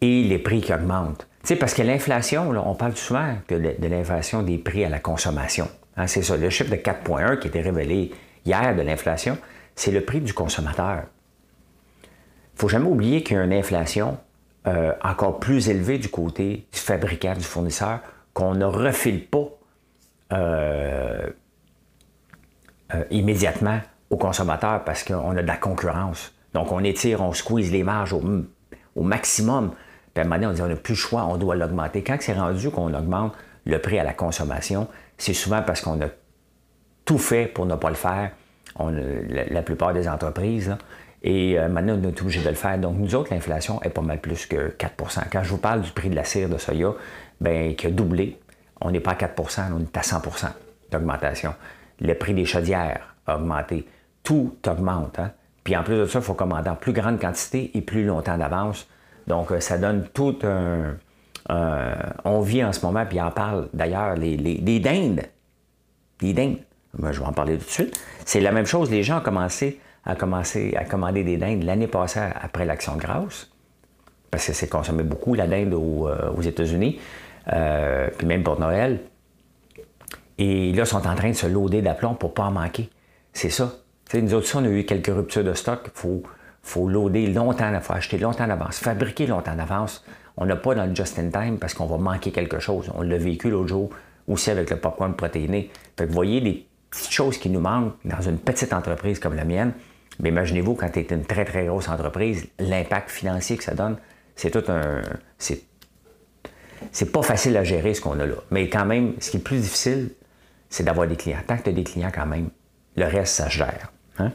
et 0.00 0.22
les 0.22 0.38
prix 0.38 0.60
qui 0.60 0.72
augmentent. 0.72 1.26
Tu 1.42 1.48
sais, 1.48 1.56
parce 1.56 1.74
que 1.74 1.82
l'inflation, 1.82 2.50
on 2.50 2.74
parle 2.74 2.96
souvent 2.96 3.34
de, 3.48 3.88
l'inflation 3.88 4.42
des 4.42 4.58
prix 4.58 4.84
à 4.84 4.88
la 4.88 5.00
consommation. 5.00 5.68
Hein, 5.96 6.06
c'est 6.06 6.22
ça, 6.22 6.36
le 6.36 6.50
chiffre 6.50 6.70
de 6.70 6.76
4,1 6.76 7.38
qui 7.38 7.48
était 7.48 7.62
révélé 7.62 8.12
hier 8.44 8.76
de 8.76 8.82
l'inflation, 8.82 9.36
c'est 9.74 9.90
le 9.90 10.02
prix 10.02 10.20
du 10.20 10.32
consommateur 10.32 11.04
faut 12.56 12.68
jamais 12.68 12.88
oublier 12.88 13.22
qu'il 13.22 13.36
y 13.36 13.40
a 13.40 13.44
une 13.44 13.52
inflation 13.52 14.18
euh, 14.66 14.92
encore 15.04 15.38
plus 15.38 15.68
élevée 15.68 15.98
du 15.98 16.08
côté 16.08 16.66
du 16.72 16.78
fabricant, 16.80 17.34
du 17.34 17.44
fournisseur, 17.44 18.00
qu'on 18.32 18.54
ne 18.54 18.64
refile 18.64 19.26
pas 19.26 19.48
euh, 20.32 21.28
euh, 22.94 23.04
immédiatement 23.10 23.80
au 24.10 24.16
consommateur 24.16 24.82
parce 24.84 25.04
qu'on 25.04 25.36
a 25.36 25.42
de 25.42 25.46
la 25.46 25.56
concurrence. 25.56 26.32
Donc, 26.52 26.72
on 26.72 26.82
étire, 26.82 27.20
on 27.20 27.32
squeeze 27.32 27.70
les 27.70 27.84
marges 27.84 28.12
au, 28.12 28.22
maximum. 29.02 29.72
Puis 30.14 30.22
à 30.22 30.22
un 30.22 30.24
moment 30.24 30.36
donné, 30.36 30.46
on 30.46 30.52
dit 30.52 30.62
on 30.62 30.68
n'a 30.68 30.76
plus 30.76 30.94
le 30.94 30.98
choix, 30.98 31.24
on 31.26 31.36
doit 31.36 31.54
l'augmenter. 31.54 32.02
Quand 32.02 32.16
c'est 32.18 32.32
rendu 32.32 32.70
qu'on 32.70 32.92
augmente 32.94 33.34
le 33.66 33.78
prix 33.78 33.98
à 33.98 34.04
la 34.04 34.14
consommation, 34.14 34.88
c'est 35.18 35.34
souvent 35.34 35.62
parce 35.62 35.82
qu'on 35.82 36.00
a 36.00 36.08
tout 37.04 37.18
fait 37.18 37.46
pour 37.46 37.66
ne 37.66 37.76
pas 37.76 37.90
le 37.90 37.94
faire. 37.94 38.30
la, 38.80 39.62
plupart 39.62 39.92
des 39.92 40.08
entreprises, 40.08 40.76
et 41.26 41.58
euh, 41.58 41.68
maintenant, 41.68 41.98
on 42.00 42.08
est 42.08 42.22
obligé 42.22 42.40
de 42.40 42.48
le 42.48 42.54
faire. 42.54 42.78
Donc, 42.78 42.96
nous 42.98 43.16
autres, 43.16 43.34
l'inflation 43.34 43.82
est 43.82 43.90
pas 43.90 44.00
mal 44.00 44.20
plus 44.20 44.46
que 44.46 44.70
4% 44.70 45.22
Quand 45.30 45.42
je 45.42 45.50
vous 45.50 45.58
parle 45.58 45.80
du 45.80 45.90
prix 45.90 46.08
de 46.08 46.14
la 46.14 46.22
cire 46.22 46.48
de 46.48 46.56
soya, 46.56 46.94
bien, 47.40 47.74
qui 47.76 47.88
a 47.88 47.90
doublé, 47.90 48.38
on 48.80 48.92
n'est 48.92 49.00
pas 49.00 49.10
à 49.10 49.14
4% 49.16 49.72
on 49.74 49.80
est 49.80 49.96
à 49.96 50.02
100% 50.02 50.46
d'augmentation. 50.92 51.52
Le 52.00 52.14
prix 52.14 52.32
des 52.32 52.44
chaudières 52.44 53.16
a 53.26 53.38
augmenté. 53.38 53.88
Tout 54.22 54.54
augmente. 54.68 55.18
Hein? 55.18 55.32
Puis 55.64 55.76
en 55.76 55.82
plus 55.82 55.96
de 55.96 56.06
ça, 56.06 56.20
il 56.20 56.24
faut 56.24 56.34
commander 56.34 56.70
en 56.70 56.76
plus 56.76 56.92
grande 56.92 57.20
quantité 57.20 57.72
et 57.74 57.80
plus 57.80 58.04
longtemps 58.04 58.38
d'avance. 58.38 58.86
Donc, 59.26 59.50
euh, 59.50 59.58
ça 59.58 59.78
donne 59.78 60.06
tout 60.14 60.38
un. 60.44 60.94
on 62.24 62.40
vit 62.40 62.62
en 62.62 62.72
ce 62.72 62.86
moment, 62.86 63.04
puis 63.04 63.20
on 63.20 63.32
parle 63.32 63.68
d'ailleurs, 63.74 64.14
les, 64.14 64.36
les, 64.36 64.78
dindes. 64.78 65.22
Les 66.20 66.32
dindes. 66.32 66.58
Je 66.96 67.18
vais 67.18 67.26
en 67.26 67.32
parler 67.32 67.58
tout 67.58 67.64
de 67.64 67.70
suite. 67.70 68.00
C'est 68.24 68.40
la 68.40 68.52
même 68.52 68.66
chose. 68.66 68.92
Les 68.92 69.02
gens 69.02 69.18
ont 69.18 69.22
commencé 69.22 69.80
a 70.06 70.14
commencé 70.14 70.74
à 70.76 70.84
commander 70.84 71.24
des 71.24 71.36
dindes 71.36 71.64
l'année 71.64 71.88
passée 71.88 72.20
après 72.40 72.64
l'Action 72.64 72.94
de 72.94 73.00
grâce, 73.00 73.50
parce 74.30 74.46
que 74.46 74.52
c'est 74.52 74.68
consommé 74.68 75.02
beaucoup, 75.02 75.34
la 75.34 75.46
dinde 75.46 75.74
aux, 75.74 76.08
euh, 76.08 76.40
États-Unis, 76.42 77.00
euh, 77.52 78.08
puis 78.16 78.26
même 78.26 78.42
pour 78.42 78.58
Noël. 78.58 79.00
Et 80.38 80.72
là, 80.72 80.82
ils 80.82 80.86
sont 80.86 81.06
en 81.06 81.14
train 81.14 81.30
de 81.30 81.34
se 81.36 81.46
loader 81.46 81.82
d'aplomb 81.82 82.14
pour 82.14 82.30
ne 82.30 82.34
pas 82.34 82.44
en 82.44 82.50
manquer. 82.52 82.88
C'est 83.32 83.50
ça. 83.50 83.72
nous 84.14 84.34
autres, 84.34 84.50
on 84.54 84.64
a 84.64 84.68
eu 84.68 84.84
quelques 84.84 85.14
ruptures 85.14 85.44
de 85.44 85.54
stock. 85.54 85.80
Il 85.84 85.90
faut, 85.94 86.22
faut 86.62 86.88
loader 86.88 87.26
longtemps, 87.28 87.72
il 87.72 87.80
faut 87.80 87.94
acheter 87.94 88.18
longtemps 88.18 88.46
d'avance, 88.46 88.78
fabriquer 88.78 89.26
longtemps 89.26 89.54
d'avance. 89.54 90.04
On 90.36 90.44
n'a 90.44 90.56
pas 90.56 90.74
dans 90.74 90.84
le 90.84 90.94
just-in-time 90.94 91.58
parce 91.58 91.74
qu'on 91.74 91.86
va 91.86 91.96
manquer 91.96 92.30
quelque 92.30 92.58
chose. 92.58 92.90
On 92.94 93.02
l'a 93.02 93.16
vécu 93.16 93.50
l'autre 93.50 93.68
jour 93.68 93.90
aussi 94.28 94.50
avec 94.50 94.70
le 94.70 94.76
popcorn 94.76 95.14
protéiné. 95.14 95.70
Vous 95.98 96.06
voyez 96.12 96.40
les 96.40 96.66
petites 96.90 97.12
choses 97.12 97.38
qui 97.38 97.48
nous 97.48 97.60
manquent 97.60 97.94
dans 98.04 98.20
une 98.20 98.38
petite 98.38 98.72
entreprise 98.72 99.18
comme 99.18 99.34
la 99.34 99.44
mienne. 99.44 99.72
Mais 100.20 100.30
imaginez-vous, 100.30 100.74
quand 100.74 100.88
tu 100.90 101.00
es 101.00 101.06
une 101.10 101.24
très, 101.24 101.44
très 101.44 101.66
grosse 101.66 101.88
entreprise, 101.88 102.46
l'impact 102.58 103.10
financier 103.10 103.56
que 103.56 103.64
ça 103.64 103.74
donne, 103.74 103.96
c'est 104.34 104.50
tout 104.50 104.70
un. 104.70 105.02
C'est, 105.38 105.62
c'est 106.92 107.12
pas 107.12 107.22
facile 107.22 107.56
à 107.56 107.64
gérer 107.64 107.94
ce 107.94 108.00
qu'on 108.00 108.18
a 108.20 108.26
là. 108.26 108.36
Mais 108.50 108.68
quand 108.68 108.86
même, 108.86 109.14
ce 109.20 109.30
qui 109.30 109.36
est 109.38 109.40
plus 109.40 109.60
difficile, 109.60 110.10
c'est 110.68 110.84
d'avoir 110.84 111.06
des 111.06 111.16
clients. 111.16 111.40
Tant 111.46 111.56
que 111.56 111.62
tu 111.62 111.70
as 111.70 111.72
des 111.72 111.84
clients, 111.84 112.10
quand 112.14 112.26
même, 112.26 112.50
le 112.96 113.04
reste, 113.04 113.34
ça 113.34 113.50
se 113.50 113.56
gère. 113.56 113.92
Hein? 114.18 114.32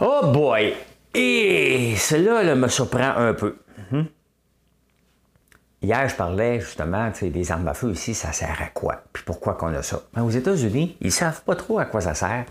Oh 0.00 0.30
boy! 0.32 0.74
Et 1.14 1.94
cela 1.96 2.54
me 2.54 2.68
surprend 2.68 3.14
un 3.16 3.34
peu. 3.34 3.56
Mhm. 3.90 4.06
Hier, 5.80 6.08
je 6.08 6.14
parlais 6.16 6.60
justement 6.60 7.10
des 7.20 7.52
armes 7.52 7.68
à 7.68 7.74
feu 7.74 7.92
ici, 7.92 8.12
ça 8.12 8.32
sert 8.32 8.60
à 8.60 8.66
quoi? 8.66 9.04
Puis 9.12 9.22
pourquoi 9.24 9.54
qu'on 9.54 9.72
a 9.74 9.82
ça? 9.82 10.02
Ben, 10.12 10.22
aux 10.22 10.30
États-Unis, 10.30 10.96
ils 11.00 11.12
savent 11.12 11.42
pas 11.42 11.54
trop 11.54 11.78
à 11.78 11.84
quoi 11.84 12.00
ça 12.00 12.14
sert 12.14 12.46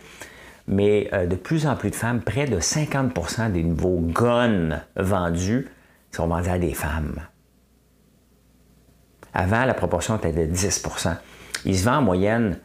mais 0.67 1.09
euh, 1.13 1.25
de 1.25 1.35
plus 1.35 1.65
en 1.65 1.75
plus 1.75 1.89
de 1.89 1.95
femmes, 1.95 2.21
près 2.21 2.45
de 2.45 2.59
50% 2.59 3.51
des 3.51 3.63
nouveaux 3.63 3.99
guns 4.01 4.81
vendus 4.95 5.67
sont 6.11 6.27
vendus 6.27 6.49
à 6.49 6.59
des 6.59 6.73
femmes. 6.73 7.21
Avant, 9.33 9.65
la 9.65 9.73
proportion 9.73 10.17
était 10.17 10.31
de 10.31 10.53
10% 10.53 11.15
Il 11.65 11.77
se 11.77 11.85
vend 11.85 11.97
en 11.97 12.01
moyenne 12.01 12.59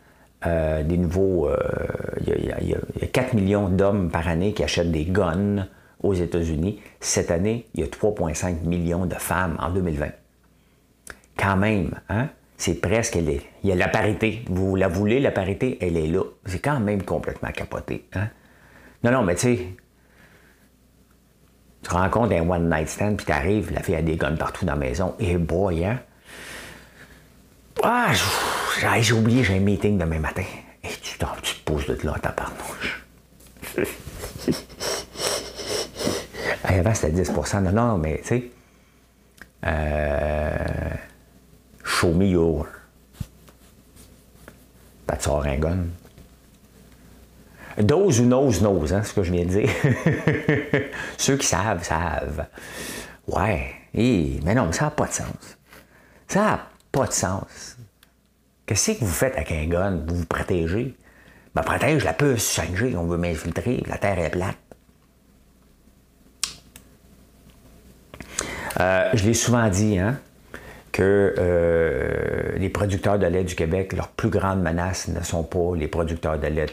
euh, 0.46 0.82
des 0.82 0.96
nouveaux. 0.96 1.48
Euh, 1.48 1.56
il, 2.26 2.68
y 2.68 2.74
a, 2.74 3.06
4 3.06 3.34
millions 3.34 3.68
d'hommes 3.68 4.10
par 4.10 4.26
année 4.26 4.52
qui 4.52 4.64
achètent 4.64 4.90
des 4.90 5.04
guns 5.04 5.68
aux 6.02 6.14
États-Unis. 6.14 6.80
Cette 6.98 7.30
année, 7.30 7.68
il 7.74 7.80
y 7.80 7.84
a 7.84 7.86
3,5 7.86 8.64
millions 8.64 9.06
de 9.06 9.14
femmes 9.14 9.56
en 9.60 9.70
2020. 9.70 10.08
Quand 11.36 11.56
même, 11.56 11.94
hein? 12.08 12.28
C'est 12.62 12.74
presque, 12.74 13.16
il 13.16 13.40
y 13.64 13.72
a 13.72 13.74
la 13.74 13.88
parité. 13.88 14.44
Vous 14.48 14.76
la 14.76 14.86
voulez, 14.86 15.18
la 15.18 15.32
parité, 15.32 15.78
elle 15.80 15.96
est 15.96 16.06
là. 16.06 16.22
C'est 16.46 16.60
quand 16.60 16.78
même 16.78 17.02
complètement 17.02 17.50
capoté. 17.50 18.06
Hein? 18.14 18.28
Non, 19.02 19.10
non, 19.10 19.24
mais 19.24 19.34
tu 19.34 19.40
sais, 19.40 19.66
tu 21.82 21.90
rencontres 21.90 22.32
un 22.34 22.48
one 22.48 22.70
night 22.70 22.88
stand, 22.88 23.16
puis 23.16 23.26
t'arrives, 23.26 23.72
la 23.72 23.82
fille 23.82 23.96
a 23.96 24.02
des 24.02 24.14
guns 24.14 24.36
partout 24.36 24.64
dans 24.64 24.74
la 24.74 24.78
maison. 24.78 25.16
Et 25.18 25.36
boy, 25.38 25.84
hein? 25.84 25.98
Ah, 27.82 28.12
j'ai 29.00 29.12
oublié, 29.12 29.42
j'ai 29.42 29.56
un 29.56 29.60
meeting 29.60 29.98
demain 29.98 30.20
matin. 30.20 30.44
Et 30.84 30.88
tu, 31.02 31.18
tu 31.18 31.54
te 31.56 31.64
poses 31.64 31.86
de 31.86 31.98
là, 32.04 32.14
ta 32.22 32.30
parnouche. 32.30 33.04
avant, 36.62 36.94
c'était 36.94 37.22
10% 37.22 37.60
Non, 37.60 37.72
non, 37.72 37.98
mais 37.98 38.18
tu 38.18 38.28
sais. 38.28 38.44
Euh, 39.66 40.31
show 42.02 42.12
me 42.12 42.26
your. 42.26 42.66
Tu 45.20 45.28
un 45.28 45.58
gun. 45.58 45.84
Dose 47.78 48.20
ou 48.20 48.24
nose, 48.24 48.60
nose, 48.60 48.92
hein, 48.92 49.02
ce 49.04 49.12
que 49.12 49.22
je 49.22 49.30
viens 49.30 49.44
de 49.44 49.50
dire. 49.50 49.70
Ceux 51.18 51.36
qui 51.36 51.46
savent, 51.46 51.84
savent. 51.84 52.46
Ouais, 53.28 53.72
mais 53.94 54.54
non, 54.54 54.72
ça 54.72 54.86
n'a 54.86 54.90
pas 54.90 55.06
de 55.06 55.12
sens. 55.12 55.58
Ça 56.26 56.40
n'a 56.40 56.66
pas 56.90 57.06
de 57.06 57.12
sens. 57.12 57.76
Qu'est-ce 58.66 58.92
que 58.92 59.04
vous 59.04 59.06
faites 59.06 59.36
avec 59.36 59.52
un 59.52 59.66
gun? 59.66 60.02
Vous 60.08 60.16
vous 60.16 60.26
protégez? 60.26 60.96
Ben, 61.54 61.62
protège 61.62 62.04
la 62.04 62.14
puce 62.14 62.58
5G, 62.58 62.96
on 62.96 63.04
veut 63.04 63.18
m'infiltrer, 63.18 63.82
la 63.86 63.98
Terre 63.98 64.18
est 64.18 64.30
plate. 64.30 64.56
Euh, 68.80 69.10
je 69.12 69.24
l'ai 69.24 69.34
souvent 69.34 69.68
dit, 69.68 69.98
hein? 69.98 70.18
Que 70.92 71.34
euh, 71.38 72.56
les 72.58 72.68
producteurs 72.68 73.18
de 73.18 73.26
lait 73.26 73.44
du 73.44 73.54
Québec, 73.54 73.94
leur 73.94 74.08
plus 74.08 74.28
grande 74.28 74.62
menace 74.62 75.08
ne 75.08 75.22
sont 75.22 75.42
pas 75.42 75.74
les 75.74 75.88
producteurs 75.88 76.38
de 76.38 76.46
lait 76.46 76.66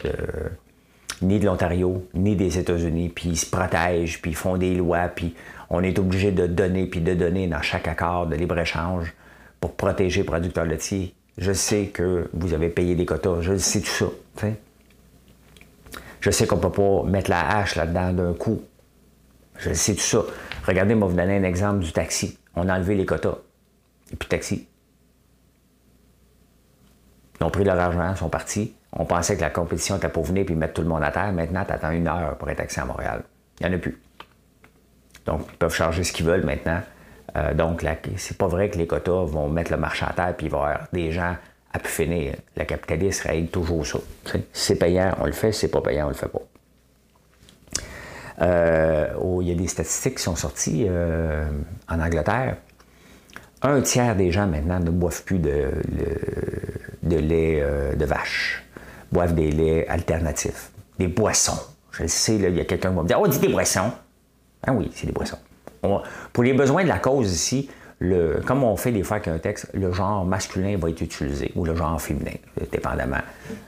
ni 1.22 1.38
de 1.38 1.46
l'Ontario, 1.46 2.06
ni 2.14 2.36
des 2.36 2.58
États-Unis, 2.58 3.10
puis 3.10 3.30
ils 3.30 3.36
se 3.36 3.46
protègent, 3.46 4.22
puis 4.22 4.30
ils 4.30 4.36
font 4.36 4.56
des 4.56 4.74
lois, 4.74 5.08
puis 5.08 5.34
on 5.68 5.82
est 5.82 5.98
obligé 5.98 6.32
de 6.32 6.46
donner, 6.46 6.86
puis 6.86 7.00
de 7.00 7.14
donner 7.14 7.46
dans 7.46 7.60
chaque 7.62 7.88
accord 7.88 8.26
de 8.26 8.36
libre-échange 8.36 9.14
pour 9.60 9.72
protéger 9.72 10.20
les 10.20 10.26
producteurs 10.26 10.64
laitiers. 10.64 11.14
Je 11.38 11.52
sais 11.52 11.86
que 11.86 12.28
vous 12.32 12.54
avez 12.54 12.68
payé 12.68 12.94
des 12.94 13.06
quotas. 13.06 13.40
Je 13.40 13.56
sais 13.56 13.80
tout 13.80 13.86
ça. 13.86 14.06
Je 16.20 16.30
sais 16.30 16.46
qu'on 16.46 16.56
ne 16.56 16.62
peut 16.62 16.70
pas 16.70 17.02
mettre 17.04 17.30
la 17.30 17.58
hache 17.58 17.76
là-dedans 17.76 18.12
d'un 18.12 18.34
coup. 18.34 18.62
Je 19.58 19.72
sais 19.72 19.94
tout 19.94 20.00
ça. 20.00 20.22
Regardez, 20.66 20.94
moi, 20.94 21.08
vous 21.08 21.16
donner 21.16 21.36
un 21.36 21.44
exemple 21.44 21.80
du 21.80 21.92
taxi. 21.92 22.38
On 22.56 22.68
a 22.68 22.76
enlevé 22.76 22.94
les 22.94 23.06
quotas. 23.06 23.38
Et 24.12 24.16
puis 24.16 24.28
taxi. 24.28 24.68
Ils 27.40 27.44
ont 27.44 27.50
pris 27.50 27.64
leur 27.64 27.78
argent, 27.78 28.12
ils 28.12 28.16
sont 28.16 28.28
partis. 28.28 28.74
On 28.92 29.04
pensait 29.04 29.36
que 29.36 29.40
la 29.40 29.50
compétition 29.50 29.96
était 29.96 30.08
pour 30.08 30.24
venir 30.24 30.44
puis 30.44 30.54
mettre 30.54 30.74
tout 30.74 30.82
le 30.82 30.88
monde 30.88 31.02
à 31.02 31.10
terre. 31.10 31.32
Maintenant, 31.32 31.64
tu 31.64 31.72
attends 31.72 31.90
une 31.90 32.08
heure 32.08 32.36
pour 32.36 32.50
être 32.50 32.58
taxi 32.58 32.80
à 32.80 32.84
Montréal. 32.84 33.22
Il 33.60 33.66
n'y 33.66 33.74
en 33.74 33.76
a 33.76 33.80
plus. 33.80 33.98
Donc, 35.26 35.46
ils 35.50 35.56
peuvent 35.56 35.74
charger 35.74 36.04
ce 36.04 36.12
qu'ils 36.12 36.26
veulent 36.26 36.44
maintenant. 36.44 36.80
Euh, 37.36 37.54
donc, 37.54 37.84
c'est 38.16 38.36
pas 38.36 38.48
vrai 38.48 38.68
que 38.68 38.78
les 38.78 38.86
quotas 38.86 39.24
vont 39.24 39.48
mettre 39.48 39.70
le 39.70 39.76
marché 39.76 40.04
à 40.08 40.12
terre 40.12 40.34
puis 40.36 40.46
il 40.46 40.52
va 40.52 40.58
y 40.58 40.60
avoir 40.62 40.88
des 40.92 41.12
gens 41.12 41.36
à 41.72 41.78
pu 41.78 41.88
finir. 41.88 42.34
Le 42.56 42.64
capitaliste 42.64 43.22
règle 43.22 43.48
toujours 43.48 43.86
ça. 43.86 43.98
C'est 44.52 44.76
payant, 44.76 45.14
on 45.20 45.26
le 45.26 45.32
fait. 45.32 45.52
C'est 45.52 45.68
pas 45.68 45.80
payant, 45.80 46.06
on 46.06 46.08
le 46.08 46.14
fait 46.14 46.28
pas. 46.28 46.42
Euh, 48.42 49.08
il 49.42 49.48
y 49.48 49.52
a 49.52 49.54
des 49.54 49.68
statistiques 49.68 50.16
qui 50.16 50.22
sont 50.22 50.36
sorties 50.36 50.86
euh, 50.88 51.48
en 51.88 52.00
Angleterre. 52.00 52.56
Un 53.62 53.80
tiers 53.82 54.16
des 54.16 54.30
gens 54.32 54.46
maintenant 54.46 54.80
ne 54.80 54.90
boivent 54.90 55.22
plus 55.24 55.38
de, 55.38 55.70
lait 57.02 57.62
de 57.96 58.04
vache, 58.04 58.64
boivent 59.12 59.34
des 59.34 59.50
laits 59.50 59.88
alternatifs, 59.88 60.70
des 60.98 61.08
boissons. 61.08 61.58
Je 61.92 62.02
le 62.02 62.08
sais, 62.08 62.36
il 62.36 62.56
y 62.56 62.60
a 62.60 62.64
quelqu'un 62.64 62.90
qui 62.90 62.96
va 62.96 63.02
me 63.02 63.06
dire 63.08 63.20
Oh, 63.20 63.28
dis 63.28 63.38
des 63.38 63.48
boissons. 63.48 63.92
Ah 64.66 64.72
oui, 64.72 64.90
c'est 64.94 65.06
des 65.06 65.12
boissons. 65.12 65.38
pour 66.32 66.44
les 66.44 66.54
besoins 66.54 66.84
de 66.84 66.88
la 66.88 66.98
cause 66.98 67.32
ici, 67.32 67.68
comme 68.46 68.64
on 68.64 68.76
fait 68.76 68.92
des 68.92 69.02
fois 69.02 69.16
avec 69.16 69.28
un 69.28 69.38
texte, 69.38 69.68
le 69.74 69.92
genre 69.92 70.24
masculin 70.24 70.76
va 70.78 70.88
être 70.88 71.00
utilisé, 71.02 71.52
ou 71.54 71.64
le 71.64 71.74
genre 71.74 72.00
féminin, 72.00 72.32
dépendamment. 72.72 73.20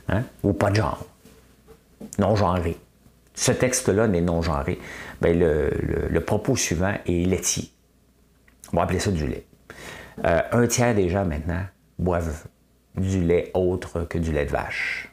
Hein? 0.09 0.23
Ou 0.43 0.53
pas 0.55 0.71
de 0.71 0.77
genre. 0.77 1.05
Non-genré. 2.19 2.77
Ce 3.35 3.53
texte-là 3.53 4.09
n'est 4.09 4.21
non-genré. 4.21 4.79
Bien, 5.21 5.35
le, 5.35 6.21
propos 6.21 6.57
suivant 6.57 6.95
est 7.07 7.27
laitier. 7.27 7.71
On 8.73 8.77
va 8.77 8.85
appeler 8.85 9.01
ça 9.01 9.11
du 9.11 9.27
lait. 9.27 9.45
Euh, 10.25 10.41
un 10.53 10.67
tiers 10.67 10.95
des 10.95 11.09
gens 11.09 11.25
maintenant 11.25 11.65
boivent 11.99 12.45
du 12.97 13.23
lait 13.23 13.51
autre 13.55 14.03
que 14.03 14.19
du 14.19 14.33
lait 14.33 14.45
de 14.45 14.51
vache. 14.51 15.09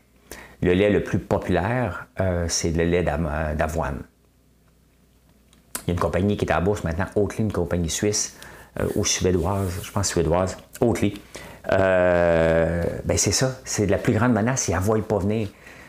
Le 0.62 0.74
lait 0.74 0.90
le 0.90 1.04
plus 1.04 1.20
populaire, 1.20 2.08
euh, 2.20 2.46
c'est 2.50 2.72
le 2.72 2.84
lait 2.84 3.04
d'avoine. 3.04 4.02
Il 5.84 5.88
y 5.88 5.92
a 5.92 5.94
une 5.94 6.00
compagnie 6.00 6.36
qui 6.36 6.46
est 6.46 6.52
à 6.52 6.56
la 6.56 6.62
bourse 6.62 6.84
maintenant, 6.84 7.06
Oatly, 7.16 7.46
une 7.46 7.52
compagnie 7.52 7.90
suisse 7.90 8.38
euh, 8.80 8.88
ou 8.96 9.06
suédoise, 9.06 9.80
je 9.84 9.92
pense 9.92 10.10
suédoise, 10.10 10.58
Oatly. 10.82 11.20
Ben 11.70 13.18
c'est 13.18 13.32
ça, 13.32 13.60
c'est 13.64 13.86
la 13.86 13.98
plus 13.98 14.14
grande 14.14 14.34
menace, 14.34 14.68
ils 14.68 14.76
ne 14.76 15.02
pas 15.02 15.20
venir. 15.20 15.48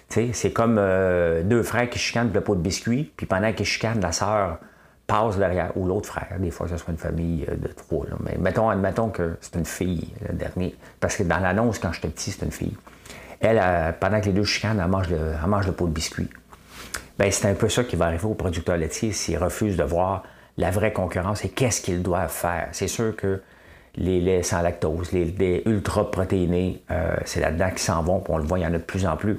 C'est 0.08 0.52
comme 0.52 0.76
deux 1.44 1.62
frères 1.62 1.88
qui 1.88 1.98
chicanent 1.98 2.32
le 2.32 2.40
pot 2.40 2.54
de 2.54 2.60
biscuits, 2.60 3.12
puis 3.16 3.26
pendant 3.26 3.52
qu'ils 3.52 3.66
chicanent, 3.66 4.00
la 4.00 4.12
sœur 4.12 4.58
passe 5.10 5.36
derrière, 5.36 5.76
ou 5.76 5.86
l'autre 5.86 6.06
frère, 6.06 6.36
des 6.38 6.50
fois, 6.50 6.68
ce 6.68 6.76
soit 6.76 6.92
une 6.92 6.98
famille 6.98 7.46
de 7.46 7.68
trois. 7.68 8.06
Mais 8.24 8.36
mettons, 8.38 8.68
admettons 8.70 9.08
que 9.08 9.36
c'est 9.40 9.56
une 9.56 9.64
fille, 9.64 10.08
le 10.28 10.34
dernier, 10.34 10.74
parce 11.00 11.16
que 11.16 11.22
dans 11.22 11.38
l'annonce, 11.38 11.78
quand 11.78 11.92
j'étais 11.92 12.08
petit, 12.08 12.30
c'est 12.30 12.44
une 12.44 12.52
fille. 12.52 12.76
Elle, 13.40 13.60
pendant 13.98 14.20
que 14.20 14.26
les 14.26 14.32
deux 14.32 14.44
chicanent, 14.44 14.80
elle 14.82 14.90
mange 14.90 15.08
le, 15.08 15.34
elle 15.42 15.48
mange 15.48 15.70
pot 15.72 15.86
de 15.86 15.92
biscuits. 15.92 16.28
Ben, 17.18 17.30
c'est 17.30 17.48
un 17.48 17.54
peu 17.54 17.68
ça 17.68 17.84
qui 17.84 17.96
va 17.96 18.06
arriver 18.06 18.24
aux 18.24 18.34
producteurs 18.34 18.76
laitiers 18.76 19.12
s'ils 19.12 19.38
refusent 19.38 19.76
de 19.76 19.84
voir 19.84 20.22
la 20.56 20.70
vraie 20.70 20.92
concurrence 20.92 21.44
et 21.44 21.48
qu'est-ce 21.48 21.80
qu'ils 21.80 22.02
doivent 22.02 22.30
faire. 22.30 22.68
C'est 22.72 22.88
sûr 22.88 23.16
que 23.16 23.42
les 23.96 24.20
laits 24.20 24.44
sans 24.44 24.62
lactose, 24.62 25.12
les 25.12 25.24
laits 25.24 25.62
ultra-protéinés, 25.66 26.82
euh, 26.90 27.16
c'est 27.24 27.40
là-dedans 27.40 27.70
qu'ils 27.70 27.78
s'en 27.80 28.02
vont, 28.02 28.20
puis 28.20 28.32
on 28.32 28.38
le 28.38 28.44
voit, 28.44 28.58
il 28.58 28.62
y 28.62 28.66
en 28.66 28.74
a 28.74 28.78
de 28.78 28.82
plus 28.82 29.06
en 29.06 29.16
plus. 29.16 29.38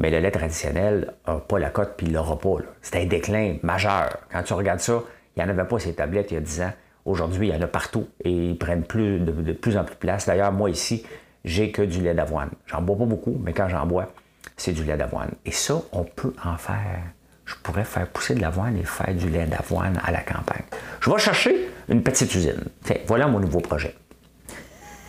Mais 0.00 0.10
le 0.10 0.18
lait 0.18 0.30
traditionnel 0.30 1.12
n'a 1.26 1.34
pas 1.34 1.58
la 1.58 1.70
cote, 1.70 1.94
puis 1.96 2.06
il 2.06 2.12
l'aura 2.14 2.38
pas. 2.38 2.56
C'est 2.80 2.96
un 2.96 3.06
déclin 3.06 3.56
majeur. 3.62 4.18
Quand 4.30 4.42
tu 4.42 4.52
regardes 4.54 4.80
ça, 4.80 5.02
il 5.36 5.42
n'y 5.42 5.48
en 5.48 5.52
avait 5.52 5.68
pas 5.68 5.78
ces 5.78 5.94
tablettes 5.94 6.30
il 6.30 6.34
y 6.34 6.36
a 6.38 6.40
10 6.40 6.62
ans. 6.62 6.72
Aujourd'hui, 7.04 7.48
il 7.48 7.54
y 7.54 7.56
en 7.56 7.62
a 7.62 7.66
partout 7.66 8.08
et 8.24 8.30
ils 8.30 8.56
prennent 8.56 8.84
plus, 8.84 9.18
de, 9.18 9.52
plus 9.52 9.76
en 9.76 9.84
plus 9.84 9.94
de 9.94 9.98
place. 9.98 10.26
D'ailleurs, 10.26 10.52
moi 10.52 10.70
ici, 10.70 11.04
j'ai 11.44 11.72
que 11.72 11.82
du 11.82 12.00
lait 12.00 12.14
d'avoine. 12.14 12.50
J'en 12.66 12.80
bois 12.80 12.96
pas 12.96 13.04
beaucoup, 13.04 13.36
mais 13.42 13.52
quand 13.52 13.68
j'en 13.68 13.86
bois, 13.86 14.08
c'est 14.56 14.72
du 14.72 14.84
lait 14.84 14.96
d'avoine. 14.96 15.30
Et 15.44 15.50
ça, 15.50 15.82
on 15.92 16.04
peut 16.04 16.32
en 16.44 16.56
faire. 16.56 17.02
Je 17.44 17.54
pourrais 17.62 17.84
faire 17.84 18.06
pousser 18.06 18.34
de 18.34 18.40
l'avoine 18.40 18.76
et 18.76 18.84
faire 18.84 19.14
du 19.14 19.28
lait 19.28 19.46
d'avoine 19.46 20.00
à 20.04 20.12
la 20.12 20.20
campagne. 20.20 20.62
Je 21.00 21.10
vais 21.10 21.18
chercher 21.18 21.68
une 21.88 22.02
petite 22.02 22.32
usine. 22.34 22.64
voilà 23.06 23.26
mon 23.26 23.40
nouveau 23.40 23.60
projet. 23.60 23.94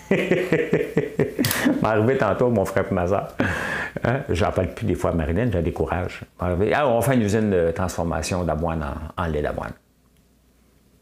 m'arriver 1.81 2.17
tantôt, 2.17 2.49
mon 2.49 2.65
frère 2.65 2.85
et. 2.85 3.35
Hein? 4.03 4.21
J'en 4.29 4.51
parle 4.51 4.73
plus 4.73 4.85
des 4.85 4.95
fois 4.95 5.11
à 5.11 5.13
Marilyn, 5.13 5.47
je 5.47 5.53
la 5.53 5.61
décourage. 5.61 6.21
Ah, 6.39 6.87
on 6.87 7.01
faire 7.01 7.13
une 7.13 7.21
usine 7.21 7.49
de 7.49 7.71
transformation 7.71 8.43
d'avoine 8.43 8.85
en, 9.17 9.25
lait 9.27 9.41
d'avoine. 9.41 9.73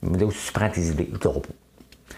me 0.02 0.18
dit, 0.18 0.28
tu 0.28 0.52
prends 0.52 0.70
tes 0.70 0.82
idées, 0.82 1.10
je 1.12 1.18
te 1.18 1.28
repos. 1.28 1.54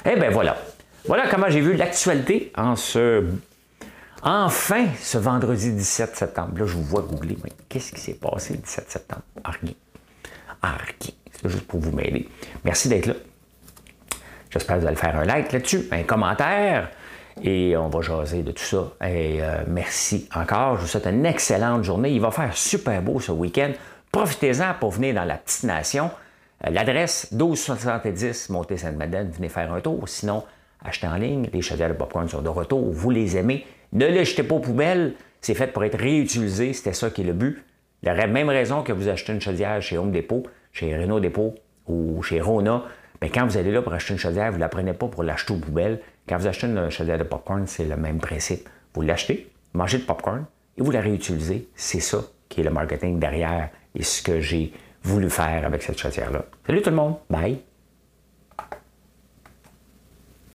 Eh 0.05 0.15
bien 0.15 0.29
voilà. 0.29 0.57
Voilà 1.05 1.27
comment 1.27 1.49
j'ai 1.49 1.61
vu 1.61 1.73
l'actualité 1.75 2.51
en 2.55 2.75
ce 2.75 3.25
Enfin, 4.25 4.85
ce 5.01 5.17
vendredi 5.17 5.73
17 5.73 6.15
septembre, 6.15 6.57
là, 6.57 6.65
je 6.65 6.75
vous 6.75 6.83
vois 6.83 7.01
googler, 7.01 7.37
mais 7.43 7.51
qu'est-ce 7.67 7.91
qui 7.91 7.99
s'est 7.99 8.13
passé 8.13 8.53
le 8.53 8.59
17 8.59 8.89
septembre? 8.89 9.21
Rien. 9.43 9.73
Rien. 10.63 11.13
C'est 11.29 11.49
juste 11.49 11.67
pour 11.67 11.81
vous 11.81 11.91
m'aider. 11.91 12.29
Merci 12.63 12.87
d'être 12.87 13.07
là. 13.07 13.15
J'espère 14.49 14.77
que 14.77 14.81
vous 14.81 14.87
allez 14.87 14.95
faire 14.95 15.19
un 15.19 15.25
like 15.25 15.51
là-dessus, 15.51 15.89
un 15.91 16.03
commentaire, 16.03 16.89
et 17.41 17.75
on 17.77 17.89
va 17.89 18.01
jaser 18.01 18.43
de 18.43 18.51
tout 18.51 18.63
ça. 18.63 18.91
Euh, 19.01 19.63
merci 19.67 20.27
encore. 20.35 20.75
Je 20.77 20.81
vous 20.81 20.87
souhaite 20.87 21.07
une 21.07 21.25
excellente 21.25 21.83
journée. 21.83 22.11
Il 22.11 22.21
va 22.21 22.31
faire 22.31 22.55
super 22.55 23.01
beau 23.01 23.19
ce 23.19 23.31
week-end. 23.31 23.71
Profitez-en 24.11 24.75
pour 24.79 24.91
venir 24.91 25.15
dans 25.15 25.25
la 25.25 25.37
petite 25.37 25.63
nation. 25.63 26.11
Euh, 26.65 26.69
l'adresse 26.69 27.31
1270 27.31 28.49
Montée-Sainte-Madeleine, 28.49 29.31
venez 29.31 29.49
faire 29.49 29.73
un 29.73 29.81
tour. 29.81 30.07
Sinon, 30.07 30.43
achetez 30.83 31.07
en 31.07 31.15
ligne. 31.15 31.49
Les 31.51 31.61
chaudières 31.61 31.89
de 31.89 31.93
popcorn 31.93 32.27
sont 32.29 32.41
de 32.41 32.49
retour. 32.49 32.91
Vous 32.91 33.09
les 33.09 33.37
aimez. 33.37 33.65
Ne 33.91 34.05
les 34.05 34.25
jetez 34.25 34.43
pas 34.43 34.55
aux 34.55 34.59
poubelles. 34.59 35.13
C'est 35.41 35.55
fait 35.55 35.67
pour 35.67 35.83
être 35.83 35.99
réutilisé. 35.99 36.73
C'était 36.73 36.93
ça 36.93 37.09
qui 37.09 37.21
est 37.21 37.25
le 37.25 37.33
but. 37.33 37.63
La 38.03 38.27
même 38.27 38.49
raison 38.49 38.83
que 38.83 38.91
vous 38.91 39.07
achetez 39.07 39.33
une 39.33 39.41
chaudière 39.41 39.81
chez 39.81 39.97
Home 39.97 40.11
Depot, 40.11 40.43
chez 40.73 40.95
Renault 40.97 41.21
Depot 41.21 41.55
ou 41.87 42.21
chez 42.21 42.41
Rona. 42.41 42.83
Bien, 43.21 43.29
quand 43.33 43.45
vous 43.45 43.57
allez 43.57 43.71
là 43.71 43.81
pour 43.81 43.93
acheter 43.93 44.13
une 44.13 44.19
chaudière, 44.19 44.49
vous 44.51 44.57
ne 44.57 44.61
la 44.61 44.67
prenez 44.67 44.93
pas 44.93 45.07
pour 45.07 45.23
l'acheter 45.23 45.53
aux 45.53 45.57
poubelles. 45.57 46.01
Quand 46.27 46.37
vous 46.37 46.47
achetez 46.47 46.67
une 46.67 46.89
chaudière 46.89 47.17
de 47.17 47.23
popcorn, 47.23 47.67
c'est 47.67 47.85
le 47.85 47.97
même 47.97 48.19
principe. 48.19 48.69
Vous 48.93 49.01
l'achetez, 49.01 49.51
mangez 49.73 49.97
de 49.97 50.03
popcorn 50.03 50.45
et 50.77 50.81
vous 50.81 50.91
la 50.91 51.01
réutilisez. 51.01 51.67
C'est 51.75 51.99
ça 51.99 52.19
qui 52.47 52.61
est 52.61 52.63
le 52.63 52.69
marketing 52.69 53.19
derrière 53.19 53.69
et 53.95 54.03
ce 54.03 54.21
que 54.21 54.39
j'ai 54.39 54.71
voulu 55.03 55.29
faire 55.29 55.65
avec 55.65 55.83
cette 55.83 55.99
chaudière-là. 55.99 56.45
Salut 56.65 56.81
tout 56.81 56.89
le 56.89 56.95
monde. 56.95 57.15
Bye. 57.29 57.59